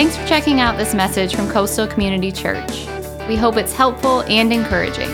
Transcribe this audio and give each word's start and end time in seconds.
Thanks 0.00 0.16
for 0.16 0.26
checking 0.26 0.60
out 0.60 0.78
this 0.78 0.94
message 0.94 1.36
from 1.36 1.46
Coastal 1.50 1.86
Community 1.86 2.32
Church. 2.32 2.86
We 3.28 3.36
hope 3.36 3.58
it's 3.58 3.74
helpful 3.74 4.22
and 4.22 4.50
encouraging. 4.50 5.10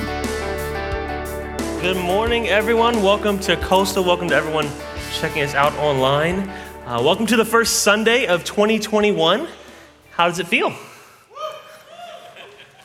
Good 1.82 1.96
morning, 1.96 2.46
everyone. 2.46 3.02
Welcome 3.02 3.40
to 3.40 3.56
Coastal. 3.56 4.04
Welcome 4.04 4.28
to 4.28 4.36
everyone 4.36 4.68
checking 5.14 5.42
us 5.42 5.56
out 5.56 5.74
online. 5.78 6.48
Uh, 6.86 7.02
welcome 7.02 7.26
to 7.26 7.36
the 7.36 7.44
first 7.44 7.82
Sunday 7.82 8.26
of 8.28 8.44
2021. 8.44 9.48
How 10.12 10.28
does 10.28 10.38
it 10.38 10.46
feel? 10.46 10.72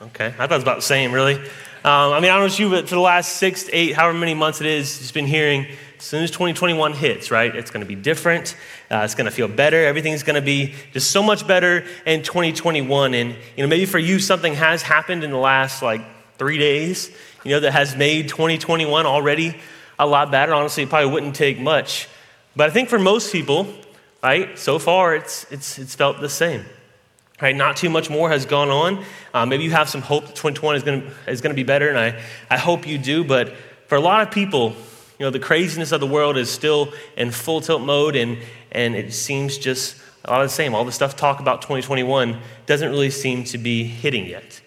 Okay, 0.01 0.25
I 0.25 0.31
thought 0.31 0.53
it 0.53 0.55
was 0.55 0.63
about 0.63 0.77
the 0.77 0.81
same, 0.81 1.11
really. 1.11 1.35
Um, 1.35 1.43
I 1.83 2.19
mean, 2.19 2.31
I 2.31 2.33
don't 2.33 2.39
know 2.39 2.45
about 2.45 2.57
you, 2.57 2.69
but 2.71 2.89
for 2.89 2.95
the 2.95 3.01
last 3.01 3.33
six, 3.33 3.69
eight, 3.71 3.93
however 3.93 4.17
many 4.17 4.33
months 4.33 4.59
it 4.59 4.65
is, 4.65 4.97
just 4.97 5.13
been 5.13 5.27
hearing 5.27 5.67
as 6.01 6.07
soon 6.07 6.23
as 6.23 6.31
2021 6.31 6.93
hits, 6.93 7.29
right, 7.29 7.55
it's 7.55 7.69
going 7.69 7.81
to 7.81 7.87
be 7.87 7.93
different. 7.93 8.55
Uh, 8.89 9.01
it's 9.05 9.13
going 9.13 9.25
to 9.25 9.31
feel 9.31 9.47
better. 9.47 9.85
Everything's 9.85 10.23
going 10.23 10.35
to 10.35 10.41
be 10.41 10.73
just 10.93 11.11
so 11.11 11.21
much 11.21 11.45
better 11.45 11.85
in 12.07 12.23
2021. 12.23 13.13
And, 13.13 13.35
you 13.55 13.63
know, 13.63 13.67
maybe 13.67 13.85
for 13.85 13.99
you, 13.99 14.17
something 14.17 14.55
has 14.55 14.81
happened 14.81 15.23
in 15.23 15.29
the 15.29 15.37
last 15.37 15.83
like 15.83 16.01
three 16.39 16.57
days, 16.57 17.11
you 17.43 17.51
know, 17.51 17.59
that 17.59 17.73
has 17.73 17.95
made 17.95 18.29
2021 18.29 19.05
already 19.05 19.55
a 19.99 20.07
lot 20.07 20.31
better. 20.31 20.55
Honestly, 20.55 20.81
it 20.81 20.89
probably 20.89 21.11
wouldn't 21.11 21.35
take 21.35 21.59
much. 21.59 22.09
But 22.55 22.67
I 22.67 22.73
think 22.73 22.89
for 22.89 22.97
most 22.97 23.31
people, 23.31 23.71
right, 24.23 24.57
so 24.57 24.79
far 24.79 25.13
it's, 25.13 25.45
it's, 25.51 25.77
it's 25.77 25.93
felt 25.93 26.19
the 26.19 26.29
same. 26.29 26.65
Right, 27.39 27.55
not 27.55 27.77
too 27.77 27.91
much 27.91 28.09
more 28.09 28.31
has 28.31 28.47
gone 28.47 28.69
on. 28.69 29.05
Uh, 29.35 29.45
maybe 29.45 29.65
you 29.65 29.71
have 29.71 29.87
some 29.87 30.01
hope 30.01 30.25
that 30.25 30.35
2021 30.35 30.75
is 30.77 30.83
going 30.83 31.01
to 31.01 31.11
is 31.27 31.41
going 31.41 31.51
to 31.51 31.55
be 31.55 31.63
better, 31.63 31.89
and 31.89 31.97
I, 31.97 32.21
I 32.51 32.57
hope 32.57 32.85
you 32.85 32.99
do. 32.99 33.23
But 33.23 33.55
for 33.87 33.95
a 33.95 33.99
lot 33.99 34.21
of 34.21 34.31
people, 34.31 34.75
you 35.21 35.27
know, 35.27 35.29
the 35.29 35.37
craziness 35.37 35.91
of 35.91 35.99
the 35.99 36.07
world 36.07 36.35
is 36.35 36.49
still 36.49 36.91
in 37.15 37.29
full 37.29 37.61
tilt 37.61 37.83
mode, 37.83 38.15
and, 38.15 38.39
and 38.71 38.95
it 38.95 39.13
seems 39.13 39.55
just 39.55 39.95
a 40.25 40.31
lot 40.31 40.41
of 40.41 40.47
the 40.47 40.53
same. 40.53 40.73
All 40.73 40.83
the 40.83 40.91
stuff 40.91 41.15
talk 41.15 41.39
about 41.39 41.61
2021 41.61 42.41
doesn't 42.65 42.89
really 42.89 43.11
seem 43.11 43.43
to 43.43 43.59
be 43.59 43.83
hitting 43.83 44.25
yet. 44.25 44.59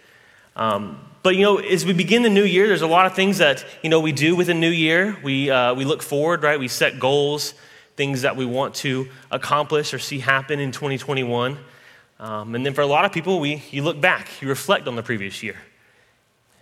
Um, 0.55 1.01
but 1.25 1.35
you 1.35 1.43
know, 1.43 1.57
as 1.57 1.85
we 1.85 1.93
begin 1.93 2.23
the 2.23 2.31
new 2.31 2.45
year, 2.45 2.69
there's 2.69 2.83
a 2.83 2.87
lot 2.87 3.05
of 3.05 3.17
things 3.17 3.39
that 3.39 3.67
you 3.83 3.91
know 3.91 3.99
we 3.99 4.13
do 4.13 4.37
with 4.37 4.49
a 4.49 4.55
new 4.55 4.71
year. 4.71 5.17
We 5.25 5.51
uh, 5.51 5.75
we 5.75 5.85
look 5.85 6.05
forward, 6.05 6.45
right? 6.45 6.57
We 6.57 6.69
set 6.69 7.01
goals, 7.01 7.55
things 7.97 8.23
that 8.23 8.37
we 8.37 8.47
want 8.47 8.77
to 8.77 9.09
accomplish 9.33 9.93
or 9.93 9.99
see 9.99 10.21
happen 10.21 10.61
in 10.61 10.71
2021. 10.71 11.59
Um, 12.21 12.55
and 12.55 12.65
then 12.65 12.75
for 12.75 12.83
a 12.83 12.87
lot 12.87 13.05
of 13.05 13.11
people, 13.11 13.41
we 13.41 13.65
you 13.73 13.83
look 13.83 14.01
back, 14.01 14.41
you 14.41 14.47
reflect 14.47 14.87
on 14.87 14.95
the 14.95 15.03
previous 15.03 15.43
year. 15.43 15.57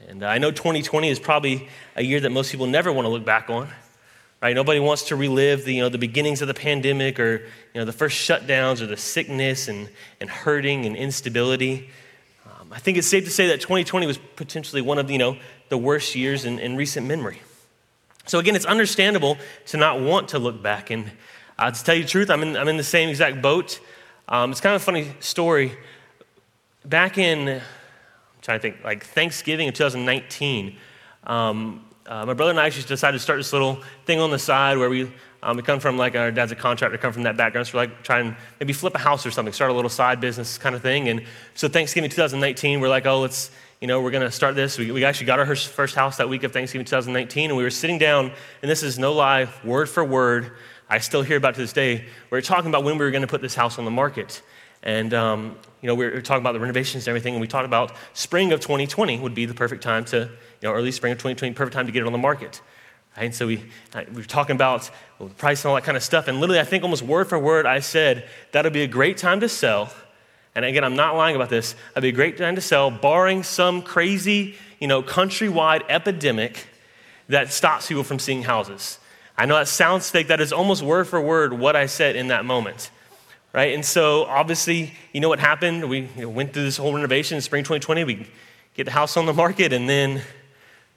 And 0.09 0.25
I 0.25 0.39
know 0.39 0.51
2020 0.51 1.11
is 1.11 1.19
probably 1.19 1.69
a 1.95 2.03
year 2.03 2.21
that 2.21 2.31
most 2.31 2.51
people 2.51 2.67
never 2.67 2.91
want 2.91 3.05
to 3.05 3.11
look 3.11 3.27
back 3.27 3.51
on. 3.51 3.69
Right? 4.43 4.57
Nobody 4.57 4.81
wants 4.81 5.05
to 5.05 5.17
relive 5.17 5.65
the, 5.65 5.75
you 5.75 5.83
know, 5.83 5.89
the 5.89 5.99
beginnings 5.99 6.43
of 6.43 6.49
the 6.49 6.55
pandemic 6.55 7.21
or 7.21 7.43
you 7.73 7.81
know, 7.81 7.85
the 7.85 7.93
first 7.93 8.19
shutdowns 8.29 8.81
or 8.81 8.87
the 8.87 8.97
sickness 8.97 9.69
and, 9.69 9.89
and 10.21 10.29
hurting 10.29 10.85
and 10.85 10.97
instability. 10.97 11.91
Um, 12.45 12.73
I 12.73 12.81
think 12.81 12.99
it's 12.99 13.07
safe 13.07 13.25
to 13.25 13.31
say 13.31 13.47
that 13.47 13.61
2020 13.61 14.05
was 14.05 14.19
potentially 14.35 14.83
one 14.83 14.99
of 14.99 15.09
you 15.13 15.19
know, 15.19 15.37
the 15.69 15.79
worst 15.79 16.17
years 16.17 16.45
in, 16.45 16.59
in 16.59 16.75
recent 16.75 17.07
memory. 17.07 17.41
So, 18.27 18.41
again, 18.41 18.57
it's 18.57 18.65
understandable 18.65 19.39
to 19.67 19.77
not 19.77 20.01
want 20.01 20.31
to 20.31 20.41
look 20.41 20.61
back. 20.61 20.91
And 20.91 21.13
uh, 21.57 21.71
to 21.71 21.85
tell 21.85 21.95
you 21.95 22.03
the 22.03 22.09
truth, 22.09 22.29
I'm 22.29 22.43
in, 22.43 22.57
I'm 22.57 22.69
in 22.69 22.77
the 22.77 22.83
same 22.83 23.09
exact 23.09 23.43
boat. 23.43 23.79
Um, 24.27 24.51
it's 24.51 24.61
kind 24.61 24.75
of 24.75 24.83
a 24.83 24.85
funny 24.85 25.13
story. 25.21 25.73
Back 26.85 27.17
in 27.17 27.61
trying 28.41 28.59
to 28.59 28.63
think, 28.63 28.83
like 28.83 29.05
Thanksgiving 29.05 29.69
of 29.69 29.75
2019, 29.75 30.77
um, 31.25 31.85
uh, 32.07 32.27
my 32.27 32.35
brother 32.35 32.51
and 32.51 32.59
I 32.59 32.67
actually 32.67 32.85
decided 32.85 33.19
to 33.19 33.23
start 33.23 33.39
this 33.39 33.53
little 33.53 33.81
thing 34.07 34.19
on 34.19 34.31
the 34.31 34.39
side 34.39 34.77
where 34.77 34.91
we, 34.91 35.11
um, 35.43 35.57
we 35.57 35.63
come 35.63 35.79
from 35.79 35.97
like 35.97 36.17
our 36.17 36.33
dad's 36.33 36.51
a 36.51 36.57
contractor, 36.57 36.99
come 36.99 37.13
from 37.13 37.23
that 37.23 37.37
background, 37.37 37.67
so 37.67 37.79
we're 37.79 37.85
like 37.85 38.03
trying 38.03 38.37
maybe 38.59 38.73
flip 38.73 38.95
a 38.95 38.99
house 38.99 39.25
or 39.25 39.31
something, 39.31 39.53
start 39.53 39.71
a 39.71 39.75
little 39.75 39.89
side 39.89 40.21
business 40.21 40.59
kind 40.59 40.75
of 40.75 40.83
thing. 40.83 41.09
And 41.09 41.25
so 41.55 41.69
Thanksgiving 41.69 42.11
2019, 42.11 42.81
we're 42.81 42.89
like, 42.89 43.07
oh, 43.07 43.21
let's, 43.21 43.51
you 43.81 43.87
know, 43.87 44.01
we're 44.01 44.11
going 44.11 44.25
to 44.25 44.33
start 44.33 44.57
this. 44.57 44.79
We, 44.79 44.91
we 44.91 45.05
actually 45.05 45.27
got 45.27 45.39
our 45.39 45.55
first 45.55 45.95
house 45.95 46.17
that 46.17 46.29
week 46.29 46.43
of 46.43 46.53
Thanksgiving 46.53 46.85
2019, 46.85 47.51
and 47.51 47.57
we 47.57 47.63
were 47.63 47.71
sitting 47.71 47.99
down, 47.99 48.33
and 48.63 48.71
this 48.71 48.83
is 48.83 48.99
no 48.99 49.13
lie, 49.13 49.49
word 49.65 49.89
for 49.89 50.05
word. 50.05 50.53
I 50.89 50.99
still 50.99 51.23
hear 51.23 51.37
about 51.37 51.55
to 51.55 51.61
this 51.61 51.73
day. 51.73 52.05
We 52.31 52.39
are 52.39 52.43
talking 52.43 52.69
about 52.69 52.85
when 52.85 52.99
we 52.99 53.05
were 53.05 53.11
going 53.13 53.23
to 53.23 53.29
put 53.29 53.41
this 53.41 53.55
house 53.55 53.79
on 53.79 53.85
the 53.85 53.91
market. 53.91 54.43
And, 54.83 55.15
um, 55.15 55.57
you 55.81 55.87
know, 55.87 55.95
we 55.95 56.07
were 56.07 56.21
talking 56.21 56.43
about 56.43 56.53
the 56.53 56.61
renovations 56.61 57.05
and 57.05 57.09
everything, 57.09 57.35
and 57.35 57.41
we 57.41 57.47
talked 57.47 57.65
about 57.65 57.93
spring 58.15 58.53
of 58.53 58.61
2020 58.61 59.21
would 59.21 59.35
be 59.35 59.47
the 59.47 59.55
perfect 59.55 59.83
time 59.83 60.05
to, 60.07 60.19
you 60.61 60.69
know, 60.69 60.73
early 60.73 60.91
spring 60.91 61.13
of 61.13 61.19
2020, 61.19 61.55
perfect 61.55 61.75
time 61.75 61.87
to 61.87 61.93
get 61.93 62.03
it 62.03 62.07
on 62.07 62.13
the 62.13 62.19
market. 62.19 62.61
Right? 63.17 63.27
And 63.27 63.35
so 63.35 63.47
we, 63.47 63.63
we 64.09 64.15
were 64.15 64.23
talking 64.23 64.57
about 64.57 64.91
well, 65.19 65.29
the 65.29 65.35
price 65.35 65.65
and 65.65 65.71
all 65.71 65.75
that 65.77 65.85
kind 65.85 65.97
of 65.97 66.03
stuff. 66.03 66.29
And 66.29 66.41
literally, 66.41 66.61
I 66.61 66.65
think 66.65 66.83
almost 66.83 67.03
word 67.03 67.29
for 67.29 67.39
word, 67.39 67.67
I 67.67 67.81
said, 67.81 68.29
that'll 68.51 68.73
be 68.73 68.83
a 68.83 68.89
great 68.89 69.19
time 69.19 69.41
to 69.41 69.49
sell. 69.49 69.93
And 70.55 70.65
again, 70.65 70.85
I'm 70.85 70.97
not 70.97 71.17
lying 71.17 71.37
about 71.37 71.49
this. 71.49 71.75
That'd 71.95 72.03
be 72.03 72.09
a 72.09 72.13
great 72.13 72.37
time 72.37 72.57
to 72.57 72.61
sell, 72.61 72.91
barring 72.91 73.43
some 73.43 73.83
crazy, 73.83 74.57
you 74.81 74.89
know, 74.89 75.03
countrywide 75.03 75.83
epidemic 75.89 76.67
that 77.29 77.53
stops 77.53 77.87
people 77.87 78.03
from 78.03 78.19
seeing 78.19 78.43
houses. 78.43 78.99
I 79.39 79.47
know 79.47 79.55
that 79.55 79.69
sounds 79.69 80.11
fake. 80.11 80.29
That 80.29 80.41
is 80.41 80.53
almost 80.53 80.83
word 80.83 81.07
for 81.07 81.21
word 81.21 81.53
what 81.53 81.77
I 81.77 81.87
said 81.87 82.17
in 82.17 82.29
that 82.29 82.45
moment 82.45 82.91
right? 83.53 83.75
And 83.75 83.85
so 83.85 84.25
obviously, 84.25 84.95
you 85.13 85.21
know 85.21 85.29
what 85.29 85.39
happened? 85.39 85.89
We 85.89 86.09
you 86.17 86.23
know, 86.23 86.29
went 86.29 86.53
through 86.53 86.65
this 86.65 86.77
whole 86.77 86.95
renovation 86.95 87.37
in 87.37 87.43
spring 87.43 87.65
2020. 87.65 88.05
We 88.05 88.27
get 88.75 88.85
the 88.85 88.91
house 88.91 89.17
on 89.17 89.27
the 89.27 89.35
market, 89.35 89.73
and 89.73 89.89
then 89.89 90.23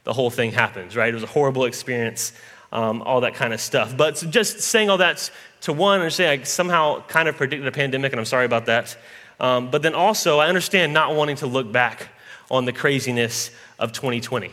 the 0.03 0.13
whole 0.13 0.29
thing 0.29 0.51
happens, 0.51 0.95
right? 0.95 1.09
It 1.09 1.13
was 1.13 1.23
a 1.23 1.27
horrible 1.27 1.65
experience, 1.65 2.33
um, 2.71 3.01
all 3.01 3.21
that 3.21 3.33
kind 3.33 3.53
of 3.53 3.59
stuff. 3.59 3.95
But 3.97 4.17
so 4.17 4.27
just 4.27 4.61
saying 4.61 4.89
all 4.89 4.97
that 4.99 5.29
to 5.61 5.73
one, 5.73 5.99
I 5.99 6.03
understand 6.03 6.41
I 6.41 6.43
somehow 6.43 7.01
kind 7.07 7.27
of 7.27 7.35
predicted 7.35 7.67
a 7.67 7.71
pandemic, 7.71 8.13
and 8.13 8.19
I'm 8.19 8.25
sorry 8.25 8.45
about 8.45 8.67
that. 8.67 8.97
Um, 9.39 9.69
but 9.69 9.81
then 9.81 9.95
also, 9.95 10.39
I 10.39 10.47
understand 10.47 10.93
not 10.93 11.15
wanting 11.15 11.35
to 11.37 11.47
look 11.47 11.71
back 11.71 12.09
on 12.49 12.65
the 12.65 12.71
craziness 12.71 13.51
of 13.79 13.91
2020. 13.91 14.47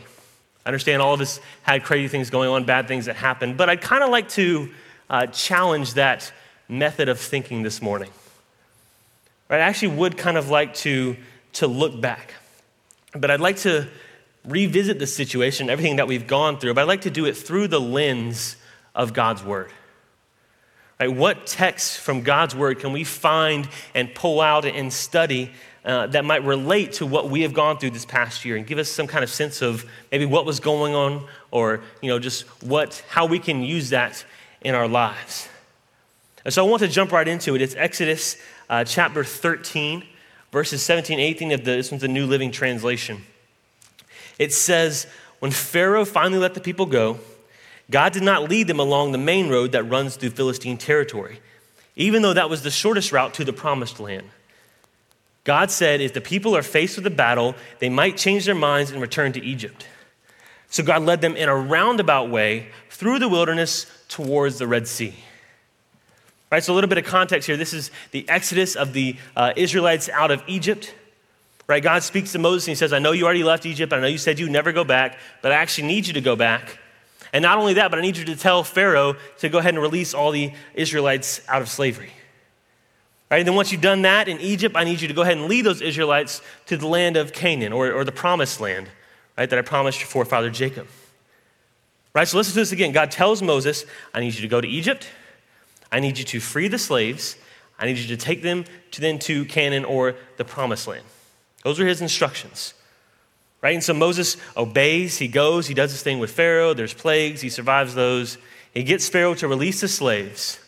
I 0.65 0.69
understand 0.69 1.01
all 1.01 1.13
of 1.13 1.21
us 1.21 1.39
had 1.61 1.83
crazy 1.83 2.07
things 2.07 2.29
going 2.29 2.49
on, 2.49 2.65
bad 2.65 2.87
things 2.87 3.05
that 3.05 3.15
happened, 3.15 3.57
but 3.57 3.69
I'd 3.69 3.81
kind 3.81 4.03
of 4.03 4.09
like 4.09 4.29
to 4.29 4.69
uh, 5.09 5.27
challenge 5.27 5.93
that 5.93 6.31
method 6.77 7.09
of 7.09 7.19
thinking 7.19 7.63
this 7.63 7.81
morning. 7.81 8.09
Right? 9.49 9.57
I 9.57 9.63
actually 9.63 9.95
would 9.95 10.17
kind 10.17 10.37
of 10.37 10.49
like 10.49 10.73
to, 10.75 11.15
to 11.53 11.67
look 11.67 11.99
back, 11.99 12.33
but 13.13 13.29
I'd 13.29 13.39
like 13.39 13.57
to 13.57 13.87
revisit 14.45 14.99
the 14.99 15.07
situation, 15.07 15.69
everything 15.69 15.97
that 15.97 16.07
we've 16.07 16.27
gone 16.27 16.59
through, 16.59 16.73
but 16.73 16.81
I'd 16.81 16.87
like 16.87 17.01
to 17.01 17.11
do 17.11 17.25
it 17.25 17.37
through 17.37 17.67
the 17.67 17.79
lens 17.79 18.57
of 18.95 19.13
God's 19.13 19.43
Word. 19.43 19.71
Right? 20.99 21.07
What 21.07 21.47
texts 21.47 21.97
from 21.97 22.21
God's 22.21 22.55
Word 22.55 22.79
can 22.79 22.91
we 22.93 23.03
find 23.03 23.67
and 23.93 24.13
pull 24.13 24.41
out 24.41 24.65
and 24.65 24.91
study 24.91 25.51
uh, 25.85 26.07
that 26.07 26.23
might 26.23 26.43
relate 26.43 26.93
to 26.93 27.05
what 27.05 27.29
we 27.29 27.41
have 27.41 27.53
gone 27.53 27.77
through 27.77 27.89
this 27.89 28.05
past 28.05 28.45
year 28.45 28.55
and 28.55 28.65
give 28.65 28.77
us 28.77 28.89
some 28.89 29.05
kind 29.05 29.23
of 29.23 29.29
sense 29.29 29.61
of 29.61 29.85
maybe 30.11 30.25
what 30.25 30.45
was 30.45 30.61
going 30.61 30.95
on 30.95 31.25
or 31.51 31.81
you 32.01 32.07
know 32.07 32.19
just 32.19 32.43
what 32.63 33.03
how 33.09 33.25
we 33.25 33.37
can 33.37 33.63
use 33.63 33.89
that 33.89 34.23
in 34.61 34.75
our 34.75 34.87
lives 34.87 35.49
and 36.45 36.53
so 36.53 36.65
I 36.65 36.69
want 36.69 36.81
to 36.81 36.87
jump 36.87 37.11
right 37.11 37.27
into 37.27 37.55
it. 37.55 37.61
It's 37.61 37.75
Exodus 37.75 38.37
uh, 38.69 38.83
chapter 38.83 39.23
13, 39.23 40.03
verses 40.51 40.83
17, 40.83 41.19
18 41.19 41.51
of 41.51 41.59
the, 41.63 41.71
this 41.71 41.91
one's 41.91 42.01
the 42.01 42.07
New 42.07 42.25
Living 42.25 42.51
Translation. 42.51 43.23
It 44.39 44.51
says, 44.51 45.07
When 45.39 45.51
Pharaoh 45.51 46.05
finally 46.05 46.39
let 46.39 46.53
the 46.53 46.59
people 46.59 46.85
go, 46.85 47.19
God 47.89 48.13
did 48.13 48.23
not 48.23 48.49
lead 48.49 48.67
them 48.67 48.79
along 48.79 49.11
the 49.11 49.17
main 49.17 49.49
road 49.49 49.71
that 49.73 49.83
runs 49.83 50.15
through 50.15 50.31
Philistine 50.31 50.77
territory, 50.77 51.39
even 51.95 52.21
though 52.21 52.33
that 52.33 52.49
was 52.49 52.63
the 52.63 52.71
shortest 52.71 53.11
route 53.11 53.33
to 53.35 53.45
the 53.45 53.53
promised 53.53 53.99
land. 53.99 54.27
God 55.43 55.69
said, 55.69 55.99
if 55.99 56.13
the 56.13 56.21
people 56.21 56.55
are 56.55 56.63
faced 56.63 56.95
with 56.95 57.05
a 57.05 57.11
battle, 57.11 57.55
they 57.79 57.89
might 57.89 58.15
change 58.15 58.45
their 58.45 58.55
minds 58.55 58.91
and 58.91 59.01
return 59.01 59.33
to 59.33 59.43
Egypt. 59.43 59.87
So 60.69 60.83
God 60.83 61.03
led 61.03 61.21
them 61.21 61.35
in 61.35 61.49
a 61.49 61.55
roundabout 61.55 62.29
way 62.29 62.69
through 62.89 63.19
the 63.19 63.27
wilderness 63.29 63.85
towards 64.07 64.57
the 64.57 64.67
Red 64.67 64.87
Sea. 64.87 65.13
Right, 66.53 66.63
so 66.63 66.71
a 66.71 66.75
little 66.75 66.87
bit 66.87 66.99
of 66.99 67.05
context 67.05 67.47
here. 67.47 67.57
This 67.57 67.73
is 67.73 67.89
the 68.11 68.29
exodus 68.29 68.75
of 68.75 68.93
the 68.93 69.15
uh, 69.35 69.53
Israelites 69.55 70.07
out 70.07 70.29
of 70.29 70.43
Egypt. 70.45 70.93
Right, 71.65 71.81
God 71.81 72.03
speaks 72.03 72.33
to 72.33 72.37
Moses 72.37 72.67
and 72.67 72.73
he 72.73 72.75
says, 72.75 72.93
I 72.93 72.99
know 72.99 73.11
you 73.11 73.25
already 73.25 73.43
left 73.43 73.65
Egypt. 73.65 73.91
I 73.91 73.99
know 73.99 74.05
you 74.05 74.19
said 74.19 74.37
you 74.37 74.47
never 74.47 74.71
go 74.71 74.83
back, 74.83 75.17
but 75.41 75.51
I 75.51 75.55
actually 75.55 75.87
need 75.87 76.05
you 76.05 76.13
to 76.13 76.21
go 76.21 76.35
back. 76.35 76.77
And 77.33 77.41
not 77.41 77.57
only 77.57 77.73
that, 77.73 77.89
but 77.89 77.97
I 77.97 78.03
need 78.03 78.17
you 78.17 78.25
to 78.25 78.35
tell 78.35 78.63
Pharaoh 78.63 79.15
to 79.39 79.49
go 79.49 79.57
ahead 79.57 79.73
and 79.73 79.81
release 79.81 80.13
all 80.13 80.29
the 80.29 80.53
Israelites 80.75 81.41
out 81.47 81.63
of 81.63 81.69
slavery. 81.69 82.11
Right, 83.31 83.39
and 83.39 83.47
then 83.47 83.55
once 83.55 83.71
you've 83.71 83.81
done 83.81 84.03
that 84.03 84.27
in 84.27 84.39
Egypt, 84.39 84.75
I 84.77 84.83
need 84.83 85.01
you 85.01 85.07
to 85.07 85.13
go 85.15 85.23
ahead 85.23 85.37
and 85.37 85.47
lead 85.47 85.65
those 85.65 85.81
Israelites 85.81 86.43
to 86.67 86.77
the 86.77 86.85
land 86.85 87.17
of 87.17 87.33
Canaan 87.33 87.73
or, 87.73 87.91
or 87.91 88.03
the 88.03 88.11
promised 88.11 88.61
land, 88.61 88.89
right, 89.39 89.49
that 89.49 89.57
I 89.57 89.63
promised 89.63 90.01
your 90.01 90.07
forefather 90.07 90.51
Jacob. 90.51 90.85
Right, 92.13 92.27
so 92.27 92.37
listen 92.37 92.53
to 92.53 92.59
this 92.59 92.71
again. 92.71 92.91
God 92.91 93.09
tells 93.09 93.41
Moses, 93.41 93.85
I 94.13 94.19
need 94.19 94.35
you 94.35 94.41
to 94.41 94.47
go 94.47 94.61
to 94.61 94.67
Egypt. 94.67 95.09
I 95.93 95.99
need 95.99 96.17
you 96.17 96.25
to 96.25 96.39
free 96.39 96.67
the 96.67 96.79
slaves. 96.79 97.37
I 97.77 97.85
need 97.85 97.97
you 97.97 98.07
to 98.07 98.17
take 98.17 98.41
them 98.41 98.65
to 98.91 98.99
then 98.99 99.19
to 99.19 99.45
Canaan 99.45 99.85
or 99.85 100.15
the 100.37 100.43
promised 100.43 100.87
land. 100.87 101.05
Those 101.63 101.79
are 101.79 101.85
his 101.85 102.01
instructions. 102.01 102.73
Right? 103.61 103.75
And 103.75 103.83
so 103.83 103.93
Moses 103.93 104.35
obeys, 104.57 105.19
he 105.19 105.27
goes, 105.27 105.67
he 105.67 105.75
does 105.75 105.91
his 105.91 106.01
thing 106.01 106.17
with 106.17 106.31
Pharaoh, 106.31 106.73
there's 106.73 106.95
plagues, 106.95 107.41
he 107.41 107.49
survives 107.49 107.93
those. 107.93 108.39
He 108.73 108.83
gets 108.83 109.07
Pharaoh 109.07 109.35
to 109.35 109.47
release 109.47 109.81
the 109.81 109.87
slaves. 109.87 110.59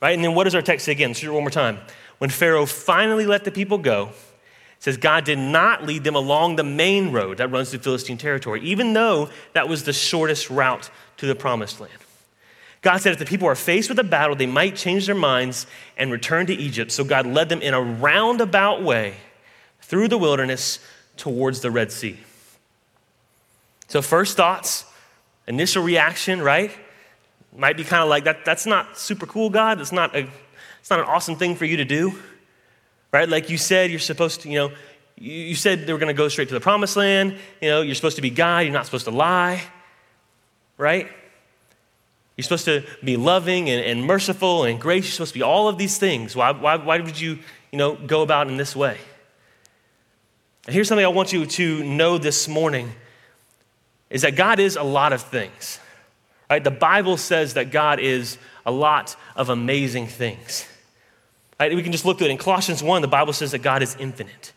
Right? 0.00 0.14
And 0.14 0.22
then 0.22 0.36
what 0.36 0.44
does 0.44 0.54
our 0.54 0.62
text 0.62 0.86
say 0.86 0.92
again? 0.92 1.10
Let's 1.10 1.22
read 1.24 1.30
it 1.30 1.34
one 1.34 1.42
more 1.42 1.50
time. 1.50 1.78
When 2.18 2.30
Pharaoh 2.30 2.64
finally 2.64 3.26
let 3.26 3.44
the 3.44 3.50
people 3.50 3.76
go, 3.76 4.10
it 4.10 4.82
says 4.82 4.96
God 4.96 5.24
did 5.24 5.38
not 5.38 5.84
lead 5.84 6.04
them 6.04 6.14
along 6.14 6.56
the 6.56 6.64
main 6.64 7.10
road 7.10 7.38
that 7.38 7.50
runs 7.50 7.70
through 7.70 7.80
Philistine 7.80 8.18
territory, 8.18 8.60
even 8.60 8.92
though 8.92 9.30
that 9.52 9.68
was 9.68 9.82
the 9.82 9.92
shortest 9.92 10.48
route 10.48 10.90
to 11.16 11.26
the 11.26 11.34
promised 11.34 11.80
land. 11.80 11.92
God 12.82 12.98
said 12.98 13.12
if 13.12 13.18
the 13.18 13.24
people 13.24 13.48
are 13.48 13.54
faced 13.54 13.88
with 13.88 13.98
a 13.98 14.04
battle, 14.04 14.36
they 14.36 14.46
might 14.46 14.76
change 14.76 15.06
their 15.06 15.14
minds 15.14 15.66
and 15.96 16.12
return 16.12 16.46
to 16.46 16.54
Egypt. 16.54 16.92
So 16.92 17.04
God 17.04 17.26
led 17.26 17.48
them 17.48 17.62
in 17.62 17.74
a 17.74 17.80
roundabout 17.80 18.82
way 18.82 19.14
through 19.80 20.08
the 20.08 20.18
wilderness 20.18 20.78
towards 21.16 21.60
the 21.60 21.70
Red 21.70 21.90
Sea. 21.90 22.18
So, 23.88 24.02
first 24.02 24.36
thoughts, 24.36 24.84
initial 25.46 25.82
reaction, 25.82 26.42
right? 26.42 26.72
Might 27.56 27.76
be 27.76 27.84
kind 27.84 28.02
of 28.02 28.08
like 28.08 28.24
that, 28.24 28.44
that's 28.44 28.66
not 28.66 28.98
super 28.98 29.26
cool, 29.26 29.48
God. 29.48 29.78
That's 29.78 29.92
not, 29.92 30.14
a, 30.14 30.28
it's 30.80 30.90
not 30.90 30.98
an 30.98 31.06
awesome 31.06 31.36
thing 31.36 31.54
for 31.54 31.64
you 31.64 31.78
to 31.78 31.84
do, 31.84 32.18
right? 33.12 33.28
Like 33.28 33.48
you 33.48 33.56
said, 33.56 33.90
you're 33.90 34.00
supposed 34.00 34.42
to, 34.42 34.48
you 34.50 34.58
know, 34.58 34.72
you 35.16 35.54
said 35.54 35.86
they 35.86 35.92
were 35.92 35.98
going 35.98 36.14
to 36.14 36.18
go 36.18 36.28
straight 36.28 36.48
to 36.48 36.54
the 36.54 36.60
promised 36.60 36.96
land. 36.96 37.36
You 37.62 37.70
know, 37.70 37.80
you're 37.80 37.94
supposed 37.94 38.16
to 38.16 38.22
be 38.22 38.30
God, 38.30 38.64
you're 38.64 38.72
not 38.72 38.84
supposed 38.84 39.06
to 39.06 39.10
lie, 39.10 39.62
right? 40.76 41.08
You're 42.36 42.42
supposed 42.42 42.66
to 42.66 42.84
be 43.02 43.16
loving 43.16 43.70
and, 43.70 43.82
and 43.82 44.04
merciful 44.04 44.64
and 44.64 44.78
gracious. 44.78 45.10
You're 45.10 45.26
supposed 45.26 45.32
to 45.32 45.38
be 45.38 45.42
all 45.42 45.68
of 45.68 45.78
these 45.78 45.96
things. 45.96 46.36
Why, 46.36 46.50
why, 46.52 46.76
why 46.76 47.00
would 47.00 47.18
you, 47.18 47.38
you 47.72 47.78
know, 47.78 47.94
go 47.94 48.22
about 48.22 48.48
in 48.48 48.56
this 48.58 48.76
way? 48.76 48.98
And 50.66 50.74
here's 50.74 50.88
something 50.88 51.04
I 51.04 51.08
want 51.08 51.32
you 51.32 51.46
to 51.46 51.84
know 51.84 52.18
this 52.18 52.46
morning 52.46 52.92
is 54.10 54.22
that 54.22 54.36
God 54.36 54.58
is 54.58 54.76
a 54.76 54.82
lot 54.82 55.12
of 55.12 55.22
things. 55.22 55.80
Right? 56.50 56.62
The 56.62 56.70
Bible 56.70 57.16
says 57.16 57.54
that 57.54 57.70
God 57.70 57.98
is 57.98 58.38
a 58.64 58.70
lot 58.70 59.16
of 59.34 59.48
amazing 59.48 60.06
things. 60.06 60.66
Right? 61.58 61.74
We 61.74 61.82
can 61.82 61.92
just 61.92 62.04
look 62.04 62.20
at 62.20 62.28
it. 62.28 62.30
In 62.30 62.38
Colossians 62.38 62.82
1, 62.82 63.02
the 63.02 63.08
Bible 63.08 63.32
says 63.32 63.52
that 63.52 63.62
God 63.62 63.82
is 63.82 63.96
infinite. 63.98 64.52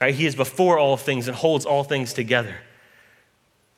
Right? 0.00 0.14
He 0.14 0.24
is 0.24 0.34
before 0.34 0.78
all 0.78 0.96
things 0.96 1.28
and 1.28 1.36
holds 1.36 1.66
all 1.66 1.84
things 1.84 2.14
together. 2.14 2.56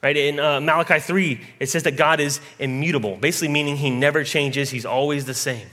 Right? 0.02 0.16
In 0.16 0.40
uh, 0.40 0.60
Malachi 0.60 0.98
3, 0.98 1.40
it 1.60 1.68
says 1.68 1.84
that 1.84 1.96
God 1.96 2.18
is 2.18 2.40
immutable, 2.58 3.16
basically 3.16 3.48
meaning 3.48 3.76
he 3.76 3.90
never 3.90 4.24
changes, 4.24 4.70
he's 4.70 4.86
always 4.86 5.24
the 5.26 5.34
same. 5.34 5.68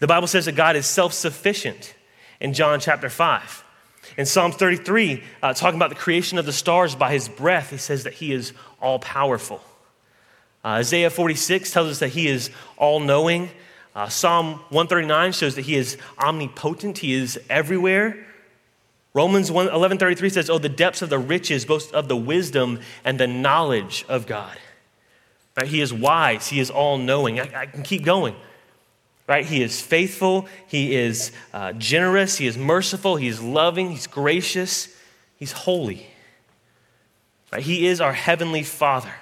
The 0.00 0.06
Bible 0.06 0.26
says 0.26 0.46
that 0.46 0.52
God 0.52 0.76
is 0.76 0.84
self 0.86 1.12
sufficient 1.12 1.94
in 2.40 2.52
John 2.52 2.80
chapter 2.80 3.08
5. 3.08 3.64
In 4.16 4.26
Psalm 4.26 4.52
33, 4.52 5.22
uh, 5.42 5.52
talking 5.52 5.78
about 5.78 5.90
the 5.90 5.96
creation 5.96 6.38
of 6.38 6.46
the 6.46 6.52
stars 6.52 6.94
by 6.94 7.12
his 7.12 7.28
breath, 7.28 7.70
he 7.70 7.76
says 7.76 8.04
that 8.04 8.14
he 8.14 8.32
is 8.32 8.52
all 8.80 8.98
powerful. 8.98 9.60
Uh, 10.64 10.78
Isaiah 10.80 11.10
46 11.10 11.70
tells 11.70 11.88
us 11.88 11.98
that 12.00 12.08
he 12.08 12.28
is 12.28 12.50
all 12.76 13.00
knowing. 13.00 13.50
Uh, 13.94 14.08
Psalm 14.08 14.54
139 14.70 15.32
shows 15.32 15.54
that 15.54 15.64
he 15.64 15.76
is 15.76 15.96
omnipotent, 16.18 16.98
he 16.98 17.14
is 17.14 17.38
everywhere. 17.48 18.25
Romans 19.16 19.48
11:33 19.48 20.28
says, 20.28 20.50
"Oh, 20.50 20.58
the 20.58 20.68
depths 20.68 21.00
of 21.00 21.08
the 21.08 21.18
riches, 21.18 21.64
both 21.64 21.90
of 21.94 22.06
the 22.06 22.16
wisdom 22.16 22.80
and 23.02 23.18
the 23.18 23.26
knowledge 23.26 24.04
of 24.10 24.26
God." 24.26 24.58
Right? 25.56 25.66
He 25.66 25.80
is 25.80 25.90
wise. 25.90 26.48
He 26.48 26.60
is 26.60 26.70
all-knowing. 26.70 27.40
I, 27.40 27.62
I 27.62 27.66
can 27.66 27.82
keep 27.82 28.04
going 28.04 28.36
right? 29.26 29.44
He 29.44 29.62
is 29.62 29.80
faithful, 29.80 30.46
he 30.68 30.94
is 30.94 31.32
uh, 31.52 31.72
generous, 31.72 32.38
he 32.38 32.46
is 32.46 32.56
merciful, 32.56 33.16
he 33.16 33.26
is 33.26 33.42
loving, 33.42 33.90
he's 33.90 34.06
gracious, 34.06 34.96
he's 35.36 35.50
holy. 35.50 36.06
Right? 37.52 37.62
He 37.62 37.86
is 37.86 38.00
our 38.00 38.12
heavenly 38.12 38.62
Father. 38.62 39.12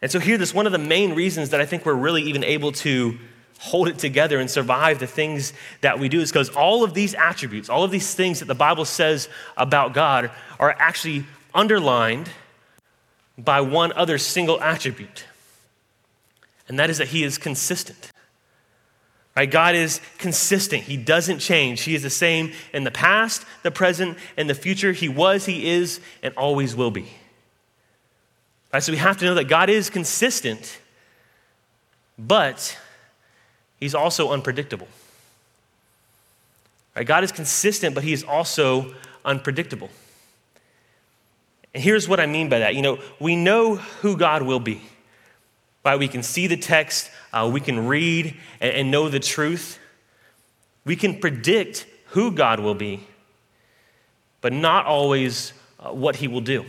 And 0.00 0.10
so, 0.10 0.18
here, 0.20 0.38
this 0.38 0.54
one 0.54 0.66
of 0.66 0.72
the 0.72 0.78
main 0.78 1.14
reasons 1.14 1.50
that 1.50 1.60
I 1.60 1.66
think 1.66 1.84
we're 1.84 1.94
really 1.94 2.22
even 2.22 2.44
able 2.44 2.72
to 2.72 3.18
hold 3.58 3.88
it 3.88 3.98
together 3.98 4.38
and 4.38 4.50
survive 4.50 4.98
the 4.98 5.06
things 5.06 5.52
that 5.80 5.98
we 5.98 6.08
do 6.08 6.20
is 6.20 6.30
because 6.30 6.48
all 6.50 6.84
of 6.84 6.94
these 6.94 7.14
attributes, 7.14 7.68
all 7.68 7.84
of 7.84 7.90
these 7.90 8.14
things 8.14 8.38
that 8.38 8.46
the 8.46 8.54
Bible 8.54 8.84
says 8.84 9.28
about 9.56 9.92
God 9.92 10.30
are 10.58 10.74
actually 10.78 11.24
underlined 11.54 12.30
by 13.36 13.60
one 13.60 13.92
other 13.92 14.18
single 14.18 14.60
attribute 14.60 15.24
and 16.68 16.78
that 16.78 16.90
is 16.90 16.98
that 16.98 17.08
He 17.08 17.24
is 17.24 17.38
consistent. 17.38 18.10
Right? 19.36 19.50
God 19.50 19.74
is 19.74 20.00
consistent. 20.18 20.82
He 20.82 20.96
doesn't 20.96 21.38
change. 21.38 21.82
He 21.82 21.94
is 21.94 22.02
the 22.02 22.10
same 22.10 22.52
in 22.72 22.84
the 22.84 22.90
past, 22.90 23.44
the 23.62 23.70
present, 23.70 24.18
and 24.36 24.50
the 24.50 24.54
future. 24.54 24.92
He 24.92 25.08
was, 25.08 25.46
He 25.46 25.68
is, 25.68 26.00
and 26.22 26.34
always 26.34 26.76
will 26.76 26.90
be. 26.90 27.08
Right? 28.72 28.82
So 28.82 28.92
we 28.92 28.98
have 28.98 29.16
to 29.18 29.24
know 29.24 29.34
that 29.34 29.44
God 29.44 29.70
is 29.70 29.90
consistent, 29.90 30.78
but 32.18 32.78
He's 33.80 33.94
also 33.94 34.30
unpredictable. 34.32 34.88
Right? 36.96 37.06
God 37.06 37.24
is 37.24 37.32
consistent, 37.32 37.94
but 37.94 38.04
He 38.04 38.12
is 38.12 38.24
also 38.24 38.94
unpredictable. 39.24 39.90
And 41.74 41.82
here's 41.82 42.08
what 42.08 42.18
I 42.18 42.26
mean 42.26 42.48
by 42.48 42.60
that. 42.60 42.74
You 42.74 42.82
know, 42.82 42.98
we 43.20 43.36
know 43.36 43.76
who 43.76 44.16
God 44.16 44.42
will 44.42 44.60
be. 44.60 44.82
Right? 45.84 45.98
We 45.98 46.08
can 46.08 46.22
see 46.22 46.46
the 46.46 46.56
text, 46.56 47.10
uh, 47.32 47.48
we 47.52 47.60
can 47.60 47.86
read 47.86 48.36
and, 48.60 48.72
and 48.72 48.90
know 48.90 49.08
the 49.08 49.20
truth. 49.20 49.78
We 50.84 50.96
can 50.96 51.20
predict 51.20 51.86
who 52.06 52.32
God 52.32 52.60
will 52.60 52.74
be, 52.74 53.06
but 54.40 54.52
not 54.52 54.86
always 54.86 55.52
uh, 55.78 55.90
what 55.90 56.16
he 56.16 56.26
will 56.26 56.40
do. 56.40 56.64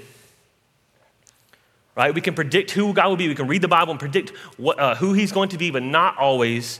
Right? 1.95 2.13
We 2.13 2.21
can 2.21 2.33
predict 2.33 2.71
who 2.71 2.93
God 2.93 3.07
will 3.07 3.17
be. 3.17 3.27
We 3.27 3.35
can 3.35 3.47
read 3.47 3.61
the 3.61 3.67
Bible 3.67 3.91
and 3.91 3.99
predict 3.99 4.29
what, 4.57 4.79
uh, 4.79 4.95
who 4.95 5.13
he's 5.13 5.31
going 5.31 5.49
to 5.49 5.57
be, 5.57 5.71
but 5.71 5.83
not 5.83 6.17
always 6.17 6.79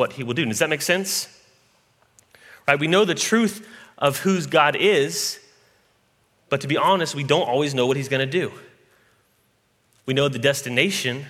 what 0.00 0.14
he 0.14 0.24
will 0.24 0.34
do. 0.34 0.44
Does 0.46 0.58
that 0.58 0.70
make 0.70 0.82
sense? 0.82 1.28
Right? 2.66 2.80
We 2.80 2.88
know 2.88 3.04
the 3.04 3.14
truth 3.14 3.68
of 3.98 4.20
whose 4.20 4.46
God 4.46 4.74
is, 4.74 5.38
but 6.48 6.62
to 6.62 6.66
be 6.66 6.76
honest, 6.76 7.14
we 7.14 7.22
don't 7.22 7.46
always 7.46 7.74
know 7.74 7.86
what 7.86 7.96
he's 7.96 8.08
going 8.08 8.26
to 8.28 8.38
do. 8.40 8.50
We 10.06 10.14
know 10.14 10.28
the 10.28 10.38
destination, 10.38 11.26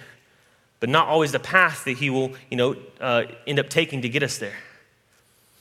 but 0.78 0.88
not 0.88 1.08
always 1.08 1.32
the 1.32 1.40
path 1.40 1.84
that 1.84 1.98
he 1.98 2.08
will, 2.08 2.32
you 2.48 2.56
know, 2.56 2.76
uh, 3.00 3.24
end 3.46 3.58
up 3.58 3.68
taking 3.68 4.02
to 4.02 4.08
get 4.08 4.22
us 4.22 4.38
there. 4.38 4.56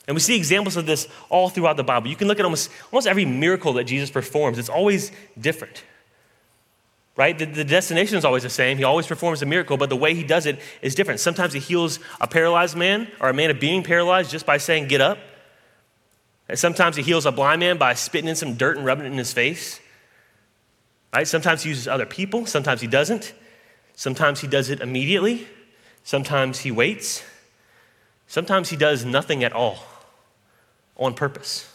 And 0.08 0.16
we 0.16 0.22
see 0.22 0.38
examples 0.38 0.78
of 0.78 0.86
this 0.86 1.08
all 1.30 1.50
throughout 1.50 1.78
the 1.78 1.84
Bible. 1.84 2.08
You 2.08 2.16
can 2.16 2.28
look 2.28 2.40
at 2.40 2.46
almost, 2.46 2.70
almost 2.92 3.08
every 3.08 3.26
miracle 3.26 3.74
that 3.74 3.86
Jesus 3.86 4.10
performs, 4.10 4.58
it's 4.58 4.70
always 4.70 5.12
different. 5.40 5.84
Right? 7.20 7.38
The, 7.38 7.44
the 7.44 7.66
destination 7.66 8.18
is 8.18 8.24
always 8.24 8.44
the 8.44 8.50
same. 8.50 8.78
He 8.78 8.86
always 8.86 9.06
performs 9.06 9.42
a 9.42 9.46
miracle, 9.46 9.76
but 9.76 9.90
the 9.90 9.98
way 9.98 10.14
he 10.14 10.24
does 10.24 10.46
it 10.46 10.58
is 10.82 10.96
different. 10.96 11.20
Sometimes 11.20 11.52
he 11.52 11.60
heals 11.60 12.00
a 12.22 12.28
paralyzed 12.30 12.78
man 12.78 13.12
or 13.20 13.28
a 13.28 13.34
man 13.34 13.50
of 13.50 13.60
being 13.60 13.84
paralyzed 13.84 14.32
just 14.32 14.46
by 14.46 14.58
saying, 14.58 14.88
Get 14.88 15.02
up. 15.02 15.18
And 16.48 16.58
sometimes 16.58 16.96
he 16.96 17.04
heals 17.04 17.26
a 17.26 17.34
blind 17.34 17.60
man 17.60 17.78
by 17.78 17.94
spitting 17.94 18.30
in 18.30 18.38
some 18.38 18.54
dirt 18.54 18.78
and 18.78 18.86
rubbing 18.86 19.06
it 19.06 19.12
in 19.12 19.18
his 19.18 19.34
face. 19.34 19.82
Right? 21.14 21.28
Sometimes 21.28 21.64
he 21.64 21.70
uses 21.72 21.90
other 21.90 22.06
people, 22.06 22.46
sometimes 22.46 22.80
he 22.80 22.88
doesn't. 22.88 23.34
Sometimes 23.98 24.40
he 24.40 24.48
does 24.48 24.70
it 24.70 24.80
immediately, 24.80 25.46
sometimes 26.06 26.60
he 26.60 26.72
waits, 26.72 27.22
sometimes 28.28 28.70
he 28.70 28.78
does 28.78 29.04
nothing 29.04 29.44
at 29.44 29.52
all 29.52 29.84
on 30.96 31.16
purpose. 31.16 31.70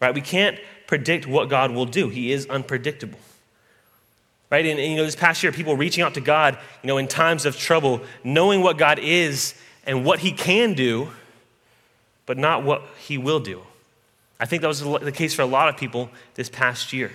Right? 0.00 0.14
We 0.14 0.22
can't 0.22 0.58
predict 0.86 1.26
what 1.26 1.50
God 1.50 1.72
will 1.72 1.84
do, 1.84 2.08
He 2.08 2.32
is 2.32 2.46
unpredictable. 2.46 3.18
Right? 4.50 4.64
And, 4.64 4.78
and, 4.78 4.90
you 4.90 4.96
know, 4.96 5.04
this 5.04 5.16
past 5.16 5.42
year, 5.42 5.52
people 5.52 5.76
reaching 5.76 6.02
out 6.02 6.14
to 6.14 6.20
God, 6.20 6.58
you 6.82 6.88
know, 6.88 6.96
in 6.96 7.06
times 7.06 7.44
of 7.44 7.56
trouble, 7.56 8.00
knowing 8.24 8.62
what 8.62 8.78
God 8.78 8.98
is 8.98 9.54
and 9.84 10.04
what 10.04 10.20
He 10.20 10.32
can 10.32 10.74
do, 10.74 11.10
but 12.24 12.38
not 12.38 12.64
what 12.64 12.82
He 12.98 13.18
will 13.18 13.40
do. 13.40 13.62
I 14.40 14.46
think 14.46 14.62
that 14.62 14.68
was 14.68 14.80
the 14.80 15.12
case 15.12 15.34
for 15.34 15.42
a 15.42 15.46
lot 15.46 15.68
of 15.68 15.76
people 15.76 16.08
this 16.34 16.48
past 16.48 16.92
year. 16.92 17.12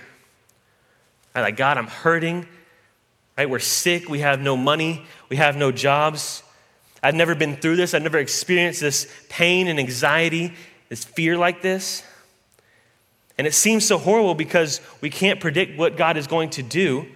Right? 1.34 1.42
Like, 1.42 1.58
God, 1.58 1.78
I'm 1.78 1.88
hurting 1.88 2.48
right? 3.38 3.50
We're 3.50 3.60
sick, 3.60 4.10
we 4.10 4.20
have 4.20 4.40
no 4.40 4.56
money, 4.56 5.06
we 5.30 5.38
have 5.38 5.56
no 5.56 5.72
jobs. 5.72 6.44
I've 7.02 7.16
never 7.16 7.36
been 7.36 7.56
through 7.56 7.76
this, 7.78 7.94
I've 7.94 8.04
never 8.04 8.20
experienced 8.20 8.82
this 8.82 9.12
pain 9.30 9.68
and 9.68 9.80
anxiety, 9.80 10.54
this 10.90 11.04
fear 11.04 11.38
like 11.38 11.62
this. 11.62 12.04
And 13.38 13.48
it 13.48 13.54
seems 13.54 13.86
so 13.86 13.98
horrible 13.98 14.36
because 14.36 14.80
we 15.02 15.10
can't 15.10 15.40
predict 15.40 15.78
what 15.78 15.98
God 15.98 16.18
is 16.18 16.28
going 16.28 16.52
to 16.52 16.64
do. 16.64 17.08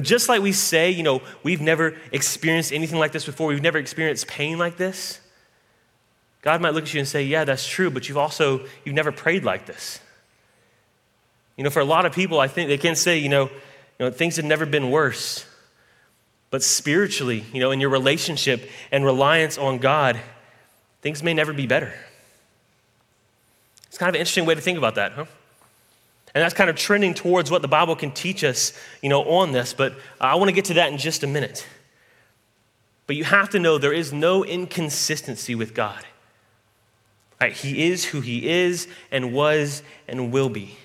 But 0.00 0.06
just 0.06 0.30
like 0.30 0.40
we 0.40 0.52
say, 0.52 0.90
you 0.90 1.02
know, 1.02 1.20
we've 1.42 1.60
never 1.60 1.94
experienced 2.10 2.72
anything 2.72 2.98
like 2.98 3.12
this 3.12 3.26
before, 3.26 3.48
we've 3.48 3.60
never 3.60 3.76
experienced 3.76 4.28
pain 4.28 4.56
like 4.56 4.78
this. 4.78 5.20
God 6.40 6.62
might 6.62 6.72
look 6.72 6.84
at 6.84 6.94
you 6.94 7.00
and 7.00 7.06
say, 7.06 7.22
Yeah, 7.22 7.44
that's 7.44 7.68
true, 7.68 7.90
but 7.90 8.08
you've 8.08 8.16
also, 8.16 8.64
you've 8.82 8.94
never 8.94 9.12
prayed 9.12 9.44
like 9.44 9.66
this. 9.66 10.00
You 11.58 11.64
know, 11.64 11.68
for 11.68 11.80
a 11.80 11.84
lot 11.84 12.06
of 12.06 12.14
people, 12.14 12.40
I 12.40 12.48
think 12.48 12.68
they 12.68 12.78
can 12.78 12.96
say, 12.96 13.18
you 13.18 13.28
know, 13.28 13.50
you 13.98 14.06
know, 14.06 14.10
things 14.10 14.36
have 14.36 14.46
never 14.46 14.64
been 14.64 14.90
worse. 14.90 15.44
But 16.48 16.62
spiritually, 16.62 17.44
you 17.52 17.60
know, 17.60 17.70
in 17.70 17.78
your 17.78 17.90
relationship 17.90 18.70
and 18.90 19.04
reliance 19.04 19.58
on 19.58 19.76
God, 19.76 20.18
things 21.02 21.22
may 21.22 21.34
never 21.34 21.52
be 21.52 21.66
better. 21.66 21.92
It's 23.88 23.98
kind 23.98 24.08
of 24.08 24.14
an 24.14 24.20
interesting 24.20 24.46
way 24.46 24.54
to 24.54 24.62
think 24.62 24.78
about 24.78 24.94
that, 24.94 25.12
huh? 25.12 25.26
And 26.34 26.42
that's 26.42 26.54
kind 26.54 26.70
of 26.70 26.76
trending 26.76 27.14
towards 27.14 27.50
what 27.50 27.62
the 27.62 27.68
Bible 27.68 27.96
can 27.96 28.12
teach 28.12 28.44
us, 28.44 28.72
you 29.02 29.08
know, 29.08 29.22
on 29.24 29.52
this. 29.52 29.74
But 29.74 29.94
I 30.20 30.36
want 30.36 30.48
to 30.48 30.52
get 30.52 30.66
to 30.66 30.74
that 30.74 30.92
in 30.92 30.98
just 30.98 31.24
a 31.24 31.26
minute. 31.26 31.66
But 33.06 33.16
you 33.16 33.24
have 33.24 33.50
to 33.50 33.58
know 33.58 33.78
there 33.78 33.92
is 33.92 34.12
no 34.12 34.44
inconsistency 34.44 35.56
with 35.56 35.74
God. 35.74 36.04
Right? 37.40 37.52
He 37.52 37.90
is 37.90 38.04
who 38.04 38.20
he 38.20 38.48
is 38.48 38.86
and 39.10 39.32
was 39.32 39.82
and 40.06 40.30
will 40.30 40.48
be. 40.48 40.76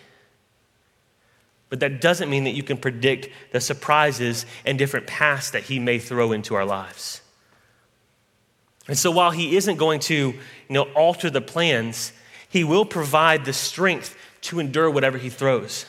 But 1.69 1.79
that 1.81 2.01
doesn't 2.01 2.29
mean 2.29 2.45
that 2.45 2.51
you 2.51 2.63
can 2.63 2.77
predict 2.77 3.29
the 3.51 3.59
surprises 3.59 4.45
and 4.65 4.77
different 4.77 5.07
paths 5.07 5.51
that 5.51 5.63
he 5.63 5.77
may 5.77 5.99
throw 5.99 6.31
into 6.31 6.55
our 6.55 6.65
lives. 6.65 7.21
And 8.87 8.97
so 8.97 9.11
while 9.11 9.31
he 9.31 9.55
isn't 9.57 9.77
going 9.77 9.99
to, 10.01 10.15
you 10.15 10.37
know, 10.69 10.83
alter 10.93 11.29
the 11.29 11.41
plans, 11.41 12.13
he 12.49 12.63
will 12.63 12.85
provide 12.85 13.45
the 13.45 13.53
strength 13.53 14.15
to 14.45 14.59
endure 14.59 14.89
whatever 14.89 15.17
he 15.17 15.29
throws. 15.29 15.85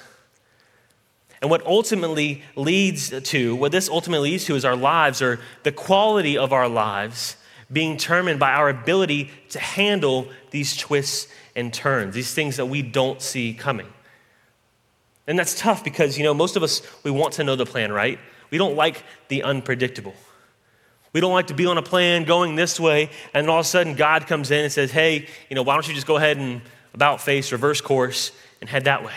And 1.41 1.51
what 1.51 1.65
ultimately 1.67 2.43
leads 2.55 3.11
to, 3.11 3.57
what 3.57 3.73
this 3.73 3.89
ultimately 3.89 4.31
leads 4.33 4.45
to 4.47 4.57
is 4.57 4.65
our 4.65 4.77
lives 4.77 5.21
or 5.21 5.39
the 5.63 5.73
quality 5.73 6.39
of 6.39 6.53
our 6.53 6.69
lives 6.69 7.37
being 7.71 7.97
determined 7.97 8.39
by 8.39 8.53
our 8.53 8.69
ability 8.69 9.31
to 9.51 9.59
handle 9.59 10.29
these 10.51 10.77
twists 10.77 11.29
and 11.55 11.75
turns, 11.75 12.15
these 12.15 12.33
things 12.33 12.57
that 12.57 12.67
we 12.67 12.81
don't 12.81 13.21
see 13.21 13.53
coming. 13.53 13.87
And 15.27 15.39
that's 15.39 15.59
tough 15.59 15.83
because, 15.83 16.17
you 16.17 16.25
know, 16.25 16.33
most 16.33 16.57
of 16.57 16.63
us, 16.63 16.83
we 17.03 17.11
want 17.11 17.35
to 17.35 17.45
know 17.45 17.57
the 17.57 17.67
plan, 17.67 17.93
right? 17.93 18.19
We 18.51 18.59
don't 18.59 18.77
like 18.77 19.03
the 19.29 19.43
unpredictable. 19.43 20.15
We 21.13 21.21
don't 21.21 21.33
like 21.33 21.49
to 21.49 21.55
be 21.55 21.67
on 21.67 21.79
a 21.79 21.83
plan 21.83 22.25
going 22.25 22.57
this 22.57 22.79
way, 22.79 23.11
and 23.35 23.49
all 23.49 23.61
of 23.61 23.67
a 23.67 23.69
sudden 23.69 23.95
God 23.95 24.27
comes 24.27 24.51
in 24.51 24.65
and 24.65 24.73
says, 24.73 24.93
hey, 24.93 25.27
you 25.49 25.57
know, 25.57 25.63
why 25.63 25.75
don't 25.75 25.89
you 25.89 25.95
just 25.95 26.07
go 26.07 26.17
ahead 26.17 26.37
and 26.37 26.61
about 26.95 27.21
face, 27.21 27.53
reverse 27.53 27.81
course, 27.81 28.33
and 28.61 28.71
head 28.71 28.85
that 28.85 29.05
way? 29.05 29.15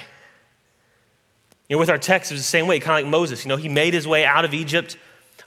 You 1.67 1.75
know, 1.75 1.79
with 1.79 1.89
our 1.89 1.97
text, 1.97 2.31
it's 2.31 2.41
the 2.41 2.43
same 2.43 2.65
way, 2.67 2.79
kind 2.79 2.99
of 2.99 3.05
like 3.05 3.11
Moses. 3.11 3.45
You 3.45 3.49
know, 3.49 3.55
he 3.55 3.69
made 3.69 3.93
his 3.93 4.07
way 4.07 4.25
out 4.25 4.43
of 4.43 4.53
Egypt, 4.53 4.97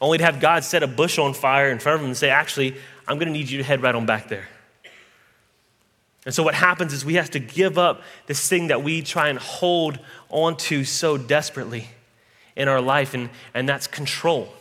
only 0.00 0.18
to 0.18 0.24
have 0.24 0.40
God 0.40 0.64
set 0.64 0.82
a 0.82 0.86
bush 0.86 1.18
on 1.18 1.34
fire 1.34 1.70
in 1.70 1.78
front 1.78 1.96
of 1.96 2.00
him 2.02 2.06
and 2.06 2.16
say, 2.16 2.30
actually, 2.30 2.76
I'm 3.08 3.18
going 3.18 3.26
to 3.26 3.32
need 3.32 3.50
you 3.50 3.58
to 3.58 3.64
head 3.64 3.82
right 3.82 3.94
on 3.94 4.06
back 4.06 4.28
there. 4.28 4.48
And 6.24 6.32
so 6.32 6.44
what 6.44 6.54
happens 6.54 6.92
is 6.92 7.04
we 7.04 7.14
have 7.14 7.30
to 7.32 7.40
give 7.40 7.78
up 7.78 8.02
this 8.26 8.48
thing 8.48 8.68
that 8.68 8.84
we 8.84 9.02
try 9.02 9.28
and 9.28 9.38
hold 9.38 9.98
onto 10.28 10.84
so 10.84 11.18
desperately 11.18 11.88
in 12.54 12.68
our 12.68 12.80
life, 12.80 13.14
and, 13.14 13.28
and 13.54 13.68
that's 13.68 13.88
control. 13.88 14.52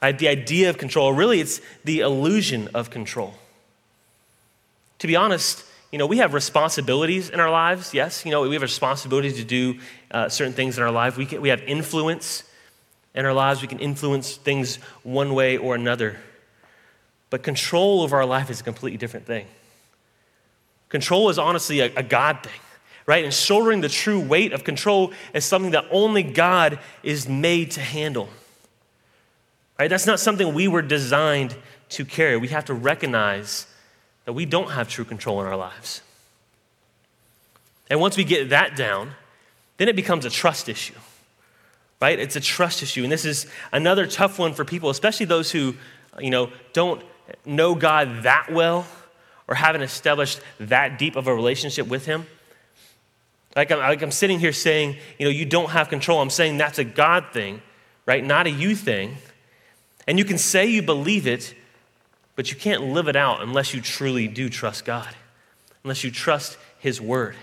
Right? 0.00 0.16
The 0.16 0.28
idea 0.28 0.70
of 0.70 0.78
control, 0.78 1.12
really, 1.12 1.40
it's 1.40 1.60
the 1.82 2.00
illusion 2.00 2.68
of 2.74 2.90
control. 2.90 3.34
To 5.00 5.08
be 5.08 5.16
honest, 5.16 5.64
you 5.90 5.98
know, 5.98 6.06
we 6.06 6.18
have 6.18 6.34
responsibilities 6.34 7.30
in 7.30 7.40
our 7.40 7.50
lives, 7.50 7.94
yes. 7.94 8.24
You 8.24 8.30
know, 8.30 8.42
we 8.42 8.54
have 8.54 8.62
responsibilities 8.62 9.36
to 9.36 9.44
do 9.44 9.78
uh, 10.10 10.28
certain 10.28 10.52
things 10.52 10.76
in 10.76 10.84
our 10.84 10.90
life. 10.90 11.16
We, 11.16 11.24
can, 11.24 11.40
we 11.40 11.48
have 11.48 11.62
influence 11.62 12.44
in 13.14 13.24
our 13.24 13.32
lives. 13.32 13.62
We 13.62 13.68
can 13.68 13.78
influence 13.78 14.36
things 14.36 14.76
one 15.02 15.34
way 15.34 15.56
or 15.56 15.74
another. 15.74 16.18
But 17.30 17.42
control 17.42 18.02
over 18.02 18.16
our 18.16 18.26
life 18.26 18.50
is 18.50 18.60
a 18.60 18.64
completely 18.64 18.98
different 18.98 19.26
thing. 19.26 19.46
Control 20.90 21.30
is 21.30 21.38
honestly 21.38 21.80
a, 21.80 21.94
a 21.96 22.02
God 22.02 22.42
thing, 22.42 22.60
right? 23.06 23.24
And 23.24 23.32
shouldering 23.32 23.80
the 23.80 23.88
true 23.88 24.20
weight 24.20 24.52
of 24.52 24.64
control 24.64 25.12
is 25.32 25.44
something 25.44 25.72
that 25.72 25.86
only 25.90 26.22
God 26.22 26.78
is 27.02 27.28
made 27.28 27.70
to 27.72 27.80
handle. 27.80 28.28
Right? 29.78 29.88
That's 29.88 30.06
not 30.06 30.20
something 30.20 30.52
we 30.52 30.68
were 30.68 30.82
designed 30.82 31.56
to 31.90 32.04
carry. 32.04 32.36
We 32.36 32.48
have 32.48 32.66
to 32.66 32.74
recognize 32.74 33.66
that 34.28 34.34
we 34.34 34.44
don't 34.44 34.72
have 34.72 34.90
true 34.90 35.06
control 35.06 35.40
in 35.40 35.46
our 35.46 35.56
lives. 35.56 36.02
And 37.88 37.98
once 37.98 38.14
we 38.14 38.24
get 38.24 38.50
that 38.50 38.76
down, 38.76 39.12
then 39.78 39.88
it 39.88 39.96
becomes 39.96 40.26
a 40.26 40.30
trust 40.30 40.68
issue, 40.68 40.92
right? 41.98 42.18
It's 42.18 42.36
a 42.36 42.40
trust 42.40 42.82
issue. 42.82 43.04
And 43.04 43.10
this 43.10 43.24
is 43.24 43.46
another 43.72 44.06
tough 44.06 44.38
one 44.38 44.52
for 44.52 44.66
people, 44.66 44.90
especially 44.90 45.24
those 45.24 45.50
who, 45.50 45.76
you 46.18 46.28
know, 46.28 46.50
don't 46.74 47.02
know 47.46 47.74
God 47.74 48.24
that 48.24 48.52
well 48.52 48.86
or 49.48 49.54
haven't 49.54 49.80
established 49.80 50.40
that 50.60 50.98
deep 50.98 51.16
of 51.16 51.26
a 51.26 51.34
relationship 51.34 51.86
with 51.86 52.04
Him. 52.04 52.26
Like 53.56 53.72
I'm, 53.72 53.78
like 53.78 54.02
I'm 54.02 54.10
sitting 54.10 54.38
here 54.38 54.52
saying, 54.52 54.98
you 55.18 55.24
know, 55.24 55.30
you 55.30 55.46
don't 55.46 55.70
have 55.70 55.88
control. 55.88 56.20
I'm 56.20 56.28
saying 56.28 56.58
that's 56.58 56.78
a 56.78 56.84
God 56.84 57.28
thing, 57.32 57.62
right? 58.04 58.22
Not 58.22 58.46
a 58.46 58.50
you 58.50 58.76
thing. 58.76 59.16
And 60.06 60.18
you 60.18 60.26
can 60.26 60.36
say 60.36 60.66
you 60.66 60.82
believe 60.82 61.26
it, 61.26 61.54
but 62.38 62.52
you 62.52 62.56
can't 62.56 62.92
live 62.92 63.08
it 63.08 63.16
out 63.16 63.42
unless 63.42 63.74
you 63.74 63.80
truly 63.80 64.28
do 64.28 64.48
trust 64.48 64.84
God, 64.84 65.12
unless 65.82 66.04
you 66.04 66.12
trust 66.12 66.56
His 66.78 67.00
Word. 67.00 67.34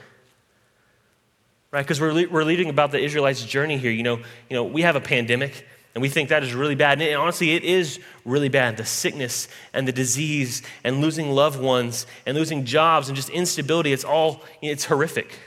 Right? 1.70 1.82
Because 1.82 2.00
we're, 2.00 2.30
we're 2.30 2.46
reading 2.46 2.70
about 2.70 2.92
the 2.92 3.04
Israelites' 3.04 3.44
journey 3.44 3.78
here. 3.78 3.92
You 3.92 4.04
know, 4.04 4.16
you 4.50 4.56
know, 4.56 4.64
we 4.64 4.84
have 4.84 4.96
a 4.96 5.02
pandemic. 5.02 5.68
And 5.94 6.02
we 6.02 6.08
think 6.08 6.30
that 6.30 6.44
is 6.44 6.54
really 6.54 6.75
bad. 6.75 7.02
And 7.02 7.18
honestly, 7.18 7.56
it 7.56 7.66
is 7.66 8.00
really 8.24 8.48
bad. 8.48 8.78
The 8.78 8.86
sickness 8.86 9.50
and 9.74 9.86
the 9.86 9.92
disease 9.92 10.62
and 10.86 11.02
losing 11.02 11.30
loved 11.30 11.60
ones 11.60 12.08
and 12.25 12.38
losing 12.38 12.64
jobs 12.64 13.10
and 13.10 13.18
just 13.18 13.30
instability, 13.30 13.92
it's 13.92 14.06
all, 14.06 14.44
it's 14.62 14.86
horrific. 14.86 15.38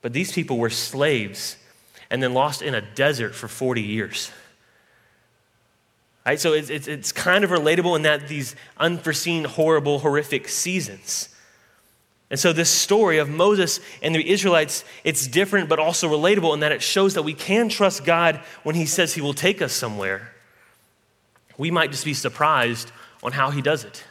But 0.00 0.14
these 0.14 0.32
people 0.32 0.56
were 0.56 0.70
slaves 0.70 1.58
and 2.10 2.22
then 2.22 2.32
lost 2.32 2.62
in 2.62 2.74
a 2.74 2.80
desert 2.80 3.34
for 3.34 3.48
40 3.48 3.82
years. 3.82 4.30
Right? 6.26 6.40
So 6.40 6.54
it's, 6.54 6.70
it's, 6.70 6.88
it's 6.88 7.12
kind 7.12 7.44
of 7.44 7.50
relatable 7.50 7.96
in 7.96 8.02
that 8.02 8.28
these 8.28 8.56
unforeseen, 8.78 9.44
horrible, 9.44 9.98
horrific 9.98 10.48
seasons. 10.48 11.28
And 12.30 12.40
so, 12.40 12.52
this 12.52 12.70
story 12.70 13.18
of 13.18 13.28
Moses 13.28 13.80
and 14.02 14.14
the 14.14 14.28
Israelites, 14.28 14.84
it's 15.04 15.26
different 15.26 15.68
but 15.68 15.78
also 15.78 16.08
relatable 16.08 16.54
in 16.54 16.60
that 16.60 16.72
it 16.72 16.82
shows 16.82 17.14
that 17.14 17.22
we 17.22 17.34
can 17.34 17.68
trust 17.68 18.04
God 18.04 18.40
when 18.62 18.74
He 18.74 18.86
says 18.86 19.14
He 19.14 19.20
will 19.20 19.34
take 19.34 19.60
us 19.60 19.72
somewhere. 19.72 20.32
We 21.58 21.70
might 21.70 21.92
just 21.92 22.04
be 22.04 22.14
surprised 22.14 22.90
on 23.22 23.32
how 23.32 23.50
He 23.50 23.62
does 23.62 23.84
it. 23.84 24.02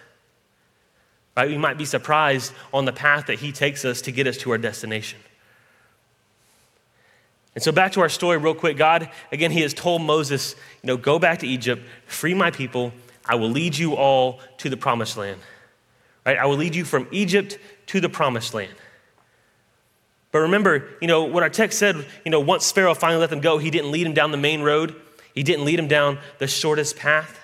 Right? 1.36 1.50
We 1.50 1.58
might 1.58 1.78
be 1.78 1.86
surprised 1.86 2.54
on 2.72 2.86
the 2.86 2.94
path 2.94 3.26
that 3.26 3.40
He 3.40 3.52
takes 3.52 3.84
us 3.84 4.02
to 4.04 4.12
get 4.12 4.28
us 4.28 4.38
to 4.38 4.52
our 4.52 4.60
destination. 4.60 5.20
And 7.56 7.64
so, 7.64 7.72
back 7.72 7.92
to 7.94 8.02
our 8.02 8.10
story, 8.10 8.38
real 8.38 8.56
quick. 8.56 8.78
God, 8.78 9.10
again, 9.32 9.52
He 9.52 9.62
has 9.62 9.74
told 9.74 10.02
Moses, 10.02 10.56
you 10.82 10.88
know, 10.88 10.98
go 10.98 11.20
back 11.20 11.40
to 11.40 11.48
Egypt, 11.48 11.84
free 12.08 12.34
my 12.34 12.52
people, 12.52 12.94
I 13.26 13.36
will 13.36 13.50
lead 13.50 13.78
you 13.78 13.96
all 13.96 14.40
to 14.58 14.70
the 14.70 14.78
promised 14.78 15.18
land. 15.18 15.40
Right? 16.26 16.38
I 16.38 16.46
will 16.46 16.58
lead 16.58 16.76
you 16.76 16.86
from 16.86 17.08
Egypt 17.12 17.58
to 17.88 18.00
the 18.00 18.10
promised 18.10 18.54
land. 18.54 18.74
But 20.32 20.40
remember, 20.40 20.90
you 21.00 21.08
know, 21.08 21.26
what 21.26 21.44
our 21.44 21.50
text 21.50 21.78
said, 21.78 21.96
you 22.26 22.32
know, 22.32 22.40
once 22.40 22.72
Pharaoh 22.72 22.96
finally 22.96 23.20
let 23.20 23.30
them 23.30 23.40
go, 23.40 23.60
he 23.60 23.70
didn't 23.70 23.92
lead 23.92 24.06
them 24.06 24.14
down 24.14 24.32
the 24.32 24.38
main 24.38 24.62
road. 24.62 24.96
He 25.36 25.44
didn't 25.44 25.66
lead 25.66 25.78
them 25.78 25.88
down 25.88 26.20
the 26.40 26.48
shortest 26.48 26.98
path. 26.98 27.40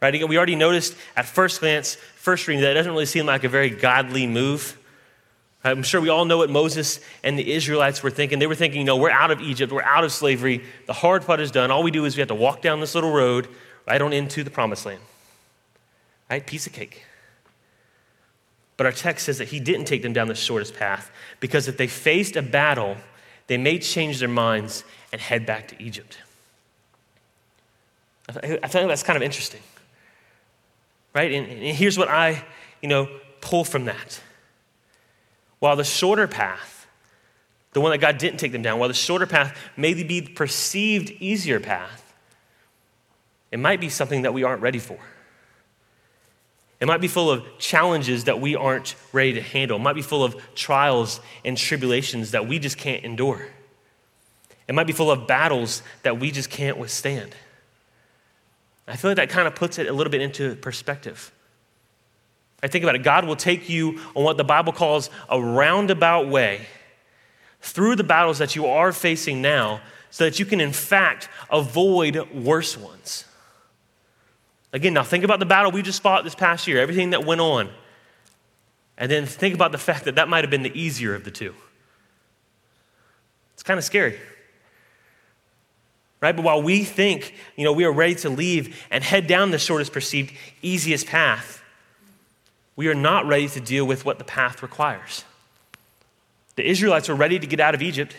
Right? 0.00 0.14
Again, 0.14 0.28
we 0.28 0.36
already 0.36 0.56
noticed 0.56 0.96
at 1.16 1.26
first 1.26 1.60
glance, 1.60 1.96
first 2.16 2.46
reading, 2.46 2.62
that 2.62 2.72
it 2.72 2.74
doesn't 2.74 2.92
really 2.92 3.06
seem 3.06 3.26
like 3.26 3.44
a 3.44 3.48
very 3.48 3.70
godly 3.70 4.26
move. 4.26 4.77
I'm 5.64 5.82
sure 5.82 6.00
we 6.00 6.08
all 6.08 6.24
know 6.24 6.38
what 6.38 6.50
Moses 6.50 7.00
and 7.24 7.38
the 7.38 7.52
Israelites 7.52 8.02
were 8.02 8.10
thinking. 8.10 8.38
They 8.38 8.46
were 8.46 8.54
thinking, 8.54 8.80
you 8.80 8.84
know, 8.84 8.96
we're 8.96 9.10
out 9.10 9.30
of 9.30 9.40
Egypt, 9.40 9.72
we're 9.72 9.82
out 9.82 10.04
of 10.04 10.12
slavery, 10.12 10.62
the 10.86 10.92
hard 10.92 11.26
part 11.26 11.40
is 11.40 11.50
done. 11.50 11.70
All 11.70 11.82
we 11.82 11.90
do 11.90 12.04
is 12.04 12.16
we 12.16 12.20
have 12.20 12.28
to 12.28 12.34
walk 12.34 12.62
down 12.62 12.80
this 12.80 12.94
little 12.94 13.10
road 13.10 13.48
right 13.86 14.00
on 14.00 14.12
into 14.12 14.44
the 14.44 14.50
promised 14.50 14.86
land. 14.86 15.00
Right? 16.30 16.46
Piece 16.46 16.66
of 16.66 16.72
cake. 16.72 17.04
But 18.76 18.86
our 18.86 18.92
text 18.92 19.26
says 19.26 19.38
that 19.38 19.48
he 19.48 19.58
didn't 19.58 19.86
take 19.86 20.02
them 20.02 20.12
down 20.12 20.28
the 20.28 20.34
shortest 20.36 20.74
path 20.74 21.10
because 21.40 21.66
if 21.66 21.76
they 21.76 21.88
faced 21.88 22.36
a 22.36 22.42
battle, 22.42 22.96
they 23.48 23.58
may 23.58 23.78
change 23.80 24.20
their 24.20 24.28
minds 24.28 24.84
and 25.10 25.20
head 25.20 25.44
back 25.44 25.68
to 25.68 25.82
Egypt. 25.82 26.18
I 28.28 28.34
like 28.46 28.70
that's 28.70 29.02
kind 29.02 29.16
of 29.16 29.22
interesting. 29.22 29.62
Right? 31.14 31.32
And, 31.32 31.46
and 31.46 31.76
here's 31.76 31.98
what 31.98 32.08
I, 32.08 32.44
you 32.80 32.88
know, 32.88 33.08
pull 33.40 33.64
from 33.64 33.86
that. 33.86 34.20
While 35.58 35.76
the 35.76 35.84
shorter 35.84 36.26
path, 36.26 36.86
the 37.72 37.80
one 37.80 37.90
that 37.92 37.98
God 37.98 38.18
didn't 38.18 38.38
take 38.38 38.52
them 38.52 38.62
down, 38.62 38.78
while 38.78 38.88
the 38.88 38.94
shorter 38.94 39.26
path 39.26 39.56
may 39.76 39.94
be 39.94 40.02
the 40.02 40.22
perceived 40.22 41.10
easier 41.20 41.60
path, 41.60 42.14
it 43.50 43.58
might 43.58 43.80
be 43.80 43.88
something 43.88 44.22
that 44.22 44.34
we 44.34 44.44
aren't 44.44 44.62
ready 44.62 44.78
for. 44.78 44.98
It 46.80 46.86
might 46.86 47.00
be 47.00 47.08
full 47.08 47.30
of 47.30 47.44
challenges 47.58 48.24
that 48.24 48.40
we 48.40 48.54
aren't 48.54 48.94
ready 49.12 49.32
to 49.34 49.42
handle. 49.42 49.78
It 49.78 49.82
might 49.82 49.94
be 49.94 50.02
full 50.02 50.22
of 50.22 50.36
trials 50.54 51.20
and 51.44 51.56
tribulations 51.56 52.30
that 52.30 52.46
we 52.46 52.58
just 52.58 52.78
can't 52.78 53.04
endure. 53.04 53.48
It 54.68 54.74
might 54.74 54.86
be 54.86 54.92
full 54.92 55.10
of 55.10 55.26
battles 55.26 55.82
that 56.02 56.20
we 56.20 56.30
just 56.30 56.50
can't 56.50 56.78
withstand. 56.78 57.34
I 58.86 58.96
feel 58.96 59.10
like 59.10 59.16
that 59.16 59.28
kind 59.28 59.48
of 59.48 59.54
puts 59.54 59.78
it 59.78 59.88
a 59.88 59.92
little 59.92 60.10
bit 60.10 60.20
into 60.20 60.54
perspective. 60.56 61.32
I 62.62 62.66
think 62.66 62.82
about 62.82 62.96
it. 62.96 63.02
God 63.02 63.24
will 63.24 63.36
take 63.36 63.68
you 63.68 64.00
on 64.14 64.24
what 64.24 64.36
the 64.36 64.44
Bible 64.44 64.72
calls 64.72 65.10
a 65.28 65.40
roundabout 65.40 66.28
way 66.28 66.66
through 67.60 67.96
the 67.96 68.04
battles 68.04 68.38
that 68.38 68.56
you 68.56 68.66
are 68.66 68.92
facing 68.92 69.40
now 69.42 69.80
so 70.10 70.24
that 70.24 70.38
you 70.38 70.46
can, 70.46 70.60
in 70.60 70.72
fact, 70.72 71.28
avoid 71.50 72.32
worse 72.32 72.76
ones. 72.76 73.24
Again, 74.72 74.94
now 74.94 75.02
think 75.02 75.24
about 75.24 75.38
the 75.38 75.46
battle 75.46 75.70
we 75.70 75.82
just 75.82 76.02
fought 76.02 76.24
this 76.24 76.34
past 76.34 76.66
year, 76.66 76.80
everything 76.80 77.10
that 77.10 77.24
went 77.24 77.40
on. 77.40 77.70
And 78.96 79.10
then 79.10 79.26
think 79.26 79.54
about 79.54 79.72
the 79.72 79.78
fact 79.78 80.04
that 80.06 80.16
that 80.16 80.28
might 80.28 80.42
have 80.42 80.50
been 80.50 80.62
the 80.62 80.78
easier 80.78 81.14
of 81.14 81.24
the 81.24 81.30
two. 81.30 81.54
It's 83.54 83.62
kind 83.62 83.78
of 83.78 83.84
scary. 83.84 84.18
right? 86.20 86.34
But 86.34 86.44
while 86.44 86.62
we 86.62 86.84
think, 86.84 87.34
you 87.56 87.64
know, 87.64 87.72
we 87.72 87.84
are 87.84 87.92
ready 87.92 88.14
to 88.16 88.30
leave 88.30 88.84
and 88.90 89.04
head 89.04 89.26
down 89.26 89.52
the 89.52 89.58
shortest 89.58 89.92
perceived, 89.92 90.32
easiest 90.62 91.06
path, 91.06 91.57
we 92.78 92.86
are 92.86 92.94
not 92.94 93.26
ready 93.26 93.48
to 93.48 93.60
deal 93.60 93.84
with 93.84 94.04
what 94.04 94.18
the 94.18 94.24
path 94.24 94.62
requires. 94.62 95.24
The 96.54 96.64
Israelites 96.64 97.08
were 97.08 97.16
ready 97.16 97.36
to 97.36 97.44
get 97.44 97.58
out 97.58 97.74
of 97.74 97.82
Egypt. 97.82 98.14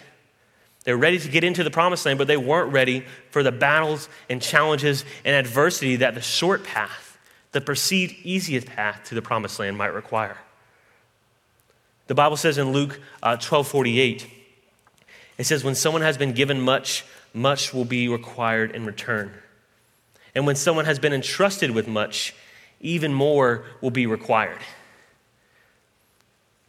They 0.84 0.92
were 0.92 1.00
ready 1.00 1.18
to 1.18 1.30
get 1.30 1.46
into 1.46 1.63
the 1.63 1.72
promised 1.72 2.06
land, 2.06 2.18
but 2.18 2.28
they 2.28 2.36
weren't 2.36 2.74
ready 2.74 3.06
for 3.32 3.42
the 3.42 3.54
battles 3.54 4.10
and 4.30 4.42
challenges 4.42 5.06
and 5.24 5.34
adversity 5.34 5.96
that 5.96 6.13
the 6.13 6.20
short 6.20 6.66
path, 6.66 7.18
the 7.54 7.62
perceived 7.62 8.13
easiest 8.25 8.68
path 8.68 9.06
to 9.06 9.16
the 9.16 9.22
promised 9.22 9.60
land 9.60 9.78
might 9.78 9.94
require. 9.94 10.36
The 12.08 12.16
Bible 12.16 12.36
says 12.36 12.58
in 12.58 12.74
Luke 12.74 13.00
uh, 13.24 13.38
12 13.38 13.66
48, 13.66 14.28
it 15.38 15.46
says, 15.46 15.63
When 15.63 15.75
someone 15.75 16.01
has 16.01 16.18
been 16.18 16.34
given 16.34 16.60
much, 16.60 17.06
much 17.34 17.74
will 17.74 17.86
be 17.86 18.10
required 18.10 18.72
in 18.72 18.86
return. 18.86 19.32
And 20.36 20.46
when 20.46 20.58
someone 20.58 20.84
has 20.84 21.00
been 21.00 21.13
entrusted 21.13 21.72
with 21.72 21.88
much, 21.88 22.34
even 22.79 23.13
more 23.13 23.65
will 23.81 23.91
be 23.91 24.05
required. 24.05 24.62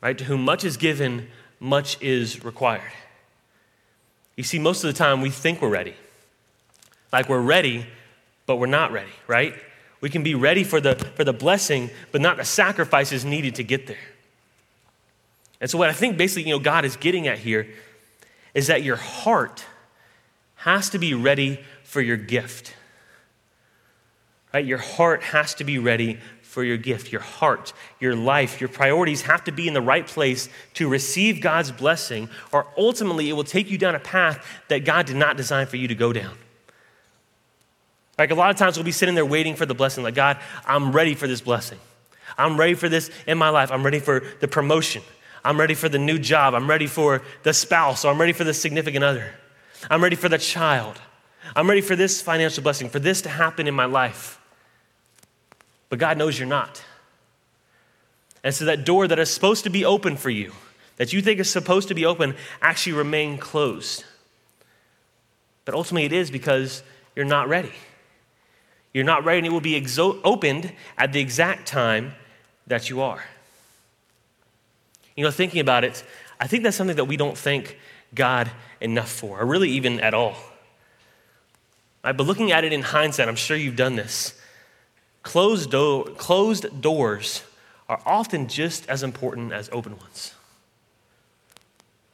Right? 0.01 0.17
To 0.17 0.25
whom 0.25 0.45
much 0.45 0.65
is 0.65 0.77
given, 0.77 1.29
much 1.59 2.01
is 2.01 2.45
required. 2.45 2.93
You 4.37 4.45
see, 4.45 4.59
most 4.59 4.83
of 4.85 4.93
the 4.93 4.97
time 4.97 5.21
we 5.21 5.31
think 5.31 5.61
we're 5.61 5.69
ready. 5.69 5.95
Like 7.13 7.29
we're 7.29 7.41
ready, 7.41 7.87
but 8.47 8.57
we're 8.57 8.67
not 8.67 8.93
ready, 8.93 9.11
right? 9.27 9.55
We 10.01 10.09
can 10.09 10.23
be 10.23 10.35
ready 10.35 10.65
for 10.65 10.81
the, 10.81 10.95
for 10.95 11.25
the 11.25 11.33
blessing, 11.33 11.91
but 12.13 12.21
not 12.21 12.39
the 12.39 12.45
sacrifices 12.45 13.25
needed 13.25 13.57
to 13.57 13.65
get 13.65 13.87
there. 13.87 13.99
And 15.61 15.69
so, 15.69 15.77
what 15.77 15.91
I 15.91 15.93
think 15.93 16.17
basically, 16.17 16.45
you 16.45 16.55
know, 16.55 16.59
God 16.59 16.85
is 16.85 16.97
getting 16.97 17.29
at 17.29 17.39
here 17.39 17.69
is 18.55 18.69
that 18.69 18.83
your 18.83 18.97
heart 18.97 19.65
has 20.57 20.91
to 20.91 20.99
be 20.99 21.13
ready 21.13 21.61
for 21.85 22.01
your 22.01 22.17
gift. 22.17 22.75
Right? 24.53 24.65
Your 24.65 24.79
heart 24.79 25.23
has 25.23 25.55
to 25.55 25.65
be 25.65 25.79
ready 25.79 26.19
for 26.43 26.65
your 26.65 26.77
gift. 26.77 27.13
Your 27.13 27.21
heart, 27.21 27.73
your 28.01 28.17
life, 28.17 28.61
your 28.61 28.69
priorities 28.69 29.23
have 29.23 29.45
to 29.45 29.53
be 29.53 29.69
in 29.69 29.75
the 29.75 29.81
right 29.81 30.07
place 30.07 30.49
to 30.75 30.89
receive 30.89 31.41
God's 31.41 31.71
blessing, 31.71 32.29
or 32.51 32.67
ultimately 32.77 33.29
it 33.29 33.35
will 33.35 33.45
take 33.45 33.71
you 33.71 33.79
down 33.79 33.95
a 33.95 34.01
path 34.01 34.45
that 34.69 34.85
God 34.85 35.07
did 35.07 35.17
not 35.17 35.37
design 35.37 35.67
for 35.67 35.77
you 35.77 35.87
to 35.87 35.95
go 35.95 36.13
down. 36.13 36.37
Like 38.19 38.33
a 38.33 38.35
lot 38.35 38.51
of 38.51 38.57
times 38.57 38.77
we'll 38.77 38.85
be 38.85 38.93
sitting 38.93 39.15
there 39.15 39.25
waiting 39.25 39.55
for 39.55 39.65
the 39.65 39.75
blessing, 39.75 40.03
like, 40.03 40.15
God, 40.15 40.39
I'm 40.67 40.91
ready 40.91 41.15
for 41.15 41.29
this 41.29 41.41
blessing. 41.41 41.79
I'm 42.37 42.59
ready 42.59 42.75
for 42.75 42.89
this 42.89 43.11
in 43.27 43.39
my 43.39 43.51
life. 43.51 43.71
I'm 43.71 43.85
ready 43.85 44.01
for 44.01 44.23
the 44.41 44.49
promotion. 44.49 45.03
I'm 45.45 45.59
ready 45.59 45.75
for 45.75 45.89
the 45.89 45.99
new 45.99 46.19
job. 46.19 46.55
I'm 46.55 46.69
ready 46.69 46.87
for 46.87 47.23
the 47.45 47.55
spouse, 47.55 48.05
or 48.05 48.11
I'm 48.11 48.21
ready 48.21 48.33
for 48.33 48.45
the 48.45 48.53
significant 48.53 49.05
other. 49.05 49.33
I'm 49.89 50.03
ready 50.03 50.17
for 50.17 50.29
the 50.29 50.39
child. 50.39 51.01
I'm 51.55 51.69
ready 51.69 51.81
for 51.81 51.97
this 51.97 52.21
financial 52.21 52.63
blessing, 52.63 52.89
for 52.89 52.99
this 52.99 53.23
to 53.23 53.29
happen 53.29 53.69
in 53.69 53.75
my 53.75 53.87
life. 53.87 54.40
But 55.91 55.99
God 55.99 56.17
knows 56.17 56.39
you're 56.39 56.49
not. 56.49 56.83
And 58.43 58.55
so 58.55 58.65
that 58.65 58.87
door 58.87 59.07
that 59.07 59.19
is 59.19 59.29
supposed 59.29 59.65
to 59.65 59.71
be 59.71 59.85
open 59.85 60.17
for 60.17 60.31
you, 60.31 60.53
that 60.97 61.13
you 61.13 61.21
think 61.21 61.41
is 61.41 61.51
supposed 61.51 61.89
to 61.89 61.95
be 61.95 62.07
open, 62.07 62.35
actually 62.63 62.95
remain 62.95 63.37
closed. 63.37 64.05
But 65.67 65.75
ultimately 65.75 66.07
it 66.07 66.13
is 66.13 66.31
because 66.31 66.83
you're 67.15 67.27
not 67.27 67.49
ready. 67.49 67.73
You're 68.95 69.05
not 69.05 69.25
ready, 69.25 69.39
and 69.39 69.47
it 69.47 69.51
will 69.51 69.61
be 69.61 69.81
exo- 69.81 70.19
opened 70.25 70.73
at 70.97 71.13
the 71.13 71.21
exact 71.21 71.69
time 71.69 72.15
that 72.67 72.89
you 72.89 73.03
are. 73.03 73.23
You 75.17 75.25
know, 75.25 75.31
thinking 75.31 75.61
about 75.61 75.85
it, 75.85 76.03
I 76.41 76.47
think 76.47 76.63
that's 76.65 76.77
something 76.77 76.97
that 76.97 77.05
we 77.05 77.17
don't 77.17 77.37
thank 77.37 77.79
God 78.15 78.51
enough 78.81 79.11
for, 79.11 79.41
or 79.41 79.47
really 79.47 79.71
even 79.71 80.01
at 80.01 80.15
all. 80.15 80.35
Right, 82.03 82.17
but 82.17 82.27
looking 82.27 82.51
at 82.51 82.65
it 82.65 82.73
in 82.73 82.83
hindsight, 82.83 83.29
I'm 83.29 83.37
sure 83.37 83.57
you've 83.57 83.77
done 83.77 83.97
this. 83.97 84.40
Closed, 85.23 85.71
do- 85.71 86.15
closed 86.17 86.81
doors 86.81 87.43
are 87.89 88.01
often 88.07 88.49
just 88.49 88.89
as 88.89 89.03
important 89.03 89.53
as 89.53 89.69
open 89.73 89.97
ones. 89.99 90.35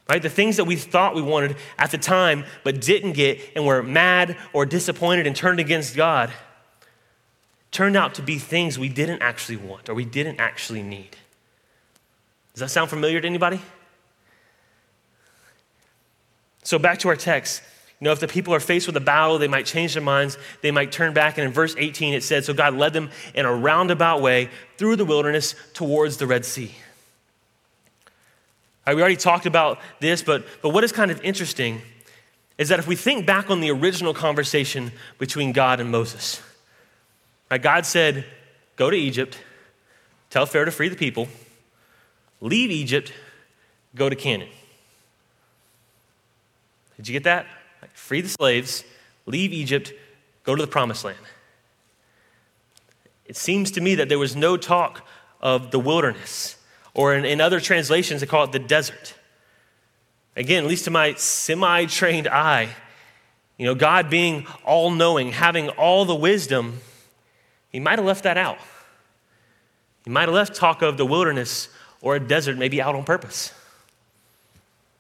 Right? 0.09 0.23
The 0.23 0.31
things 0.31 0.57
that 0.57 0.64
we 0.64 0.77
thought 0.77 1.14
we 1.14 1.23
wanted 1.23 1.57
at 1.79 1.90
the 1.90 1.99
time 1.99 2.45
but 2.64 2.81
didn't 2.81 3.12
get 3.12 3.40
and 3.55 3.66
were 3.66 3.83
mad 3.83 4.37
or 4.53 4.64
disappointed 4.64 5.27
and 5.27 5.35
turned 5.35 5.61
against 5.61 5.97
God 5.97 6.33
turned 7.73 7.97
out 7.97 8.14
to 8.14 8.23
be 8.23 8.38
things 8.38 8.79
we 8.79 8.88
didn't 8.88 9.21
actually 9.21 9.57
want 9.57 9.88
or 9.88 9.95
we 9.95 10.05
didn't 10.05 10.40
actually 10.40 10.83
need. 10.83 11.16
Does 12.55 12.61
that 12.61 12.71
sound 12.71 12.88
familiar 12.88 13.21
to 13.21 13.27
anybody? 13.27 13.61
So, 16.62 16.79
back 16.79 16.99
to 17.01 17.09
our 17.09 17.16
text. 17.16 17.62
You 18.01 18.05
know, 18.05 18.13
if 18.13 18.21
the 18.21 18.29
people 18.29 18.53
are 18.55 18.61
faced 18.61 18.87
with 18.87 18.97
a 18.97 19.01
battle, 19.01 19.39
they 19.39 19.49
might 19.49 19.65
change 19.65 19.95
their 19.95 20.03
minds, 20.03 20.37
they 20.61 20.71
might 20.71 20.93
turn 20.93 21.15
back. 21.15 21.39
And 21.39 21.47
in 21.47 21.53
verse 21.53 21.75
18, 21.79 22.13
it 22.13 22.23
said, 22.23 22.45
So 22.45 22.53
God 22.53 22.75
led 22.75 22.93
them 22.93 23.11
in 23.35 23.47
a 23.47 23.55
roundabout 23.55 24.21
way 24.21 24.51
through 24.77 24.97
the 24.97 25.05
wilderness 25.05 25.55
towards 25.73 26.19
the 26.19 26.27
Red 26.27 26.45
Sea. 26.45 26.75
Right, 28.87 28.95
we 28.95 29.01
already 29.01 29.17
talked 29.17 29.47
about 29.47 29.79
this, 30.01 30.23
but, 30.23 30.45
but 30.63 30.71
what 30.71 30.85
is 30.85 30.93
kind 30.93 31.11
of 31.11 31.21
interesting 31.25 31.81
is 32.59 32.69
that 32.69 32.79
if 32.79 32.87
we 32.87 32.97
think 32.97 33.27
back 33.27 33.51
on 33.51 33.61
the 33.61 33.71
original 33.71 34.15
conversation 34.15 34.93
between 35.19 35.53
God 35.53 35.81
and 35.81 35.91
Moses, 35.91 36.43
right, 37.51 37.61
God 37.61 37.87
said, 37.87 38.27
Go 38.77 38.91
to 38.91 38.97
Egypt, 38.97 39.39
tell 40.29 40.45
Pharaoh 40.45 40.67
to 40.67 40.71
free 40.71 40.91
the 40.91 40.97
people 40.97 41.29
leave 42.43 42.71
Egypt, 42.71 43.13
go 43.95 44.09
to 44.09 44.15
Canaan. 44.15 44.49
Did 46.97 47.09
you 47.09 47.13
get 47.13 47.25
that? 47.25 47.47
Free 47.93 48.21
the 48.21 48.29
slaves, 48.29 48.85
leave 49.27 49.53
Egypt, 49.53 49.93
go 50.45 50.55
to 50.55 50.62
the 50.62 50.71
promised 50.71 51.05
land. 51.05 51.19
It 53.27 53.37
seems 53.37 53.71
to 53.73 53.81
me 53.81 53.97
that 53.97 54.09
there 54.09 54.19
was 54.19 54.37
no 54.37 54.57
talk 54.57 55.07
of 55.41 55.71
the 55.71 55.79
wilderness, 55.79 56.57
or 56.95 57.15
in, 57.15 57.25
in 57.25 57.41
other 57.41 57.61
translations, 57.61 58.21
they 58.21 58.27
call 58.27 58.45
it 58.45 58.53
the 58.53 58.59
desert. 58.59 59.15
Again, 60.37 60.65
at 60.65 60.69
least 60.69 60.85
to 60.85 60.91
my 60.91 61.15
semi 61.15 61.87
trained 61.87 62.29
eye, 62.29 62.69
you 63.57 63.67
know, 63.67 63.75
God 63.75 64.11
being 64.11 64.47
all 64.65 64.91
knowing, 64.91 65.33
having 65.33 65.71
all 65.71 66.05
the 66.05 66.15
wisdom, 66.15 66.81
he 67.71 67.81
might 67.81 67.99
have 67.99 68.07
left 68.07 68.25
that 68.25 68.37
out. 68.37 68.59
He 70.05 70.11
might 70.11 70.29
have 70.29 70.35
left 70.35 70.55
talk 70.55 70.83
of 70.83 70.97
the 70.97 71.07
wilderness 71.07 71.69
or 72.01 72.17
a 72.17 72.21
desert, 72.21 72.59
maybe 72.59 72.81
out 72.81 72.95
on 72.95 73.05
purpose. 73.05 73.53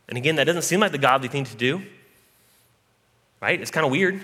And 0.08 0.16
again, 0.18 0.36
that 0.36 0.44
doesn't 0.44 0.62
seem 0.62 0.80
like 0.80 0.92
the 0.92 0.98
godly 0.98 1.28
thing 1.28 1.44
to 1.44 1.56
do, 1.56 1.82
right? 3.40 3.60
It's 3.60 3.70
kind 3.70 3.84
of 3.84 3.92
weird. 3.92 4.20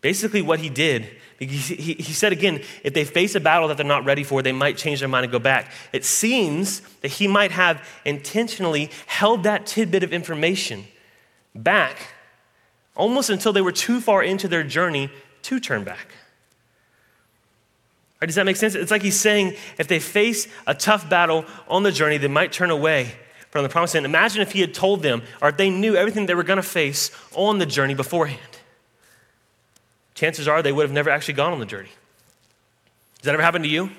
Basically, 0.00 0.42
what 0.42 0.60
he 0.60 0.68
did, 0.68 1.08
he, 1.40 2.02
said 2.02 2.32
again, 2.32 2.62
if 2.84 2.94
they 2.94 3.04
face 3.04 3.34
a 3.34 3.40
battle 3.40 3.68
that 3.68 3.76
they're 3.76 3.86
not 3.86 4.04
ready 4.04 4.22
for, 4.22 4.42
they 4.42 4.52
might 4.52 4.76
change 4.76 5.00
their 5.00 5.08
mind 5.08 5.24
and 5.24 5.32
go 5.32 5.40
back. 5.40 5.72
It 5.92 6.04
seems 6.04 6.80
that 7.00 7.08
he 7.08 7.26
might 7.26 7.50
have 7.50 7.86
intentionally 8.04 8.90
held 9.06 9.42
that 9.42 9.66
tidbit 9.66 10.02
of 10.02 10.12
information 10.12 10.84
back 11.54 12.14
almost 12.94 13.30
until 13.30 13.52
they 13.52 13.60
were 13.60 13.72
too 13.72 14.00
far 14.00 14.22
into 14.22 14.46
their 14.48 14.62
journey 14.62 15.10
to 15.42 15.58
turn 15.58 15.84
back. 15.84 16.08
Right, 18.20 18.26
does 18.26 18.34
that 18.34 18.46
make 18.46 18.56
sense? 18.56 18.74
It's 18.74 18.90
like 18.90 19.02
he's 19.02 19.18
saying 19.18 19.54
if 19.78 19.86
they 19.86 20.00
face 20.00 20.48
a 20.66 20.74
tough 20.74 21.08
battle 21.08 21.44
on 21.68 21.84
the 21.84 21.92
journey, 21.92 22.18
they 22.18 22.28
might 22.28 22.52
turn 22.52 22.70
away 22.70 23.12
from 23.50 23.62
the 23.62 23.68
promised 23.68 23.94
land. 23.94 24.06
Imagine 24.06 24.42
if 24.42 24.52
he 24.52 24.60
had 24.60 24.74
told 24.74 25.02
them, 25.02 25.22
or 25.40 25.48
if 25.48 25.56
they 25.56 25.70
knew 25.70 25.96
everything 25.96 26.26
they 26.26 26.34
were 26.34 26.42
going 26.42 26.58
to 26.58 26.62
face 26.62 27.10
on 27.34 27.58
the 27.58 27.66
journey 27.66 27.94
beforehand. 27.94 28.40
Chances 30.14 30.48
are 30.48 30.62
they 30.62 30.72
would 30.72 30.82
have 30.82 30.92
never 30.92 31.10
actually 31.10 31.34
gone 31.34 31.52
on 31.52 31.60
the 31.60 31.66
journey. 31.66 31.90
Does 33.18 33.24
that 33.24 33.34
ever 33.34 33.42
happen 33.42 33.62
to 33.62 33.68
you? 33.68 33.90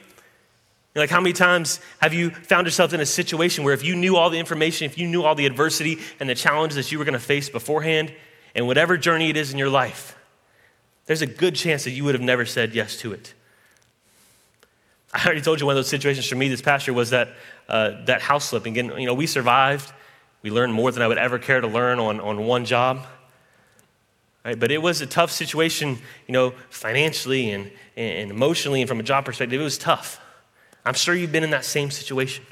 You're 0.96 1.04
Like, 1.04 1.10
how 1.10 1.22
many 1.22 1.34
times 1.34 1.80
have 2.02 2.14
you 2.14 2.32
found 2.32 2.68
yourself 2.68 2.94
in 2.94 3.00
a 3.00 3.06
situation 3.06 3.64
where 3.64 3.74
if 3.74 3.84
you 3.84 3.96
knew 3.96 4.16
all 4.16 4.30
the 4.30 4.40
information, 4.40 4.86
if 4.86 4.98
you 4.98 5.08
knew 5.08 5.24
all 5.24 5.36
the 5.36 5.46
adversity 5.46 6.00
and 6.20 6.30
the 6.30 6.36
challenges 6.36 6.76
that 6.76 6.92
you 6.92 6.98
were 6.98 7.06
going 7.06 7.14
to 7.14 7.20
face 7.20 7.50
beforehand, 7.50 8.14
and 8.56 8.66
whatever 8.68 8.98
journey 8.98 9.30
it 9.30 9.38
is 9.38 9.52
in 9.52 9.58
your 9.58 9.70
life, 9.70 10.18
there's 11.06 11.22
a 11.22 11.28
good 11.28 11.56
chance 11.56 11.84
that 11.84 11.92
you 11.92 12.04
would 12.04 12.16
have 12.16 12.22
never 12.22 12.46
said 12.46 12.74
yes 12.74 12.98
to 12.98 13.14
it. 13.14 13.34
I 15.14 15.26
already 15.26 15.42
told 15.42 15.60
you 15.60 15.66
one 15.66 15.74
of 15.74 15.78
those 15.78 15.90
situations 15.90 16.28
for 16.28 16.36
me 16.36 16.50
this 16.50 16.62
past 16.62 16.88
year 16.88 16.94
was 16.94 17.10
that, 17.10 17.30
uh, 17.68 18.04
that 18.06 18.22
house 18.22 18.50
flipping. 18.50 18.78
And, 18.78 19.00
you 19.00 19.08
know, 19.08 19.14
we 19.14 19.26
survived. 19.26 19.92
We 20.44 20.52
learned 20.52 20.74
more 20.74 20.92
than 20.92 21.02
I 21.02 21.08
would 21.08 21.18
ever 21.18 21.40
care 21.40 21.62
to 21.62 21.68
learn 21.68 22.00
on, 22.00 22.20
on 22.20 22.46
one 22.46 22.66
job. 22.66 23.06
Right? 24.46 24.58
But 24.58 24.72
it 24.72 24.82
was 24.82 25.02
a 25.02 25.08
tough 25.08 25.32
situation, 25.32 25.98
you 26.28 26.34
know, 26.34 26.54
financially 26.70 27.52
and, 27.52 27.72
and 27.98 28.32
emotionally 28.32 28.82
and 28.82 28.88
from 28.88 29.00
a 29.00 29.04
job 29.04 29.26
perspective. 29.26 29.60
It 29.60 29.64
was 29.64 29.78
tough. 29.78 30.22
I'm 30.86 30.94
sure 30.94 31.14
you've 31.14 31.32
been 31.32 31.44
in 31.44 31.50
that 31.52 31.66
same 31.66 31.92
situation. 31.92 32.46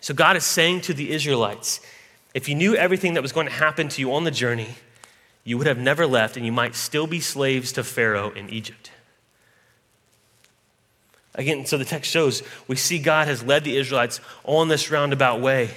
So 0.00 0.14
God 0.14 0.36
is 0.36 0.44
saying 0.44 0.82
to 0.82 0.94
the 0.94 1.10
Israelites, 1.10 1.80
if 2.34 2.48
you 2.48 2.54
knew 2.54 2.74
everything 2.74 3.14
that 3.14 3.22
was 3.22 3.32
going 3.32 3.46
to 3.46 3.52
happen 3.52 3.88
to 3.88 4.00
you 4.00 4.12
on 4.14 4.24
the 4.24 4.30
journey, 4.30 4.74
you 5.42 5.58
would 5.58 5.66
have 5.66 5.78
never 5.78 6.06
left 6.06 6.36
and 6.36 6.46
you 6.46 6.52
might 6.52 6.74
still 6.74 7.06
be 7.06 7.20
slaves 7.20 7.72
to 7.72 7.82
Pharaoh 7.82 8.30
in 8.30 8.48
Egypt. 8.50 8.89
Again, 11.40 11.64
so 11.64 11.78
the 11.78 11.86
text 11.86 12.10
shows 12.10 12.42
we 12.68 12.76
see 12.76 12.98
God 12.98 13.26
has 13.26 13.42
led 13.42 13.64
the 13.64 13.78
Israelites 13.78 14.20
on 14.44 14.68
this 14.68 14.90
roundabout 14.90 15.40
way. 15.40 15.70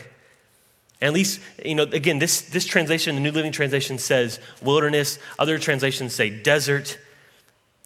And 0.99 1.07
at 1.07 1.13
least, 1.13 1.39
you 1.63 1.73
know, 1.73 1.83
again, 1.83 2.19
this, 2.19 2.41
this 2.41 2.65
translation, 2.65 3.15
the 3.15 3.21
New 3.21 3.31
Living 3.31 3.53
Translation 3.53 3.97
says 3.97 4.41
wilderness. 4.61 5.19
Other 5.39 5.57
translations 5.57 6.13
say 6.13 6.29
desert. 6.29 6.99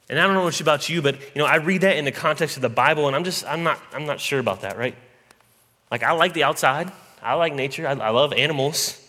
And 0.10 0.20
I 0.20 0.26
don't 0.26 0.34
know 0.34 0.44
much 0.44 0.60
about 0.60 0.90
you, 0.90 1.04
but 1.04 1.20
you 1.20 1.40
know, 1.40 1.46
I 1.46 1.58
read 1.58 1.82
that 1.82 1.98
in 1.98 2.06
the 2.06 2.12
context 2.12 2.56
of 2.56 2.64
the 2.64 2.70
Bible, 2.70 3.06
and 3.06 3.16
I'm 3.16 3.24
just, 3.24 3.46
I'm 3.46 3.62
not, 3.62 3.80
I'm 3.94 4.08
not 4.08 4.20
sure 4.20 4.40
about 4.40 4.62
that, 4.62 4.76
right? 4.76 4.96
Like, 5.92 6.02
I 6.02 6.14
like 6.14 6.34
the 6.34 6.46
outside, 6.46 6.92
I 7.22 7.36
like 7.36 7.54
nature, 7.54 7.88
I, 7.88 7.92
I 7.92 8.10
love 8.10 8.34
animals. 8.34 9.00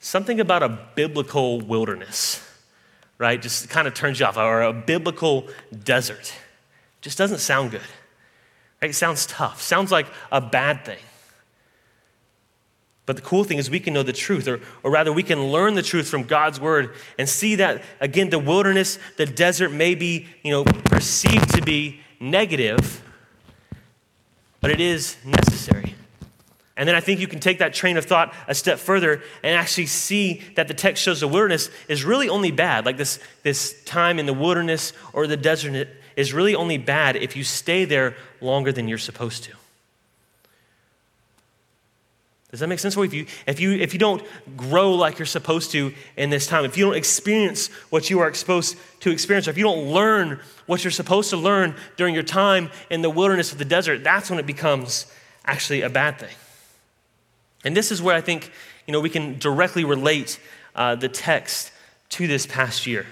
Something 0.00 0.38
about 0.38 0.62
a 0.62 0.68
biblical 0.68 1.62
wilderness, 1.62 2.46
right, 3.16 3.40
just 3.40 3.70
kind 3.70 3.88
of 3.88 3.94
turns 3.94 4.20
you 4.20 4.26
off, 4.26 4.36
or 4.36 4.60
a 4.60 4.72
biblical 4.74 5.48
desert. 5.82 6.34
Just 7.06 7.18
doesn't 7.18 7.38
sound 7.38 7.70
good. 7.70 7.82
Right? 8.82 8.90
It 8.90 8.94
sounds 8.94 9.26
tough, 9.26 9.62
sounds 9.62 9.92
like 9.92 10.08
a 10.32 10.40
bad 10.40 10.84
thing. 10.84 10.98
But 13.06 13.14
the 13.14 13.22
cool 13.22 13.44
thing 13.44 13.58
is, 13.58 13.70
we 13.70 13.78
can 13.78 13.94
know 13.94 14.02
the 14.02 14.12
truth, 14.12 14.48
or, 14.48 14.60
or 14.82 14.90
rather, 14.90 15.12
we 15.12 15.22
can 15.22 15.52
learn 15.52 15.74
the 15.74 15.84
truth 15.84 16.08
from 16.08 16.24
God's 16.24 16.58
word 16.58 16.96
and 17.16 17.28
see 17.28 17.54
that, 17.54 17.84
again, 18.00 18.30
the 18.30 18.40
wilderness, 18.40 18.98
the 19.18 19.24
desert 19.24 19.70
may 19.70 19.94
be 19.94 20.26
you 20.42 20.50
know, 20.50 20.64
perceived 20.64 21.54
to 21.54 21.62
be 21.62 22.00
negative, 22.18 23.04
but 24.60 24.72
it 24.72 24.80
is 24.80 25.16
necessary. 25.24 25.94
And 26.76 26.88
then 26.88 26.96
I 26.96 27.00
think 27.00 27.20
you 27.20 27.28
can 27.28 27.38
take 27.38 27.60
that 27.60 27.72
train 27.72 27.96
of 27.96 28.04
thought 28.04 28.34
a 28.48 28.54
step 28.56 28.80
further 28.80 29.22
and 29.44 29.54
actually 29.54 29.86
see 29.86 30.42
that 30.56 30.66
the 30.66 30.74
text 30.74 31.04
shows 31.04 31.20
the 31.20 31.28
wilderness 31.28 31.70
is 31.86 32.04
really 32.04 32.28
only 32.28 32.50
bad. 32.50 32.84
Like 32.84 32.96
this, 32.96 33.20
this 33.44 33.80
time 33.84 34.18
in 34.18 34.26
the 34.26 34.34
wilderness 34.34 34.92
or 35.12 35.28
the 35.28 35.36
desert 35.36 35.88
is 36.16 36.32
really 36.32 36.54
only 36.54 36.78
bad 36.78 37.16
if 37.16 37.36
you 37.36 37.44
stay 37.44 37.84
there 37.84 38.16
longer 38.40 38.72
than 38.72 38.88
you're 38.88 38.98
supposed 38.98 39.44
to. 39.44 39.52
Does 42.50 42.60
that 42.60 42.68
make 42.68 42.78
sense? 42.78 42.96
If 42.96 43.12
you, 43.12 43.26
if, 43.46 43.60
you, 43.60 43.72
if 43.72 43.92
you 43.92 43.98
don't 43.98 44.22
grow 44.56 44.94
like 44.94 45.18
you're 45.18 45.26
supposed 45.26 45.72
to 45.72 45.92
in 46.16 46.30
this 46.30 46.46
time, 46.46 46.64
if 46.64 46.78
you 46.78 46.86
don't 46.86 46.96
experience 46.96 47.68
what 47.90 48.08
you 48.08 48.20
are 48.20 48.32
supposed 48.32 48.76
to 49.00 49.10
experience, 49.10 49.46
or 49.46 49.50
if 49.50 49.58
you 49.58 49.64
don't 49.64 49.88
learn 49.92 50.40
what 50.66 50.82
you're 50.82 50.90
supposed 50.90 51.30
to 51.30 51.36
learn 51.36 51.74
during 51.96 52.14
your 52.14 52.22
time 52.22 52.70
in 52.88 53.02
the 53.02 53.10
wilderness 53.10 53.52
of 53.52 53.58
the 53.58 53.64
desert, 53.64 54.02
that's 54.02 54.30
when 54.30 54.38
it 54.38 54.46
becomes 54.46 55.06
actually 55.44 55.82
a 55.82 55.90
bad 55.90 56.18
thing. 56.18 56.34
And 57.64 57.76
this 57.76 57.92
is 57.92 58.00
where 58.00 58.14
I 58.14 58.20
think 58.20 58.52
you 58.86 58.92
know, 58.92 59.00
we 59.00 59.10
can 59.10 59.38
directly 59.38 59.84
relate 59.84 60.40
uh, 60.74 60.94
the 60.94 61.08
text 61.08 61.72
to 62.10 62.26
this 62.26 62.46
past 62.46 62.86
year. 62.86 63.06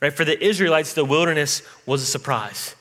Right? 0.00 0.12
For 0.12 0.24
the 0.24 0.42
Israelites, 0.44 0.92
the 0.92 1.04
wilderness 1.04 1.62
was 1.86 2.02
a 2.02 2.06
surprise. 2.06 2.74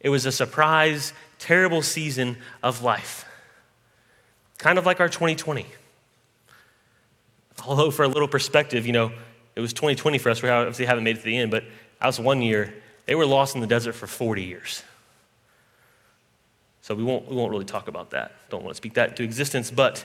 It 0.00 0.08
was 0.08 0.26
a 0.26 0.32
surprise, 0.32 1.12
terrible 1.38 1.82
season 1.82 2.38
of 2.62 2.82
life. 2.82 3.24
Kind 4.58 4.78
of 4.78 4.86
like 4.86 5.00
our 5.00 5.08
2020. 5.08 5.66
Although, 7.66 7.90
for 7.90 8.04
a 8.04 8.08
little 8.08 8.28
perspective, 8.28 8.86
you 8.86 8.92
know, 8.92 9.12
it 9.54 9.60
was 9.60 9.72
2020 9.72 10.18
for 10.18 10.30
us. 10.30 10.42
We 10.42 10.48
obviously 10.48 10.86
haven't 10.86 11.04
made 11.04 11.16
it 11.16 11.20
to 11.20 11.24
the 11.24 11.36
end, 11.36 11.50
but 11.50 11.64
that 12.00 12.06
was 12.06 12.20
one 12.20 12.42
year. 12.42 12.74
They 13.06 13.14
were 13.14 13.26
lost 13.26 13.54
in 13.54 13.60
the 13.60 13.66
desert 13.66 13.94
for 13.94 14.06
40 14.06 14.42
years. 14.42 14.82
So 16.82 16.94
we 16.94 17.02
won't, 17.02 17.28
we 17.28 17.34
won't 17.34 17.50
really 17.50 17.64
talk 17.64 17.88
about 17.88 18.10
that. 18.10 18.32
Don't 18.50 18.62
want 18.62 18.74
to 18.74 18.76
speak 18.76 18.94
that 18.94 19.10
into 19.10 19.22
existence. 19.22 19.70
But, 19.70 20.04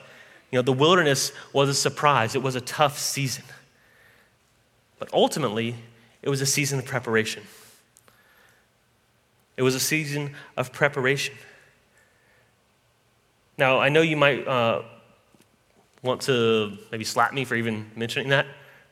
you 0.52 0.58
know, 0.58 0.64
the 0.64 0.74
wilderness 0.74 1.32
was 1.54 1.70
a 1.70 1.74
surprise. 1.74 2.34
It 2.34 2.42
was 2.42 2.56
a 2.56 2.62
tough 2.62 2.98
season. 2.98 3.44
But 4.98 5.14
ultimately, 5.14 5.76
it 6.22 6.30
was 6.30 6.42
a 6.42 6.46
season 6.46 6.80
of 6.80 6.86
preparation. 6.86 7.44
It 9.58 9.64
was 9.64 9.76
a 9.76 9.80
season 9.80 10.36
of 10.58 10.72
preparation. 10.72 11.36
Now, 13.58 13.80
I 13.80 13.90
know 13.90 14.02
you 14.02 14.18
might 14.18 14.48
uh, 14.48 14.84
want 16.02 16.22
to 16.22 16.78
maybe 16.92 17.04
slap 17.04 17.34
me 17.34 17.46
for 17.46 17.56
even 17.56 17.92
mentioning 17.96 18.30
that, 18.30 18.48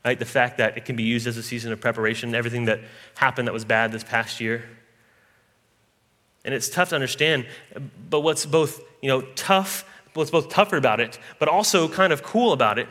right? 0.05 0.19
The 0.19 0.25
fact 0.25 0.57
that 0.57 0.77
it 0.77 0.85
can 0.85 0.95
be 0.95 1.03
used 1.03 1.27
as 1.27 1.37
a 1.37 1.43
season 1.43 1.71
of 1.71 1.81
preparation, 1.81 2.35
everything 2.35 2.65
that 2.65 2.81
happened 3.15 3.47
that 3.47 3.53
was 3.53 3.65
bad 3.65 3.91
this 3.91 4.03
past 4.03 4.39
year. 4.39 4.63
And 6.45 6.53
it's 6.53 6.69
tough 6.69 6.89
to 6.89 6.95
understand, 6.95 7.47
but 8.09 8.21
what's 8.21 8.45
both, 8.45 8.81
you 9.01 9.09
know, 9.09 9.21
tough, 9.35 9.85
what's 10.13 10.31
both 10.31 10.49
tougher 10.49 10.77
about 10.77 10.99
it, 10.99 11.19
but 11.39 11.49
also 11.49 11.87
kind 11.87 12.13
of 12.13 12.23
cool 12.23 12.53
about 12.53 12.79
it, 12.79 12.87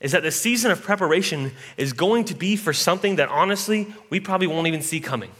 is 0.00 0.12
that 0.12 0.22
the 0.22 0.30
season 0.30 0.70
of 0.70 0.82
preparation 0.82 1.52
is 1.76 1.92
going 1.92 2.24
to 2.26 2.34
be 2.34 2.56
for 2.56 2.72
something 2.72 3.16
that 3.16 3.28
honestly 3.28 3.92
we 4.10 4.20
probably 4.20 4.46
won't 4.46 4.66
even 4.66 4.82
see 4.82 5.00
coming 5.00 5.30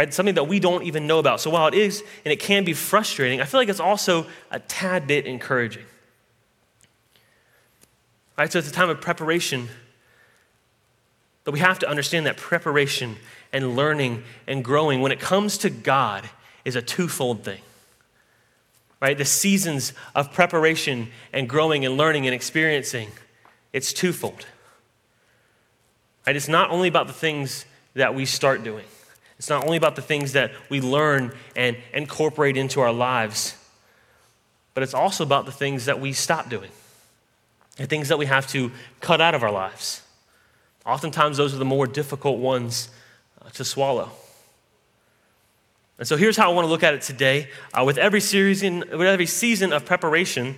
right? 0.00 0.14
Something 0.14 0.36
that 0.36 0.48
we 0.48 0.60
don't 0.60 0.84
even 0.84 1.06
know 1.06 1.18
about. 1.18 1.42
So 1.42 1.50
while 1.50 1.66
it 1.66 1.74
is 1.74 2.02
and 2.24 2.32
it 2.32 2.40
can 2.40 2.64
be 2.64 2.72
frustrating, 2.72 3.42
I 3.42 3.44
feel 3.44 3.60
like 3.60 3.68
it's 3.68 3.80
also 3.80 4.26
a 4.50 4.58
tad 4.58 5.06
bit 5.06 5.26
encouraging. 5.26 5.84
Right? 8.38 8.50
So 8.50 8.58
it's 8.58 8.70
a 8.70 8.72
time 8.72 8.88
of 8.88 9.02
preparation. 9.02 9.68
But 11.44 11.52
we 11.52 11.60
have 11.60 11.80
to 11.80 11.88
understand 11.88 12.24
that 12.24 12.38
preparation 12.38 13.16
and 13.52 13.76
learning 13.76 14.22
and 14.46 14.64
growing 14.64 15.02
when 15.02 15.12
it 15.12 15.20
comes 15.20 15.58
to 15.58 15.68
God 15.68 16.30
is 16.64 16.76
a 16.76 16.82
twofold 16.82 17.44
thing. 17.44 17.60
Right? 19.00 19.16
The 19.16 19.24
seasons 19.24 19.92
of 20.14 20.32
preparation 20.32 21.08
and 21.32 21.48
growing 21.48 21.84
and 21.84 21.96
learning 21.96 22.26
and 22.26 22.34
experiencing, 22.34 23.08
it's 23.72 23.92
twofold. 23.92 24.46
Right? 26.26 26.36
It's 26.36 26.48
not 26.48 26.70
only 26.70 26.88
about 26.88 27.06
the 27.06 27.12
things 27.12 27.64
that 27.94 28.14
we 28.14 28.26
start 28.26 28.62
doing. 28.62 28.84
It's 29.38 29.48
not 29.48 29.64
only 29.64 29.78
about 29.78 29.96
the 29.96 30.02
things 30.02 30.32
that 30.32 30.52
we 30.68 30.82
learn 30.82 31.32
and 31.56 31.76
incorporate 31.94 32.58
into 32.58 32.80
our 32.80 32.92
lives, 32.92 33.56
but 34.74 34.82
it's 34.82 34.94
also 34.94 35.24
about 35.24 35.46
the 35.46 35.52
things 35.52 35.86
that 35.86 35.98
we 35.98 36.12
stop 36.12 36.50
doing 36.50 36.70
and 37.78 37.88
things 37.88 38.08
that 38.08 38.18
we 38.18 38.26
have 38.26 38.46
to 38.48 38.70
cut 39.00 39.20
out 39.20 39.34
of 39.34 39.42
our 39.42 39.50
lives. 39.50 40.02
Oftentimes, 40.84 41.38
those 41.38 41.54
are 41.54 41.58
the 41.58 41.64
more 41.64 41.86
difficult 41.86 42.38
ones 42.38 42.90
uh, 43.40 43.48
to 43.50 43.64
swallow. 43.64 44.10
And 46.00 46.08
so 46.08 46.16
here's 46.16 46.38
how 46.38 46.50
I 46.50 46.54
want 46.54 46.64
to 46.64 46.70
look 46.70 46.82
at 46.82 46.94
it 46.94 47.02
today. 47.02 47.50
Uh, 47.74 47.84
with, 47.84 47.98
every 47.98 48.22
series 48.22 48.62
in, 48.62 48.78
with 48.78 49.02
every 49.02 49.26
season 49.26 49.70
of 49.70 49.84
preparation 49.84 50.56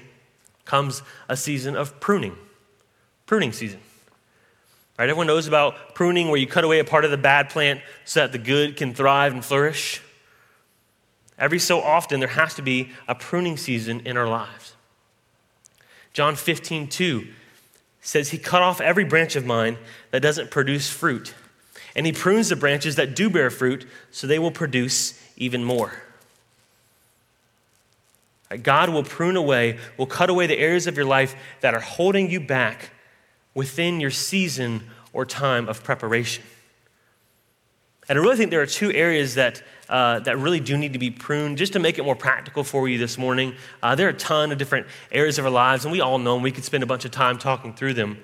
comes 0.64 1.02
a 1.28 1.36
season 1.36 1.74
of 1.74 1.98
pruning, 1.98 2.36
pruning 3.26 3.50
season. 3.52 3.80
Right? 4.96 5.08
Everyone 5.08 5.26
knows 5.26 5.48
about 5.48 5.96
pruning, 5.96 6.28
where 6.28 6.36
you 6.36 6.46
cut 6.46 6.62
away 6.62 6.78
a 6.78 6.84
part 6.84 7.04
of 7.04 7.10
the 7.10 7.16
bad 7.16 7.50
plant 7.50 7.80
so 8.04 8.20
that 8.20 8.30
the 8.30 8.38
good 8.38 8.76
can 8.76 8.94
thrive 8.94 9.32
and 9.32 9.44
flourish. 9.44 10.00
Every 11.36 11.58
so 11.58 11.80
often, 11.80 12.20
there 12.20 12.28
has 12.28 12.54
to 12.54 12.62
be 12.62 12.90
a 13.08 13.16
pruning 13.16 13.56
season 13.56 13.98
in 14.06 14.16
our 14.16 14.28
lives. 14.28 14.76
John 16.12 16.36
15, 16.36 16.86
2 16.86 17.26
says, 18.00 18.30
He 18.30 18.38
cut 18.38 18.62
off 18.62 18.80
every 18.80 19.04
branch 19.04 19.34
of 19.34 19.44
mine 19.44 19.76
that 20.12 20.20
doesn't 20.20 20.52
produce 20.52 20.88
fruit, 20.88 21.34
and 21.96 22.06
He 22.06 22.12
prunes 22.12 22.48
the 22.48 22.54
branches 22.54 22.94
that 22.94 23.16
do 23.16 23.28
bear 23.28 23.50
fruit 23.50 23.88
so 24.12 24.28
they 24.28 24.38
will 24.38 24.52
produce 24.52 25.18
even 25.42 25.64
more. 25.64 25.92
God 28.62 28.90
will 28.90 29.02
prune 29.02 29.36
away, 29.36 29.78
will 29.96 30.06
cut 30.06 30.30
away 30.30 30.46
the 30.46 30.58
areas 30.58 30.86
of 30.86 30.96
your 30.96 31.06
life 31.06 31.34
that 31.60 31.74
are 31.74 31.80
holding 31.80 32.30
you 32.30 32.38
back 32.38 32.90
within 33.54 34.00
your 34.00 34.10
season 34.10 34.82
or 35.12 35.24
time 35.24 35.68
of 35.68 35.82
preparation. 35.82 36.44
And 38.08 38.18
I 38.18 38.22
really 38.22 38.36
think 38.36 38.50
there 38.50 38.60
are 38.60 38.66
two 38.66 38.92
areas 38.92 39.36
that, 39.36 39.62
uh, 39.88 40.18
that 40.20 40.36
really 40.38 40.60
do 40.60 40.76
need 40.76 40.92
to 40.92 40.98
be 40.98 41.10
pruned 41.10 41.56
just 41.56 41.72
to 41.74 41.78
make 41.78 41.98
it 41.98 42.04
more 42.04 42.16
practical 42.16 42.64
for 42.64 42.88
you 42.88 42.98
this 42.98 43.16
morning. 43.16 43.54
Uh, 43.82 43.94
there 43.94 44.06
are 44.06 44.10
a 44.10 44.14
ton 44.14 44.52
of 44.52 44.58
different 44.58 44.86
areas 45.10 45.38
of 45.38 45.44
our 45.44 45.50
lives, 45.50 45.84
and 45.84 45.92
we 45.92 46.00
all 46.00 46.18
know 46.18 46.34
them. 46.34 46.42
We 46.42 46.50
could 46.50 46.64
spend 46.64 46.82
a 46.82 46.86
bunch 46.86 47.04
of 47.04 47.10
time 47.10 47.38
talking 47.38 47.72
through 47.72 47.94
them. 47.94 48.18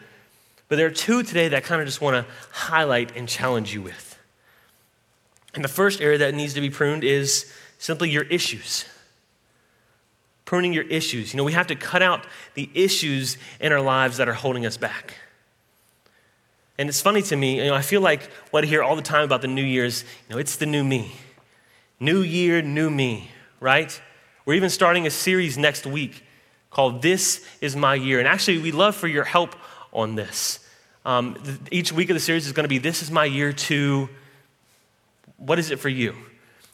But 0.69 0.77
there 0.77 0.87
are 0.87 0.91
two 0.91 1.23
today 1.23 1.49
that 1.49 1.57
I 1.57 1.61
kind 1.61 1.81
of 1.81 1.87
just 1.87 2.01
want 2.01 2.15
to 2.17 2.31
highlight 2.51 3.17
and 3.17 3.29
challenge 3.29 3.73
you 3.73 3.81
with. 3.83 4.08
And 5.55 5.65
the 5.65 5.69
first 5.69 6.01
area 6.01 6.19
that 6.19 6.35
needs 6.35 6.55
to 6.55 6.61
be 6.61 6.71
pruned 6.71 7.05
is 7.05 7.53
simply 7.79 8.11
your 8.11 8.25
issues. 8.25 8.85
Pruning 10.45 10.73
your 10.73 10.85
issues. 10.85 11.33
You 11.33 11.39
know, 11.39 11.45
we 11.45 11.53
have 11.53 11.67
to 11.69 11.75
cut 11.75 12.03
out 12.03 12.27
the 12.55 12.71
issues 12.75 13.39
in 13.61 13.73
our 13.73 13.81
lives 13.81 14.17
that 14.19 14.29
are 14.29 14.35
holding 14.35 14.67
us 14.67 14.77
back. 14.77 15.17
And 16.79 16.89
it's 16.89 17.01
funny 17.01 17.23
to 17.23 17.37
me, 17.37 17.57
you 17.57 17.67
know, 17.67 17.75
I 17.75 17.83
feel 17.83 18.01
like 18.01 18.31
what 18.51 18.63
I 18.63 18.67
hear 18.69 18.83
all 18.83 18.95
the 18.95 19.03
time 19.03 19.25
about 19.25 19.43
the 19.43 19.49
New 19.49 19.65
Year's, 19.65 20.03
you 20.03 20.35
know, 20.35 20.39
it's 20.39 20.57
the 20.57 20.67
new 20.67 20.85
me. 20.85 21.13
New 21.99 22.21
year, 22.21 22.63
new 22.63 22.89
me, 22.89 23.33
right? 23.59 24.01
We're 24.47 24.55
even 24.55 24.71
starting 24.71 25.05
a 25.07 25.11
series 25.11 25.59
next 25.59 25.87
week 25.87 26.25
called 26.71 27.03
This 27.03 27.45
Is 27.61 27.75
My 27.75 27.97
Year. 27.97 28.21
And 28.21 28.29
actually, 28.29 28.59
we'd 28.59 28.75
love 28.75 28.95
for 28.95 29.09
your 29.09 29.25
help 29.25 29.57
on 29.93 30.15
this. 30.15 30.61
Um, 31.05 31.37
each 31.73 31.93
week 31.93 32.11
of 32.11 32.15
the 32.15 32.21
series 32.21 32.47
is 32.47 32.53
going 32.53 32.65
to 32.65 32.69
be 32.69 32.79
This 32.79 33.03
Is 33.03 33.11
My 33.11 33.25
Year 33.25 33.53
to, 33.53 34.09
what 35.39 35.59
is 35.59 35.71
it 35.71 35.79
for 35.79 35.89
you? 35.89 36.15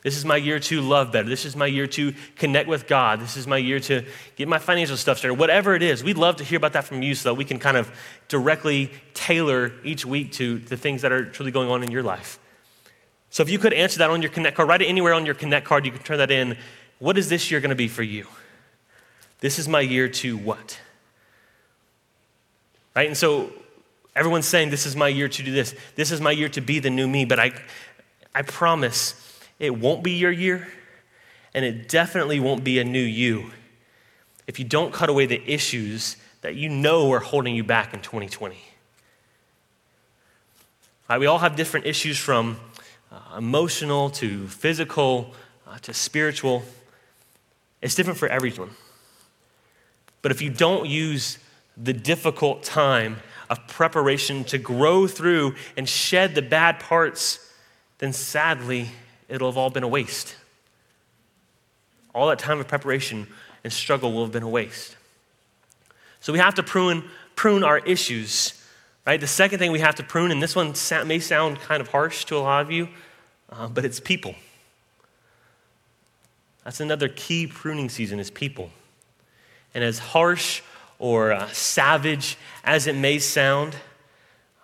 This 0.02 0.18
is 0.18 0.24
my 0.26 0.36
year 0.36 0.58
to 0.58 0.82
love 0.82 1.12
better. 1.12 1.26
This 1.26 1.46
is 1.46 1.56
my 1.56 1.64
year 1.64 1.86
to 1.86 2.12
connect 2.36 2.68
with 2.68 2.86
God. 2.86 3.20
This 3.20 3.38
is 3.38 3.46
my 3.46 3.56
year 3.56 3.80
to 3.80 4.04
get 4.36 4.48
my 4.48 4.58
financial 4.58 4.98
stuff 4.98 5.16
started. 5.16 5.38
Whatever 5.38 5.74
it 5.74 5.82
is, 5.82 6.04
we'd 6.04 6.18
love 6.18 6.36
to 6.36 6.44
hear 6.44 6.58
about 6.58 6.74
that 6.74 6.84
from 6.84 7.00
you 7.02 7.14
so 7.14 7.30
that 7.30 7.34
we 7.34 7.44
can 7.46 7.58
kind 7.58 7.78
of 7.78 7.90
directly 8.28 8.92
tailor 9.14 9.72
each 9.82 10.04
week 10.04 10.32
to 10.32 10.58
the 10.58 10.76
things 10.76 11.00
that 11.02 11.10
are 11.12 11.24
truly 11.24 11.50
going 11.50 11.70
on 11.70 11.82
in 11.82 11.90
your 11.90 12.02
life. 12.02 12.38
So 13.30 13.42
if 13.42 13.48
you 13.48 13.58
could 13.58 13.72
answer 13.72 13.98
that 14.00 14.10
on 14.10 14.20
your 14.20 14.30
Connect 14.30 14.56
card, 14.56 14.68
write 14.68 14.82
it 14.82 14.86
anywhere 14.86 15.14
on 15.14 15.24
your 15.24 15.34
Connect 15.34 15.66
card, 15.66 15.86
you 15.86 15.90
can 15.90 16.02
turn 16.02 16.18
that 16.18 16.30
in. 16.30 16.58
what 16.98 17.16
is 17.16 17.30
this 17.30 17.50
year 17.50 17.60
going 17.60 17.70
to 17.70 17.74
be 17.74 17.88
for 17.88 18.02
you? 18.02 18.26
This 19.40 19.58
is 19.58 19.68
my 19.68 19.80
year 19.80 20.08
to 20.08 20.36
what? 20.36 20.78
Right? 22.94 23.08
And 23.08 23.16
so 23.16 23.52
everyone's 24.14 24.46
saying, 24.46 24.70
This 24.70 24.86
is 24.86 24.94
my 24.96 25.08
year 25.08 25.28
to 25.28 25.42
do 25.42 25.50
this. 25.50 25.74
This 25.96 26.10
is 26.10 26.20
my 26.20 26.30
year 26.30 26.48
to 26.50 26.60
be 26.60 26.78
the 26.78 26.90
new 26.90 27.08
me. 27.08 27.24
But 27.24 27.40
I, 27.40 27.52
I 28.34 28.42
promise 28.42 29.14
it 29.58 29.78
won't 29.78 30.02
be 30.02 30.12
your 30.12 30.32
year, 30.32 30.68
and 31.54 31.64
it 31.64 31.88
definitely 31.88 32.40
won't 32.40 32.64
be 32.64 32.78
a 32.78 32.84
new 32.84 33.02
you 33.02 33.50
if 34.46 34.58
you 34.58 34.64
don't 34.64 34.92
cut 34.92 35.08
away 35.08 35.26
the 35.26 35.42
issues 35.50 36.16
that 36.42 36.54
you 36.54 36.68
know 36.68 37.10
are 37.12 37.20
holding 37.20 37.54
you 37.54 37.64
back 37.64 37.94
in 37.94 38.00
2020. 38.00 38.56
Right, 41.08 41.18
we 41.18 41.26
all 41.26 41.38
have 41.38 41.56
different 41.56 41.86
issues 41.86 42.18
from 42.18 42.58
uh, 43.12 43.38
emotional 43.38 44.10
to 44.10 44.46
physical 44.48 45.34
uh, 45.66 45.78
to 45.78 45.94
spiritual. 45.94 46.62
It's 47.80 47.94
different 47.94 48.18
for 48.18 48.28
everyone. 48.28 48.70
But 50.22 50.32
if 50.32 50.40
you 50.40 50.50
don't 50.50 50.86
use 50.86 51.38
the 51.76 51.92
difficult 51.92 52.62
time 52.62 53.18
of 53.50 53.66
preparation 53.66 54.44
to 54.44 54.58
grow 54.58 55.06
through 55.06 55.54
and 55.76 55.88
shed 55.88 56.34
the 56.34 56.42
bad 56.42 56.80
parts, 56.80 57.43
then 58.04 58.12
sadly, 58.12 58.90
it'll 59.30 59.50
have 59.50 59.56
all 59.56 59.70
been 59.70 59.82
a 59.82 59.88
waste. 59.88 60.36
All 62.14 62.28
that 62.28 62.38
time 62.38 62.60
of 62.60 62.68
preparation 62.68 63.26
and 63.64 63.72
struggle 63.72 64.12
will 64.12 64.24
have 64.24 64.32
been 64.32 64.42
a 64.42 64.48
waste. 64.48 64.96
So 66.20 66.30
we 66.30 66.38
have 66.38 66.54
to 66.56 66.62
prune, 66.62 67.04
prune 67.34 67.64
our 67.64 67.78
issues, 67.78 68.62
right? 69.06 69.18
The 69.18 69.26
second 69.26 69.58
thing 69.58 69.72
we 69.72 69.80
have 69.80 69.94
to 69.94 70.02
prune, 70.02 70.30
and 70.30 70.42
this 70.42 70.54
one 70.54 70.74
may 71.06 71.18
sound 71.18 71.60
kind 71.60 71.80
of 71.80 71.88
harsh 71.88 72.26
to 72.26 72.36
a 72.36 72.40
lot 72.40 72.60
of 72.60 72.70
you, 72.70 72.90
uh, 73.48 73.68
but 73.68 73.86
it's 73.86 74.00
people. 74.00 74.34
That's 76.62 76.80
another 76.80 77.08
key 77.08 77.46
pruning 77.46 77.88
season 77.88 78.20
is 78.20 78.30
people. 78.30 78.68
And 79.74 79.82
as 79.82 79.98
harsh 79.98 80.60
or 80.98 81.32
uh, 81.32 81.46
savage 81.48 82.36
as 82.64 82.86
it 82.86 82.96
may 82.96 83.18
sound, 83.18 83.76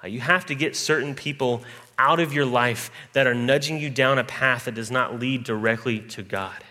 uh, 0.04 0.08
you 0.08 0.20
have 0.20 0.44
to 0.46 0.54
get 0.54 0.76
certain 0.76 1.14
people 1.14 1.62
out 2.00 2.20
of 2.20 2.32
your 2.32 2.46
life 2.46 2.90
that 3.12 3.26
are 3.26 3.34
nudging 3.34 3.78
you 3.78 3.90
down 3.90 4.18
a 4.18 4.24
path 4.24 4.64
that 4.64 4.74
does 4.74 4.90
not 4.90 5.18
lead 5.18 5.44
directly 5.44 6.00
to 6.00 6.22
God 6.22 6.64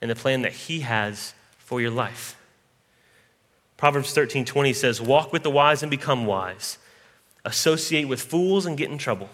and 0.00 0.10
the 0.10 0.14
plan 0.14 0.42
that 0.42 0.52
He 0.52 0.80
has 0.80 1.34
for 1.58 1.80
your 1.80 1.90
life. 1.90 2.36
Proverbs 3.76 4.12
13 4.12 4.44
20 4.44 4.72
says, 4.72 5.00
Walk 5.00 5.32
with 5.32 5.42
the 5.42 5.50
wise 5.50 5.82
and 5.82 5.90
become 5.90 6.26
wise, 6.26 6.78
associate 7.44 8.08
with 8.08 8.22
fools 8.22 8.66
and 8.66 8.76
get 8.76 8.90
in 8.90 8.98
trouble. 8.98 9.28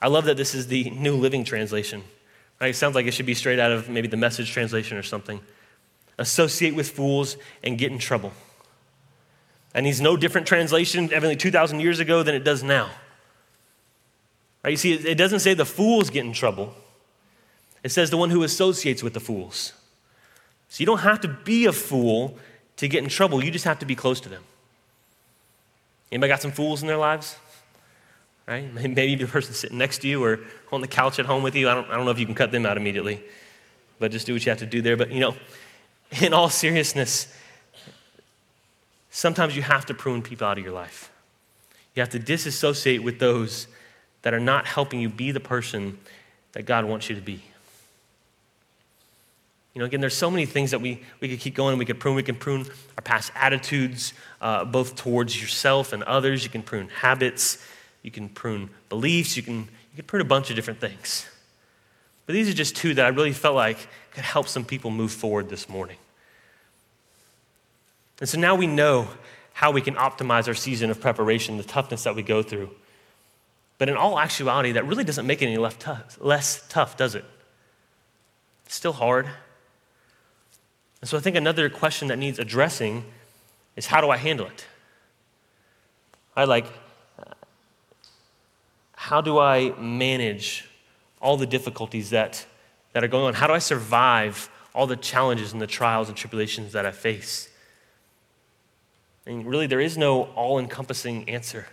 I 0.00 0.08
love 0.08 0.24
that 0.26 0.36
this 0.36 0.54
is 0.54 0.68
the 0.68 0.90
New 0.90 1.16
Living 1.16 1.44
Translation. 1.44 2.04
Right? 2.60 2.70
It 2.70 2.76
sounds 2.76 2.94
like 2.94 3.06
it 3.06 3.12
should 3.12 3.26
be 3.26 3.34
straight 3.34 3.58
out 3.58 3.72
of 3.72 3.88
maybe 3.88 4.08
the 4.08 4.16
message 4.16 4.50
translation 4.52 4.96
or 4.96 5.02
something 5.02 5.40
associate 6.18 6.74
with 6.74 6.90
fools, 6.90 7.36
and 7.62 7.78
get 7.78 7.92
in 7.92 7.98
trouble. 7.98 8.32
And 9.74 9.86
he's 9.86 10.00
no 10.00 10.16
different 10.16 10.46
translation 10.46 11.04
evidently 11.04 11.36
2,000 11.36 11.80
years 11.80 12.00
ago 12.00 12.22
than 12.22 12.34
it 12.34 12.44
does 12.44 12.62
now. 12.62 12.90
Right? 14.68 14.72
You 14.72 14.76
see, 14.76 14.92
it 14.92 15.14
doesn't 15.14 15.40
say 15.40 15.54
the 15.54 15.64
fools 15.64 16.10
get 16.10 16.26
in 16.26 16.34
trouble. 16.34 16.74
It 17.82 17.88
says 17.88 18.10
the 18.10 18.18
one 18.18 18.28
who 18.28 18.42
associates 18.42 19.02
with 19.02 19.14
the 19.14 19.20
fools. 19.20 19.72
So 20.68 20.82
you 20.82 20.84
don't 20.84 20.98
have 20.98 21.22
to 21.22 21.28
be 21.28 21.64
a 21.64 21.72
fool 21.72 22.36
to 22.76 22.86
get 22.86 23.02
in 23.02 23.08
trouble. 23.08 23.42
You 23.42 23.50
just 23.50 23.64
have 23.64 23.78
to 23.78 23.86
be 23.86 23.94
close 23.94 24.20
to 24.20 24.28
them. 24.28 24.42
Anybody 26.12 26.28
got 26.28 26.42
some 26.42 26.52
fools 26.52 26.82
in 26.82 26.86
their 26.86 26.98
lives? 26.98 27.38
Right? 28.46 28.70
Maybe 28.74 29.14
the 29.14 29.26
person 29.26 29.54
sitting 29.54 29.78
next 29.78 30.02
to 30.02 30.06
you 30.06 30.22
or 30.22 30.40
on 30.70 30.82
the 30.82 30.86
couch 30.86 31.18
at 31.18 31.24
home 31.24 31.42
with 31.42 31.54
you. 31.54 31.70
I 31.70 31.74
don't, 31.74 31.88
I 31.88 31.96
don't 31.96 32.04
know 32.04 32.10
if 32.10 32.18
you 32.18 32.26
can 32.26 32.34
cut 32.34 32.52
them 32.52 32.66
out 32.66 32.76
immediately, 32.76 33.22
but 33.98 34.10
just 34.10 34.26
do 34.26 34.34
what 34.34 34.44
you 34.44 34.50
have 34.50 34.58
to 34.58 34.66
do 34.66 34.82
there. 34.82 34.98
But 34.98 35.12
you 35.12 35.20
know, 35.20 35.34
in 36.20 36.34
all 36.34 36.50
seriousness, 36.50 37.34
sometimes 39.08 39.56
you 39.56 39.62
have 39.62 39.86
to 39.86 39.94
prune 39.94 40.20
people 40.20 40.46
out 40.46 40.58
of 40.58 40.64
your 40.64 40.74
life. 40.74 41.10
You 41.94 42.02
have 42.02 42.10
to 42.10 42.18
disassociate 42.18 43.02
with 43.02 43.18
those 43.18 43.66
that 44.22 44.34
are 44.34 44.40
not 44.40 44.66
helping 44.66 45.00
you 45.00 45.08
be 45.08 45.30
the 45.30 45.40
person 45.40 45.98
that 46.52 46.64
God 46.64 46.84
wants 46.84 47.08
you 47.08 47.14
to 47.14 47.20
be. 47.20 47.42
You 49.74 49.80
know, 49.80 49.86
again, 49.86 50.00
there's 50.00 50.16
so 50.16 50.30
many 50.30 50.44
things 50.44 50.72
that 50.72 50.80
we, 50.80 51.02
we 51.20 51.28
could 51.28 51.38
keep 51.38 51.54
going. 51.54 51.78
We 51.78 51.84
could 51.84 52.00
prune. 52.00 52.16
We 52.16 52.24
can 52.24 52.34
prune 52.34 52.66
our 52.96 53.02
past 53.02 53.30
attitudes, 53.36 54.12
uh, 54.40 54.64
both 54.64 54.96
towards 54.96 55.40
yourself 55.40 55.92
and 55.92 56.02
others. 56.02 56.42
You 56.42 56.50
can 56.50 56.62
prune 56.62 56.88
habits. 56.88 57.64
You 58.02 58.10
can 58.10 58.28
prune 58.28 58.70
beliefs. 58.88 59.36
You 59.36 59.42
can, 59.44 59.56
you 59.56 59.96
can 59.96 60.04
prune 60.04 60.20
a 60.20 60.24
bunch 60.24 60.50
of 60.50 60.56
different 60.56 60.80
things. 60.80 61.28
But 62.26 62.32
these 62.32 62.48
are 62.48 62.54
just 62.54 62.76
two 62.76 62.94
that 62.94 63.06
I 63.06 63.08
really 63.10 63.32
felt 63.32 63.54
like 63.54 63.86
could 64.10 64.24
help 64.24 64.48
some 64.48 64.64
people 64.64 64.90
move 64.90 65.12
forward 65.12 65.48
this 65.48 65.68
morning. 65.68 65.98
And 68.20 68.28
so 68.28 68.38
now 68.38 68.56
we 68.56 68.66
know 68.66 69.08
how 69.52 69.70
we 69.70 69.80
can 69.80 69.94
optimize 69.94 70.48
our 70.48 70.54
season 70.54 70.90
of 70.90 71.00
preparation, 71.00 71.56
the 71.56 71.62
toughness 71.62 72.02
that 72.04 72.16
we 72.16 72.22
go 72.22 72.42
through. 72.42 72.70
But 73.78 73.88
in 73.88 73.96
all 73.96 74.18
actuality, 74.18 74.72
that 74.72 74.84
really 74.86 75.04
doesn't 75.04 75.26
make 75.26 75.40
it 75.40 75.46
any 75.46 75.56
less 75.56 76.66
tough, 76.68 76.96
does 76.96 77.14
it? 77.14 77.24
It's 78.66 78.74
still 78.74 78.92
hard. 78.92 79.26
And 81.00 81.08
so 81.08 81.16
I 81.16 81.20
think 81.20 81.36
another 81.36 81.70
question 81.70 82.08
that 82.08 82.18
needs 82.18 82.38
addressing 82.40 83.04
is 83.76 83.86
how 83.86 84.00
do 84.00 84.10
I 84.10 84.16
handle 84.16 84.46
it? 84.46 84.66
I 86.36 86.44
like, 86.44 86.66
how 88.94 89.20
do 89.20 89.38
I 89.38 89.70
manage 89.78 90.68
all 91.22 91.36
the 91.36 91.46
difficulties 91.46 92.10
that, 92.10 92.44
that 92.92 93.04
are 93.04 93.08
going 93.08 93.26
on? 93.26 93.34
How 93.34 93.46
do 93.46 93.52
I 93.52 93.60
survive 93.60 94.50
all 94.74 94.88
the 94.88 94.96
challenges 94.96 95.52
and 95.52 95.62
the 95.62 95.68
trials 95.68 96.08
and 96.08 96.16
tribulations 96.16 96.72
that 96.72 96.84
I 96.84 96.90
face? 96.90 97.48
And 99.24 99.46
really, 99.46 99.68
there 99.68 99.80
is 99.80 99.96
no 99.96 100.24
all 100.34 100.58
encompassing 100.58 101.28
answer. 101.28 101.68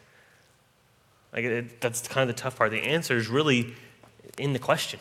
Like, 1.36 1.43
it, 1.45 1.82
that's 1.82 2.08
kind 2.08 2.28
of 2.28 2.36
the 2.36 2.41
tough 2.41 2.58
part. 2.58 2.71
The 2.71 2.80
answer 2.80 3.17
is 3.17 3.28
really 3.28 3.76
in 4.38 4.54
the 4.54 4.60
question. 4.60 5.00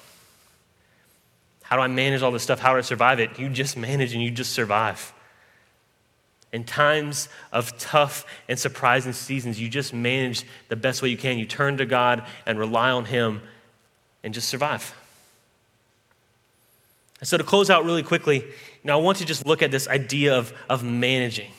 How 1.62 1.76
do 1.76 1.82
I 1.82 1.86
manage 1.86 2.22
all 2.22 2.32
this 2.32 2.42
stuff? 2.42 2.58
How 2.58 2.72
do 2.72 2.78
I 2.78 2.82
survive 2.82 3.20
it? 3.20 3.38
You 3.38 3.48
just 3.48 3.76
manage 3.76 4.12
and 4.12 4.22
you 4.22 4.30
just 4.30 4.52
survive. 4.52 5.12
In 6.52 6.64
times 6.64 7.28
of 7.52 7.76
tough 7.78 8.26
and 8.48 8.58
surprising 8.58 9.12
seasons, 9.12 9.60
you 9.60 9.68
just 9.68 9.94
manage 9.94 10.44
the 10.68 10.76
best 10.76 11.00
way 11.00 11.08
you 11.08 11.16
can. 11.16 11.38
You 11.38 11.46
turn 11.46 11.78
to 11.78 11.86
God 11.86 12.26
and 12.44 12.58
rely 12.58 12.90
on 12.90 13.06
Him 13.06 13.40
and 14.22 14.34
just 14.34 14.48
survive. 14.48 14.94
And 17.20 17.28
so, 17.28 17.38
to 17.38 17.44
close 17.44 17.70
out 17.70 17.84
really 17.84 18.02
quickly, 18.02 18.44
know, 18.84 18.98
I 18.98 19.02
want 19.02 19.18
to 19.18 19.24
just 19.24 19.46
look 19.46 19.62
at 19.62 19.70
this 19.70 19.88
idea 19.88 20.36
of, 20.36 20.52
of 20.68 20.84
managing. 20.84 21.50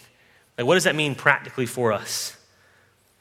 Like, 0.58 0.68
what 0.68 0.76
does 0.76 0.84
that 0.86 0.96
mean 0.96 1.16
practically 1.16 1.66
for 1.66 1.92
us? 1.92 2.35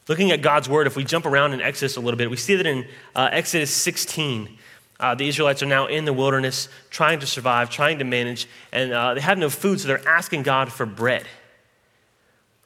Looking 0.07 0.33
at 0.33 0.43
God's 0.43 0.69
word, 0.69 0.87
if 0.87 0.97
we 0.97 1.05
jump 1.05 1.25
around 1.25 1.55
in 1.55 1.63
Exodus 1.63 1.97
a 1.97 2.01
little 2.01 2.19
bit, 2.19 2.31
we 2.31 2.37
see 2.37 2.57
that 2.57 2.67
in 2.67 2.87
uh, 3.17 3.31
Exodus 3.33 3.71
16, 3.71 4.59
uh, 5.01 5.15
the 5.15 5.27
Israelites 5.27 5.63
are 5.63 5.67
now 5.67 5.87
in 5.87 6.05
the 6.05 6.13
wilderness 6.13 6.69
trying 6.91 7.21
to 7.21 7.27
survive, 7.27 7.71
trying 7.71 7.99
to 7.99 8.05
manage, 8.05 8.47
and 8.71 8.93
uh, 8.93 9.15
they 9.15 9.21
have 9.21 9.39
no 9.39 9.49
food, 9.49 9.81
so 9.81 9.89
they're 9.89 10.07
asking 10.07 10.43
God 10.43 10.71
for 10.71 10.85
bread. 10.85 11.27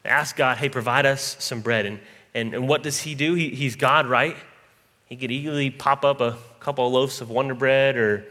They 0.03 0.11
ask 0.11 0.37
God, 0.37 0.57
hey, 0.59 0.69
provide 0.69 1.07
us 1.07 1.37
some 1.39 1.61
bread. 1.61 1.87
And, 1.87 2.01
and, 2.35 2.55
and 2.55 2.69
what 2.69 2.83
does 2.83 3.01
He 3.01 3.15
do? 3.15 3.35
He, 3.35 3.51
he's 3.51 3.77
God, 3.77 4.07
right? 4.07 4.37
He 5.07 5.17
could 5.17 5.31
easily 5.31 5.71
pop 5.71 6.05
up 6.05 6.21
a 6.21 6.37
couple 6.61 6.87
of 6.87 6.93
loaves 6.93 7.21
of 7.21 7.31
Wonder 7.31 7.55
Bread 7.55 7.97
or 7.97 8.27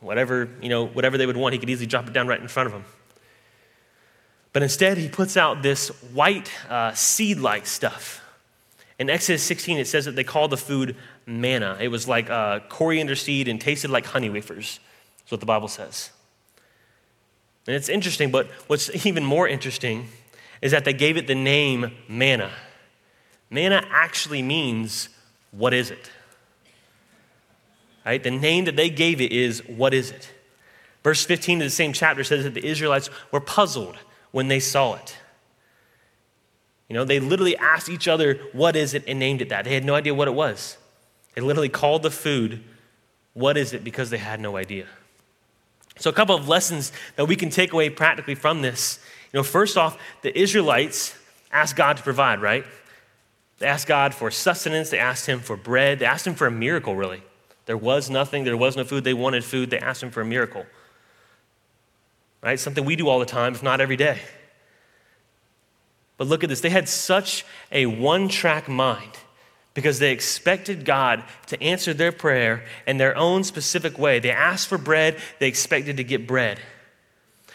whatever, 0.00 0.48
you 0.62 0.68
know, 0.68 0.86
whatever 0.86 1.18
they 1.18 1.26
would 1.26 1.36
want. 1.36 1.54
He 1.54 1.58
could 1.58 1.68
easily 1.68 1.86
drop 1.86 2.06
it 2.06 2.12
down 2.12 2.28
right 2.28 2.40
in 2.40 2.48
front 2.48 2.68
of 2.68 2.72
them. 2.72 2.84
But 4.52 4.62
instead, 4.62 4.96
he 4.96 5.08
puts 5.08 5.36
out 5.36 5.62
this 5.62 5.88
white 6.12 6.50
uh, 6.70 6.94
seed 6.94 7.38
like 7.38 7.66
stuff. 7.66 8.24
In 8.98 9.08
Exodus 9.08 9.44
16, 9.44 9.78
it 9.78 9.86
says 9.86 10.06
that 10.06 10.16
they 10.16 10.24
called 10.24 10.50
the 10.50 10.56
food 10.56 10.96
manna. 11.24 11.78
It 11.80 11.88
was 11.88 12.08
like 12.08 12.28
uh, 12.28 12.60
coriander 12.68 13.14
seed 13.14 13.46
and 13.46 13.60
tasted 13.60 13.90
like 13.90 14.06
honey 14.06 14.28
wafers, 14.28 14.80
That's 15.18 15.30
what 15.30 15.40
the 15.40 15.46
Bible 15.46 15.68
says. 15.68 16.10
And 17.66 17.76
it's 17.76 17.88
interesting, 17.88 18.30
but 18.30 18.48
what's 18.66 19.06
even 19.06 19.24
more 19.24 19.46
interesting 19.46 20.08
is 20.60 20.72
that 20.72 20.84
they 20.84 20.92
gave 20.92 21.16
it 21.16 21.26
the 21.28 21.34
name 21.34 21.92
manna. 22.08 22.50
Manna 23.50 23.86
actually 23.90 24.42
means, 24.42 25.08
what 25.52 25.72
is 25.72 25.90
it? 25.90 26.10
Right? 28.04 28.22
The 28.22 28.30
name 28.30 28.64
that 28.64 28.74
they 28.74 28.90
gave 28.90 29.20
it 29.20 29.32
is, 29.32 29.60
what 29.68 29.94
is 29.94 30.10
it? 30.10 30.32
Verse 31.04 31.24
15 31.24 31.60
of 31.60 31.66
the 31.66 31.70
same 31.70 31.92
chapter 31.92 32.24
says 32.24 32.44
that 32.44 32.54
the 32.54 32.66
Israelites 32.66 33.10
were 33.30 33.40
puzzled 33.40 33.96
when 34.32 34.48
they 34.48 34.60
saw 34.60 34.94
it. 34.94 35.16
You 36.88 36.94
know, 36.94 37.04
they 37.04 37.20
literally 37.20 37.56
asked 37.56 37.88
each 37.88 38.08
other, 38.08 38.40
What 38.52 38.74
is 38.74 38.94
it? 38.94 39.04
and 39.06 39.18
named 39.18 39.42
it 39.42 39.50
that. 39.50 39.64
They 39.64 39.74
had 39.74 39.84
no 39.84 39.94
idea 39.94 40.14
what 40.14 40.28
it 40.28 40.34
was. 40.34 40.76
They 41.34 41.42
literally 41.42 41.68
called 41.68 42.02
the 42.02 42.10
food, 42.10 42.62
What 43.34 43.56
is 43.56 43.72
it? 43.72 43.84
because 43.84 44.10
they 44.10 44.18
had 44.18 44.40
no 44.40 44.56
idea. 44.56 44.86
So, 45.98 46.10
a 46.10 46.12
couple 46.12 46.34
of 46.34 46.48
lessons 46.48 46.92
that 47.16 47.26
we 47.26 47.36
can 47.36 47.50
take 47.50 47.72
away 47.72 47.90
practically 47.90 48.34
from 48.34 48.62
this. 48.62 48.98
You 49.32 49.38
know, 49.38 49.44
first 49.44 49.76
off, 49.76 49.98
the 50.22 50.36
Israelites 50.38 51.14
asked 51.52 51.76
God 51.76 51.96
to 51.98 52.02
provide, 52.02 52.40
right? 52.40 52.64
They 53.58 53.66
asked 53.66 53.88
God 53.88 54.14
for 54.14 54.30
sustenance, 54.30 54.90
they 54.90 54.98
asked 54.98 55.26
Him 55.26 55.40
for 55.40 55.56
bread, 55.56 55.98
they 55.98 56.06
asked 56.06 56.26
Him 56.26 56.34
for 56.34 56.46
a 56.46 56.50
miracle, 56.50 56.94
really, 56.94 57.22
There 57.66 57.76
was 57.76 58.08
nothing, 58.08 58.44
there 58.44 58.56
was 58.56 58.76
no 58.76 58.84
food. 58.84 59.04
They 59.04 59.14
wanted 59.14 59.44
food. 59.44 59.68
They 59.70 59.78
asked 59.78 60.02
him 60.02 60.10
for 60.10 60.22
a 60.22 60.24
miracle. 60.24 60.64
Right? 62.42 62.58
Something 62.58 62.84
we 62.84 62.96
do 62.96 63.08
all 63.08 63.18
the 63.18 63.26
time, 63.26 63.54
if 63.54 63.62
not 63.62 63.80
every 63.80 63.96
day. 63.96 64.20
But 66.18 66.26
look 66.26 66.44
at 66.44 66.50
this. 66.50 66.60
They 66.60 66.68
had 66.68 66.88
such 66.88 67.46
a 67.72 67.86
one 67.86 68.28
track 68.28 68.68
mind 68.68 69.12
because 69.72 70.00
they 70.00 70.12
expected 70.12 70.84
God 70.84 71.22
to 71.46 71.62
answer 71.62 71.94
their 71.94 72.12
prayer 72.12 72.64
in 72.86 72.98
their 72.98 73.16
own 73.16 73.44
specific 73.44 73.98
way. 73.98 74.18
They 74.18 74.32
asked 74.32 74.66
for 74.66 74.76
bread, 74.76 75.16
they 75.38 75.46
expected 75.48 75.96
to 75.96 76.04
get 76.04 76.26
bread. 76.26 76.58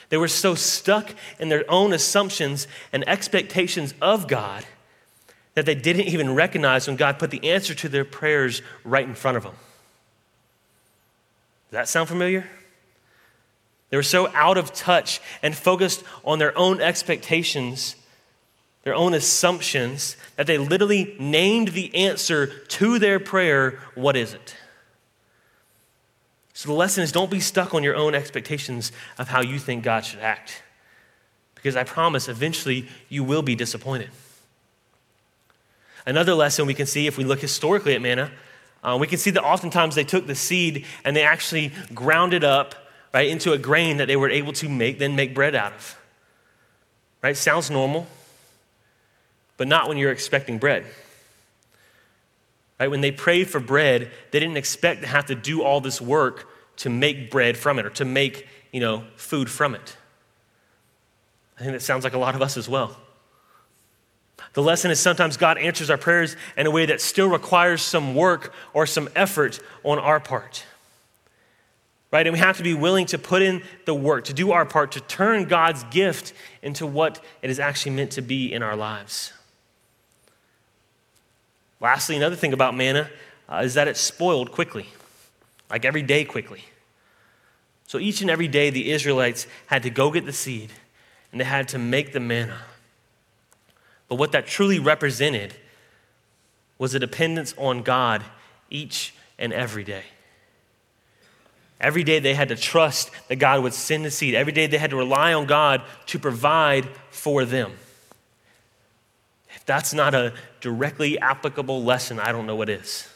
They 0.08 0.18
were 0.18 0.30
so 0.30 0.56
stuck 0.56 1.14
in 1.40 1.50
their 1.50 1.70
own 1.70 1.92
assumptions 1.92 2.68
and 2.94 3.08
expectations 3.08 3.94
of 4.02 4.28
God 4.28 4.66
that 5.56 5.66
they 5.66 5.76
didn't 5.76 6.08
even 6.08 6.34
recognize 6.34 6.88
when 6.88 6.96
God 6.96 7.20
put 7.20 7.30
the 7.30 7.50
answer 7.50 7.74
to 7.76 7.90
their 7.90 8.06
prayers 8.06 8.62
right 8.84 9.08
in 9.08 9.16
front 9.16 9.38
of 9.38 9.44
them. 9.44 9.56
Does 11.70 11.72
that 11.72 11.90
sound 11.90 12.08
familiar? 12.08 12.48
They 13.90 13.98
were 13.98 14.04
so 14.04 14.28
out 14.34 14.58
of 14.58 14.74
touch 14.74 15.20
and 15.42 15.56
focused 15.56 16.04
on 16.24 16.40
their 16.40 16.58
own 16.58 16.80
expectations 16.80 17.96
their 18.84 18.96
own 18.96 19.14
assumptions, 19.14 20.18
that 20.36 20.46
they 20.46 20.58
literally 20.58 21.16
named 21.18 21.70
the 21.70 21.94
answer 21.96 22.48
to 22.48 23.00
their 23.00 23.20
prayer, 23.20 23.80
What 23.96 24.16
is 24.16 24.34
it? 24.34 24.56
So 26.54 26.70
the 26.70 26.76
lesson 26.76 27.04
is 27.04 27.12
don't 27.12 27.32
be 27.32 27.40
stuck 27.40 27.74
on 27.74 27.84
your 27.84 27.96
own 27.96 28.14
expectations 28.14 28.92
of 29.18 29.28
how 29.30 29.42
you 29.42 29.58
think 29.58 29.84
God 29.84 30.06
should 30.06 30.20
act. 30.20 30.62
Because 31.56 31.76
I 31.76 31.84
promise 31.84 32.28
eventually 32.28 32.88
you 33.10 33.24
will 33.24 33.42
be 33.42 33.56
disappointed. 33.56 34.10
Another 36.06 36.36
lesson 36.36 36.68
we 36.68 36.74
can 36.74 36.86
see 36.86 37.08
if 37.08 37.18
we 37.18 37.24
look 37.24 37.40
historically 37.40 37.96
at 37.96 38.02
manna, 38.02 38.32
uh, 38.84 38.98
we 39.00 39.08
can 39.08 39.18
see 39.18 39.32
that 39.32 39.44
oftentimes 39.44 39.96
they 39.96 40.04
took 40.04 40.28
the 40.28 40.36
seed 40.36 40.86
and 41.06 41.16
they 41.16 41.24
actually 41.24 41.72
ground 41.94 42.34
it 42.34 42.44
up 42.44 42.76
right 43.14 43.30
into 43.30 43.54
a 43.54 43.58
grain 43.58 43.98
that 43.98 44.08
they 44.08 44.18
were 44.18 44.30
able 44.30 44.52
to 44.52 44.68
make 44.68 45.00
then 45.00 45.16
make 45.16 45.34
bread 45.34 45.56
out 45.56 45.72
of. 45.72 45.98
Right? 47.22 47.38
Sounds 47.38 47.72
normal 47.72 48.08
but 49.58 49.68
not 49.68 49.88
when 49.88 49.98
you're 49.98 50.12
expecting 50.12 50.58
bread. 50.58 50.86
Right? 52.80 52.90
When 52.90 53.02
they 53.02 53.12
prayed 53.12 53.50
for 53.50 53.60
bread, 53.60 54.12
they 54.32 54.40
didn't 54.40 54.58
expect 54.58 55.02
to 55.02 55.08
have 55.08 55.28
to 55.28 55.36
do 55.36 55.64
all 55.64 55.80
this 55.80 56.02
work 56.02 56.50
to 56.78 56.90
make 56.90 57.32
bread 57.32 57.58
from 57.58 57.80
it 57.80 57.86
or 57.86 57.92
to 57.92 58.06
make, 58.06 58.48
you 58.72 58.80
know, 58.80 59.04
food 59.16 59.50
from 59.50 59.76
it. 59.76 59.96
I 61.58 61.62
think 61.62 61.74
that 61.74 61.82
sounds 61.82 62.04
like 62.04 62.14
a 62.14 62.18
lot 62.18 62.36
of 62.36 62.42
us 62.42 62.58
as 62.58 62.68
well. 62.68 62.98
The 64.54 64.62
lesson 64.62 64.92
is 64.92 65.00
sometimes 65.00 65.38
God 65.38 65.58
answers 65.58 65.90
our 65.90 65.98
prayers 65.98 66.36
in 66.58 66.68
a 66.68 66.72
way 66.72 66.86
that 66.88 67.00
still 67.02 67.30
requires 67.30 67.82
some 67.82 68.16
work 68.16 68.54
or 68.74 68.86
some 68.86 69.10
effort 69.16 69.60
on 69.84 70.00
our 70.00 70.20
part. 70.20 70.66
Right? 72.12 72.28
And 72.28 72.34
we 72.34 72.40
have 72.40 72.58
to 72.58 72.64
be 72.64 72.76
willing 72.76 73.08
to 73.08 73.18
put 73.18 73.42
in 73.42 73.64
the 73.86 73.96
work, 73.96 74.26
to 74.26 74.34
do 74.34 74.52
our 74.52 74.66
part, 74.66 74.92
to 74.92 75.02
turn 75.02 75.46
God's 75.46 75.84
gift 75.86 76.34
into 76.62 76.86
what 76.86 77.24
it 77.42 77.50
is 77.50 77.60
actually 77.60 77.96
meant 77.96 78.12
to 78.12 78.22
be 78.22 78.54
in 78.54 78.62
our 78.62 78.76
lives. 78.76 79.34
Lastly, 81.84 82.16
another 82.16 82.38
thing 82.38 82.54
about 82.54 82.74
manna 82.74 83.10
uh, 83.50 83.62
is 83.66 83.74
that 83.74 83.90
it 83.90 83.98
spoiled 83.98 84.54
quickly, 84.54 84.88
like 85.70 85.84
every 85.84 86.02
day 86.02 86.24
quickly. 86.24 86.64
So 87.88 88.00
each 88.00 88.22
and 88.22 88.30
every 88.30 88.48
day, 88.48 88.70
the 88.70 88.90
Israelites 88.90 89.48
had 89.68 89.84
to 89.84 89.90
go 89.90 90.10
get 90.10 90.26
the 90.26 90.32
seed 90.32 90.72
and 91.32 91.42
they 91.42 91.46
had 91.46 91.68
to 91.68 91.78
make 91.78 92.14
the 92.14 92.22
manna. 92.22 92.62
But 94.08 94.16
what 94.16 94.32
that 94.32 94.48
truly 94.48 94.80
represented 94.80 95.56
was 96.78 96.94
a 96.94 97.00
dependence 97.00 97.54
on 97.58 97.84
God 97.84 98.24
each 98.70 99.14
and 99.38 99.52
every 99.52 99.84
day. 99.84 100.04
Every 101.82 102.06
day 102.06 102.20
they 102.20 102.34
had 102.34 102.48
to 102.48 102.56
trust 102.56 103.12
that 103.28 103.36
God 103.36 103.62
would 103.62 103.74
send 103.74 104.06
the 104.06 104.12
seed. 104.12 104.36
Every 104.36 104.54
day 104.54 104.68
they 104.68 104.78
had 104.78 104.92
to 104.92 104.96
rely 104.96 105.34
on 105.34 105.48
God 105.48 105.82
to 106.08 106.18
provide 106.18 106.88
for 107.10 107.44
them. 107.44 107.74
If 109.56 109.66
that's 109.66 109.94
not 109.94 110.14
a 110.14 110.34
directly 110.62 111.20
applicable 111.20 111.84
lesson, 111.84 112.20
I 112.20 112.32
don't 112.32 112.46
know 112.46 112.56
what 112.56 112.70
is. 112.70 113.08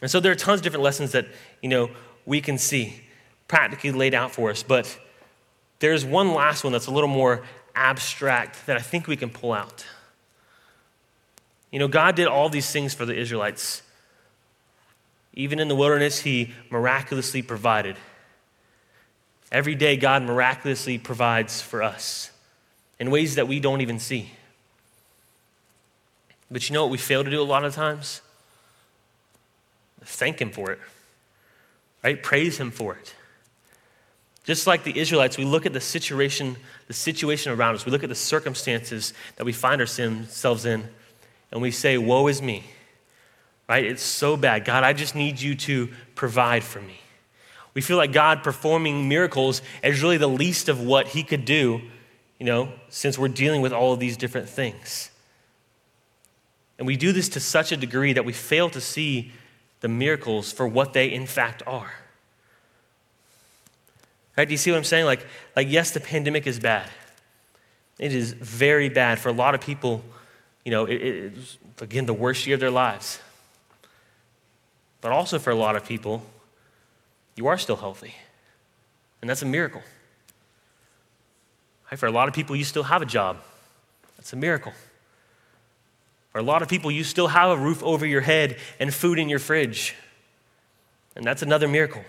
And 0.00 0.10
so 0.10 0.20
there 0.20 0.32
are 0.32 0.36
tons 0.36 0.60
of 0.60 0.64
different 0.64 0.84
lessons 0.84 1.12
that, 1.12 1.26
you 1.62 1.68
know, 1.68 1.90
we 2.24 2.40
can 2.40 2.58
see 2.58 3.02
practically 3.48 3.90
laid 3.90 4.14
out 4.14 4.30
for 4.30 4.50
us, 4.50 4.62
but 4.62 4.98
there's 5.80 6.04
one 6.04 6.34
last 6.34 6.64
one 6.64 6.72
that's 6.72 6.86
a 6.86 6.90
little 6.90 7.08
more 7.08 7.42
abstract 7.74 8.66
that 8.66 8.76
I 8.76 8.80
think 8.80 9.06
we 9.06 9.16
can 9.16 9.30
pull 9.30 9.52
out. 9.52 9.86
You 11.70 11.78
know, 11.78 11.88
God 11.88 12.14
did 12.14 12.26
all 12.26 12.48
these 12.48 12.70
things 12.70 12.94
for 12.94 13.06
the 13.06 13.14
Israelites. 13.14 13.82
Even 15.34 15.58
in 15.60 15.68
the 15.68 15.76
wilderness, 15.76 16.20
He 16.20 16.52
miraculously 16.70 17.42
provided. 17.42 17.96
Every 19.52 19.74
day, 19.74 19.96
God 19.96 20.22
miraculously 20.22 20.98
provides 20.98 21.62
for 21.62 21.82
us 21.82 22.30
in 22.98 23.10
ways 23.10 23.36
that 23.36 23.46
we 23.48 23.60
don't 23.60 23.80
even 23.80 23.98
see. 23.98 24.30
But 26.50 26.68
you 26.68 26.74
know 26.74 26.82
what 26.82 26.90
we 26.90 26.98
fail 26.98 27.24
to 27.24 27.30
do 27.30 27.40
a 27.40 27.44
lot 27.44 27.64
of 27.64 27.74
times? 27.74 28.22
Thank 30.02 30.40
Him 30.40 30.50
for 30.50 30.70
it, 30.70 30.78
right? 32.02 32.22
Praise 32.22 32.58
Him 32.58 32.70
for 32.70 32.94
it. 32.94 33.14
Just 34.44 34.66
like 34.66 34.82
the 34.82 34.98
Israelites, 34.98 35.36
we 35.36 35.44
look 35.44 35.66
at 35.66 35.74
the 35.74 35.80
situation, 35.80 36.56
the 36.86 36.94
situation 36.94 37.52
around 37.52 37.74
us, 37.74 37.84
we 37.84 37.92
look 37.92 38.02
at 38.02 38.08
the 38.08 38.14
circumstances 38.14 39.12
that 39.36 39.44
we 39.44 39.52
find 39.52 39.80
ourselves 39.80 40.64
in, 40.64 40.88
and 41.52 41.60
we 41.60 41.70
say, 41.70 41.98
Woe 41.98 42.26
is 42.28 42.40
me, 42.40 42.64
right? 43.68 43.84
It's 43.84 44.02
so 44.02 44.38
bad. 44.38 44.64
God, 44.64 44.84
I 44.84 44.94
just 44.94 45.14
need 45.14 45.38
you 45.38 45.54
to 45.56 45.88
provide 46.14 46.64
for 46.64 46.80
me. 46.80 47.00
We 47.74 47.82
feel 47.82 47.98
like 47.98 48.12
God 48.12 48.42
performing 48.42 49.08
miracles 49.08 49.60
is 49.82 50.02
really 50.02 50.16
the 50.16 50.28
least 50.28 50.70
of 50.70 50.80
what 50.80 51.08
He 51.08 51.22
could 51.22 51.44
do 51.44 51.82
you 52.38 52.46
know, 52.46 52.72
since 52.88 53.18
we're 53.18 53.28
dealing 53.28 53.62
with 53.62 53.72
all 53.72 53.92
of 53.92 54.00
these 54.00 54.16
different 54.16 54.48
things. 54.48 55.10
And 56.78 56.86
we 56.86 56.96
do 56.96 57.12
this 57.12 57.28
to 57.30 57.40
such 57.40 57.72
a 57.72 57.76
degree 57.76 58.12
that 58.12 58.24
we 58.24 58.32
fail 58.32 58.70
to 58.70 58.80
see 58.80 59.32
the 59.80 59.88
miracles 59.88 60.52
for 60.52 60.66
what 60.66 60.92
they 60.92 61.12
in 61.12 61.26
fact 61.26 61.62
are. 61.66 61.92
Right? 64.36 64.46
Do 64.46 64.54
you 64.54 64.58
see 64.58 64.70
what 64.70 64.76
I'm 64.76 64.84
saying? 64.84 65.04
Like, 65.04 65.26
like 65.56 65.68
yes, 65.68 65.90
the 65.90 66.00
pandemic 66.00 66.46
is 66.46 66.60
bad. 66.60 66.88
It 67.98 68.14
is 68.14 68.32
very 68.32 68.88
bad 68.88 69.18
for 69.18 69.28
a 69.28 69.32
lot 69.32 69.56
of 69.56 69.60
people. 69.60 70.04
You 70.64 70.70
know, 70.70 70.84
it, 70.84 70.94
it's 70.94 71.58
again 71.80 72.06
the 72.06 72.14
worst 72.14 72.46
year 72.46 72.54
of 72.54 72.60
their 72.60 72.70
lives. 72.70 73.18
But 75.00 75.10
also 75.10 75.40
for 75.40 75.50
a 75.50 75.56
lot 75.56 75.74
of 75.74 75.84
people, 75.84 76.22
you 77.34 77.48
are 77.48 77.58
still 77.58 77.76
healthy. 77.76 78.14
And 79.20 79.28
that's 79.28 79.42
a 79.42 79.46
miracle. 79.46 79.82
For 81.96 82.06
a 82.06 82.10
lot 82.10 82.28
of 82.28 82.34
people, 82.34 82.54
you 82.54 82.64
still 82.64 82.82
have 82.82 83.02
a 83.02 83.06
job. 83.06 83.38
That's 84.16 84.32
a 84.32 84.36
miracle. 84.36 84.72
For 86.32 86.38
a 86.38 86.42
lot 86.42 86.60
of 86.60 86.68
people, 86.68 86.90
you 86.90 87.02
still 87.02 87.28
have 87.28 87.50
a 87.50 87.56
roof 87.56 87.82
over 87.82 88.04
your 88.04 88.20
head 88.20 88.58
and 88.78 88.92
food 88.92 89.18
in 89.18 89.28
your 89.28 89.38
fridge. 89.38 89.94
And 91.16 91.24
that's 91.24 91.42
another 91.42 91.66
miracle. 91.66 92.04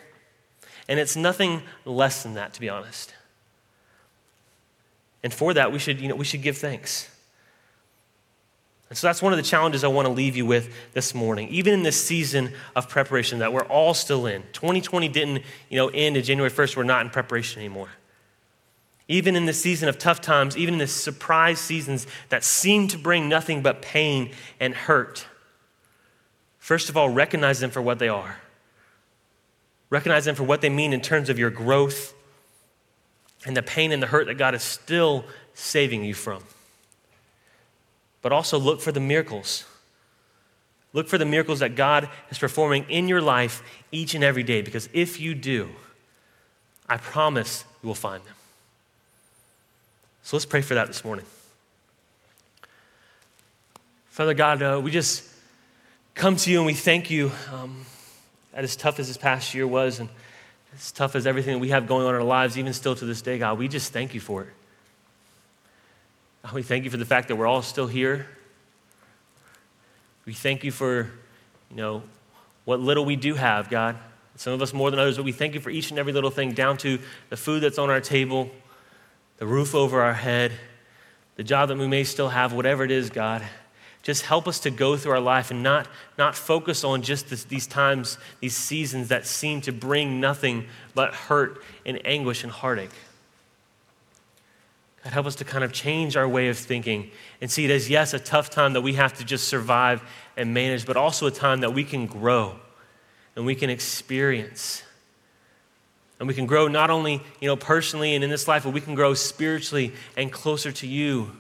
And 0.88 1.00
it's 1.00 1.16
nothing 1.16 1.62
less 1.86 2.24
than 2.24 2.34
that, 2.34 2.54
to 2.54 2.60
be 2.60 2.68
honest. 2.68 3.14
And 5.24 5.34
for 5.34 5.54
that, 5.54 5.72
we 5.72 5.80
should, 5.80 6.02
you 6.02 6.10
know, 6.10 6.16
we 6.16 6.26
should 6.26 6.42
give 6.42 6.58
thanks. 6.58 7.10
And 8.90 8.98
so 8.98 9.08
that's 9.08 9.22
one 9.22 9.32
of 9.32 9.38
the 9.38 9.44
challenges 9.44 9.84
I 9.84 9.88
want 9.88 10.08
to 10.08 10.14
leave 10.14 10.36
you 10.36 10.46
with 10.46 10.74
this 10.94 11.14
morning. 11.14 11.48
Even 11.50 11.74
in 11.74 11.84
this 11.84 12.04
season 12.04 12.52
of 12.76 12.90
preparation 12.90 13.40
that 13.40 13.54
we're 13.54 13.66
all 13.66 13.94
still 13.94 14.26
in. 14.26 14.42
2020 14.54 15.08
didn't, 15.10 15.44
you 15.70 15.78
know, 15.78 15.90
end 15.90 16.18
in 16.18 16.24
January 16.24 16.52
1st. 16.52 16.76
We're 16.76 16.84
not 16.84 17.06
in 17.06 17.12
preparation 17.12 17.60
anymore 17.60 17.90
even 19.10 19.36
in 19.36 19.46
the 19.46 19.54
season 19.54 19.90
of 19.90 19.98
tough 19.98 20.22
times, 20.22 20.56
even 20.56 20.76
in 20.76 20.80
the 20.80 20.88
surprise 20.88 21.60
seasons 21.60 22.06
that 22.30 22.44
seem 22.44 22.88
to 22.88 22.98
bring 22.98 23.28
nothing 23.28 23.62
but 23.62 23.82
pain 23.82 24.30
and 24.60 24.74
hurt, 24.74 25.26
first 26.60 26.88
of 26.90 26.96
all, 26.96 27.10
recognize 27.10 27.60
them 27.60 27.72
for 27.72 27.82
what 27.82 27.98
they 27.98 28.08
are. 28.08 28.38
Recognize 29.90 30.26
them 30.26 30.36
for 30.36 30.44
what 30.44 30.62
they 30.62 30.70
mean 30.70 30.94
in 30.94 31.02
terms 31.02 31.30
of 31.30 31.40
your 31.40 31.50
growth 31.50 32.14
and 33.48 33.58
the 33.58 33.64
pain 33.64 33.92
and 33.92 34.02
the 34.02 34.08
hurt 34.08 34.28
that 34.28 34.36
God 34.36 34.54
is 34.54 34.62
still 34.62 35.26
saving 35.56 36.04
you 36.04 36.14
from. 36.14 36.44
But 38.22 38.32
also 38.32 38.60
look 38.60 38.80
for 38.80 38.92
the 38.92 39.00
miracles. 39.00 39.66
Look 40.94 41.08
for 41.08 41.18
the 41.18 41.26
miracles 41.26 41.60
that 41.60 41.76
God 41.76 42.10
is 42.30 42.38
performing 42.38 42.86
in 42.90 43.08
your 43.08 43.22
life 43.22 43.64
each 43.92 44.14
and 44.14 44.24
every 44.24 44.44
day, 44.44 44.62
because 44.62 44.88
if 44.94 45.20
you 45.20 45.34
do, 45.34 45.70
I 46.88 46.98
promise 46.98 47.66
you 47.82 47.88
will 47.88 47.96
find 47.96 48.24
them. 48.24 48.36
So 50.24 50.38
let's 50.38 50.46
pray 50.46 50.62
for 50.62 50.76
that 50.76 50.88
this 50.88 51.04
morning. 51.04 51.26
Father 54.10 54.34
God, 54.34 54.62
uh, 54.62 54.82
we 54.84 54.92
just 54.92 55.24
come 56.14 56.36
to 56.36 56.52
you 56.52 56.58
and 56.58 56.66
we 56.66 56.74
thank 56.74 57.10
you 57.10 57.32
um, 57.54 57.86
that 58.52 58.64
as 58.64 58.76
tough 58.76 59.00
as 59.00 59.08
this 59.08 59.18
past 59.18 59.54
year 59.54 59.66
was 59.66 60.00
and 60.00 60.10
as 60.76 60.92
tough 60.92 61.16
as 61.16 61.26
everything 61.26 61.54
that 61.54 61.60
we 61.60 61.70
have 61.70 61.88
going 61.88 62.06
on 62.06 62.14
in 62.14 62.22
our 62.22 62.28
lives, 62.28 62.58
even 62.58 62.74
still 62.74 62.96
to 62.96 63.06
this 63.06 63.22
day, 63.22 63.38
God, 63.38 63.58
we 63.58 63.68
just 63.68 63.94
thank 63.94 64.14
you 64.14 64.20
for 64.20 64.44
it. 64.44 64.50
We 66.54 66.64
thank 66.64 66.84
you 66.84 66.90
for 66.90 66.98
the 66.98 67.06
fact 67.06 67.28
that 67.30 67.36
we're 67.36 67.48
all 67.48 67.62
still 67.62 67.88
here. 67.88 68.28
We 70.26 70.34
thank 70.34 70.64
you 70.64 70.72
for, 70.72 71.10
you 71.70 71.76
know, 71.76 72.04
what 72.66 72.80
little 72.80 73.06
we 73.06 73.16
do 73.16 73.36
have, 73.36 73.70
God. 73.70 73.98
Some 74.36 74.54
of 74.54 74.62
us 74.62 74.74
more 74.74 74.92
than 74.92 75.00
others, 75.00 75.18
but 75.18 75.26
we 75.26 75.32
thank 75.32 75.54
you 75.54 75.60
for 75.60 75.70
each 75.70 75.90
and 75.90 76.00
every 76.00 76.14
little 76.14 76.30
thing, 76.30 76.54
down 76.54 76.78
to 76.78 77.00
the 77.30 77.38
food 77.38 77.62
that's 77.62 77.78
on 77.78 77.90
our 77.90 78.00
table, 78.00 78.50
the 79.40 79.48
roof 79.48 79.74
over 79.74 80.02
our 80.02 80.14
head, 80.14 80.52
the 81.36 81.44
job 81.44 81.70
that 81.70 81.78
we 81.78 81.88
may 81.88 82.04
still 82.04 82.30
have, 82.30 82.54
whatever 82.54 82.84
it 82.84 82.92
is, 82.92 83.10
God. 83.10 83.42
Just 84.04 84.26
help 84.26 84.48
us 84.48 84.60
to 84.62 84.70
go 84.70 84.96
through 84.96 85.14
our 85.14 85.20
life 85.20 85.50
and 85.52 85.64
not, 85.64 85.88
not 86.18 86.36
focus 86.36 86.84
on 86.84 87.02
just 87.02 87.30
this, 87.30 87.46
these 87.46 87.66
times, 87.66 88.18
these 88.42 88.56
seasons 88.56 89.08
that 89.08 89.26
seem 89.26 89.62
to 89.62 89.72
bring 89.72 90.20
nothing 90.20 90.68
but 90.94 91.14
hurt 91.14 91.64
and 91.86 92.00
anguish 92.06 92.44
and 92.44 92.52
heartache. 92.52 92.92
God, 95.04 95.14
help 95.14 95.26
us 95.26 95.36
to 95.36 95.46
kind 95.46 95.64
of 95.64 95.72
change 95.72 96.18
our 96.18 96.28
way 96.28 96.50
of 96.50 96.58
thinking 96.58 97.10
and 97.40 97.50
see 97.50 97.66
it 97.66 97.72
as, 97.72 97.90
yes, 97.90 98.14
a 98.14 98.20
tough 98.20 98.50
time 98.50 98.74
that 98.74 98.82
we 98.82 98.94
have 98.94 99.14
to 99.18 99.24
just 99.24 99.48
survive 99.48 100.04
and 100.36 100.54
manage, 100.54 100.86
but 100.86 100.98
also 100.98 101.28
a 101.28 101.32
time 101.32 101.62
that 101.62 101.74
we 101.74 101.86
can 101.86 102.06
grow 102.06 102.60
and 103.36 103.46
we 103.46 103.56
can 103.56 103.70
experience. 103.70 104.84
And 106.20 106.28
we 106.28 106.34
can 106.34 106.46
grow 106.46 106.68
not 106.68 106.90
only, 106.90 107.22
you 107.40 107.48
know, 107.48 107.56
personally 107.56 108.14
and 108.14 108.24
in 108.24 108.30
this 108.30 108.48
life, 108.48 108.66
but 108.66 108.74
we 108.74 108.82
can 108.82 108.94
grow 108.94 109.14
spiritually 109.14 109.94
and 110.18 110.32
closer 110.32 110.72
to 110.74 110.86
you. 110.86 111.32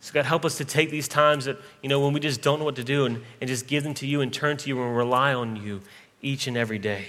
So 0.00 0.14
God, 0.14 0.24
help 0.24 0.46
us 0.46 0.56
to 0.56 0.64
take 0.64 0.90
these 0.90 1.06
times 1.06 1.44
that, 1.44 1.58
you 1.82 1.90
know, 1.90 2.00
when 2.00 2.14
we 2.14 2.20
just 2.20 2.40
don't 2.40 2.58
know 2.58 2.64
what 2.64 2.76
to 2.76 2.84
do 2.84 3.04
and, 3.04 3.22
and 3.40 3.48
just 3.48 3.66
give 3.66 3.84
them 3.84 3.92
to 3.94 4.06
you 4.06 4.22
and 4.22 4.32
turn 4.32 4.56
to 4.56 4.68
you 4.68 4.82
and 4.82 4.96
rely 4.96 5.34
on 5.34 5.56
you 5.56 5.82
each 6.22 6.46
and 6.46 6.56
every 6.56 6.78
day. 6.78 7.08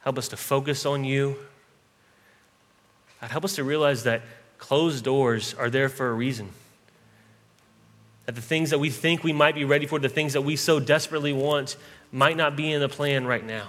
Help 0.00 0.18
us 0.18 0.28
to 0.28 0.36
focus 0.36 0.84
on 0.84 1.04
you. 1.04 1.36
God, 3.20 3.30
help 3.30 3.44
us 3.44 3.54
to 3.56 3.64
realize 3.64 4.02
that 4.04 4.22
closed 4.58 5.04
doors 5.04 5.54
are 5.54 5.70
there 5.70 5.88
for 5.88 6.08
a 6.08 6.12
reason. 6.12 6.50
That 8.24 8.34
the 8.34 8.42
things 8.42 8.70
that 8.70 8.78
we 8.78 8.90
think 8.90 9.22
we 9.22 9.32
might 9.32 9.54
be 9.54 9.64
ready 9.64 9.86
for, 9.86 10.00
the 10.00 10.08
things 10.08 10.32
that 10.32 10.42
we 10.42 10.56
so 10.56 10.80
desperately 10.80 11.32
want, 11.32 11.76
might 12.12 12.36
not 12.36 12.56
be 12.56 12.72
in 12.72 12.80
the 12.80 12.88
plan 12.88 13.26
right 13.26 13.44
now. 13.44 13.68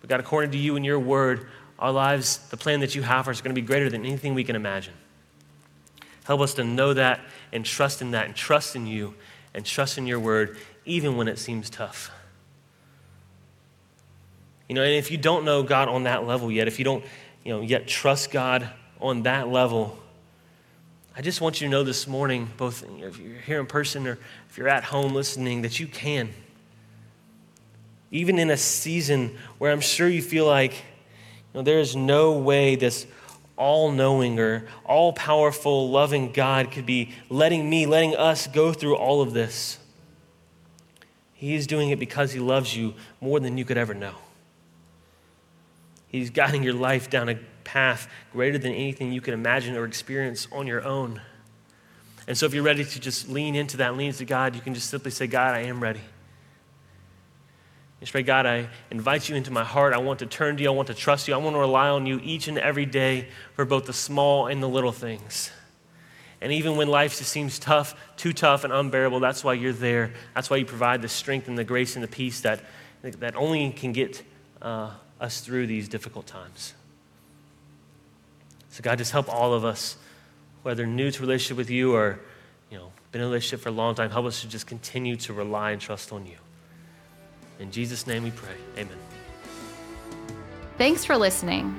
But 0.00 0.10
God, 0.10 0.20
according 0.20 0.52
to 0.52 0.58
you 0.58 0.76
and 0.76 0.84
your 0.84 0.98
word, 0.98 1.48
our 1.78 1.92
lives, 1.92 2.38
the 2.50 2.56
plan 2.56 2.80
that 2.80 2.94
you 2.94 3.02
have 3.02 3.24
for 3.24 3.30
us, 3.30 3.40
are 3.40 3.42
going 3.42 3.54
to 3.54 3.60
be 3.60 3.66
greater 3.66 3.90
than 3.90 4.04
anything 4.04 4.34
we 4.34 4.44
can 4.44 4.56
imagine. 4.56 4.94
Help 6.24 6.40
us 6.40 6.54
to 6.54 6.64
know 6.64 6.94
that 6.94 7.20
and 7.52 7.64
trust 7.64 8.02
in 8.02 8.10
that 8.10 8.26
and 8.26 8.34
trust 8.34 8.76
in 8.76 8.86
you 8.86 9.14
and 9.54 9.64
trust 9.64 9.96
in 9.96 10.06
your 10.06 10.20
word, 10.20 10.58
even 10.84 11.16
when 11.16 11.28
it 11.28 11.38
seems 11.38 11.70
tough. 11.70 12.10
You 14.68 14.74
know, 14.74 14.82
and 14.82 14.92
if 14.92 15.10
you 15.10 15.16
don't 15.16 15.44
know 15.44 15.62
God 15.62 15.88
on 15.88 16.04
that 16.04 16.26
level 16.26 16.52
yet, 16.52 16.68
if 16.68 16.78
you 16.78 16.84
don't, 16.84 17.04
you 17.44 17.54
know, 17.54 17.62
yet 17.62 17.88
trust 17.88 18.30
God 18.30 18.68
on 19.00 19.22
that 19.22 19.48
level, 19.48 19.98
I 21.18 21.20
just 21.20 21.40
want 21.40 21.60
you 21.60 21.66
to 21.66 21.70
know 21.72 21.82
this 21.82 22.06
morning, 22.06 22.48
both 22.56 22.84
if 23.00 23.18
you're 23.18 23.40
here 23.40 23.58
in 23.58 23.66
person 23.66 24.06
or 24.06 24.20
if 24.48 24.56
you're 24.56 24.68
at 24.68 24.84
home 24.84 25.14
listening, 25.14 25.62
that 25.62 25.80
you 25.80 25.88
can. 25.88 26.32
Even 28.12 28.38
in 28.38 28.50
a 28.50 28.56
season 28.56 29.36
where 29.58 29.72
I'm 29.72 29.80
sure 29.80 30.08
you 30.08 30.22
feel 30.22 30.46
like 30.46 30.74
you 30.74 30.78
know, 31.54 31.62
there 31.62 31.80
is 31.80 31.96
no 31.96 32.38
way 32.38 32.76
this 32.76 33.04
all 33.56 33.90
knowing 33.90 34.38
or 34.38 34.68
all 34.84 35.12
powerful, 35.12 35.90
loving 35.90 36.30
God 36.30 36.70
could 36.70 36.86
be 36.86 37.12
letting 37.28 37.68
me, 37.68 37.86
letting 37.86 38.14
us 38.14 38.46
go 38.46 38.72
through 38.72 38.94
all 38.94 39.20
of 39.20 39.32
this. 39.32 39.78
He 41.34 41.56
is 41.56 41.66
doing 41.66 41.90
it 41.90 41.98
because 41.98 42.30
He 42.30 42.38
loves 42.38 42.76
you 42.76 42.94
more 43.20 43.40
than 43.40 43.58
you 43.58 43.64
could 43.64 43.76
ever 43.76 43.92
know. 43.92 44.14
He's 46.06 46.30
guiding 46.30 46.62
your 46.62 46.74
life 46.74 47.10
down 47.10 47.28
a 47.28 47.40
path 47.68 48.08
greater 48.32 48.56
than 48.56 48.72
anything 48.72 49.12
you 49.12 49.20
can 49.20 49.34
imagine 49.34 49.76
or 49.76 49.84
experience 49.84 50.48
on 50.50 50.66
your 50.66 50.82
own. 50.84 51.20
And 52.26 52.36
so, 52.36 52.46
if 52.46 52.54
you're 52.54 52.62
ready 52.62 52.84
to 52.84 53.00
just 53.00 53.28
lean 53.28 53.54
into 53.54 53.78
that, 53.78 53.96
lean 53.96 54.08
into 54.08 54.24
God, 54.24 54.54
you 54.54 54.60
can 54.60 54.74
just 54.74 54.90
simply 54.90 55.10
say, 55.10 55.26
God, 55.26 55.54
I 55.54 55.60
am 55.60 55.82
ready. 55.82 56.00
Just 58.00 58.12
pray, 58.12 58.22
God, 58.22 58.46
I 58.46 58.68
invite 58.90 59.28
you 59.28 59.34
into 59.34 59.50
my 59.50 59.64
heart. 59.64 59.92
I 59.92 59.98
want 59.98 60.20
to 60.20 60.26
turn 60.26 60.56
to 60.56 60.62
you. 60.62 60.68
I 60.68 60.72
want 60.72 60.88
to 60.88 60.94
trust 60.94 61.26
you. 61.26 61.34
I 61.34 61.36
want 61.38 61.56
to 61.56 61.60
rely 61.60 61.88
on 61.88 62.06
you 62.06 62.20
each 62.22 62.46
and 62.46 62.56
every 62.58 62.86
day 62.86 63.28
for 63.54 63.64
both 63.64 63.86
the 63.86 63.92
small 63.92 64.46
and 64.46 64.62
the 64.62 64.68
little 64.68 64.92
things. 64.92 65.50
And 66.40 66.52
even 66.52 66.76
when 66.76 66.86
life 66.86 67.18
just 67.18 67.30
seems 67.30 67.58
tough, 67.58 67.96
too 68.16 68.32
tough 68.32 68.62
and 68.62 68.72
unbearable, 68.72 69.18
that's 69.18 69.42
why 69.42 69.54
you're 69.54 69.72
there. 69.72 70.12
That's 70.34 70.48
why 70.48 70.58
you 70.58 70.64
provide 70.64 71.02
the 71.02 71.08
strength 71.08 71.48
and 71.48 71.58
the 71.58 71.64
grace 71.64 71.96
and 71.96 72.04
the 72.04 72.08
peace 72.08 72.40
that, 72.42 72.60
that 73.02 73.34
only 73.34 73.70
can 73.72 73.92
get 73.92 74.22
uh, 74.62 74.92
us 75.20 75.40
through 75.40 75.66
these 75.66 75.88
difficult 75.88 76.26
times. 76.26 76.74
So, 78.78 78.82
God, 78.84 78.98
just 78.98 79.10
help 79.10 79.28
all 79.28 79.54
of 79.54 79.64
us, 79.64 79.96
whether 80.62 80.86
new 80.86 81.10
to 81.10 81.20
relationship 81.20 81.56
with 81.56 81.68
you 81.68 81.96
or, 81.96 82.20
you 82.70 82.78
know, 82.78 82.92
been 83.10 83.20
in 83.20 83.26
a 83.26 83.28
relationship 83.28 83.58
for 83.58 83.70
a 83.70 83.72
long 83.72 83.96
time, 83.96 84.08
help 84.08 84.24
us 84.24 84.42
to 84.42 84.48
just 84.48 84.68
continue 84.68 85.16
to 85.16 85.32
rely 85.32 85.72
and 85.72 85.80
trust 85.80 86.12
on 86.12 86.24
you. 86.24 86.36
In 87.58 87.72
Jesus' 87.72 88.06
name 88.06 88.22
we 88.22 88.30
pray. 88.30 88.54
Amen. 88.76 88.96
Thanks 90.76 91.04
for 91.04 91.16
listening. 91.16 91.74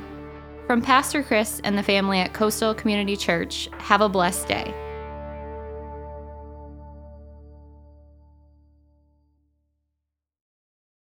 From 0.67 0.81
Pastor 0.81 1.23
Chris 1.23 1.61
and 1.63 1.77
the 1.77 1.83
family 1.83 2.19
at 2.19 2.33
Coastal 2.33 2.75
Community 2.75 3.15
Church, 3.15 3.69
have 3.77 4.01
a 4.01 4.09
blessed 4.09 4.49
day. 4.49 4.73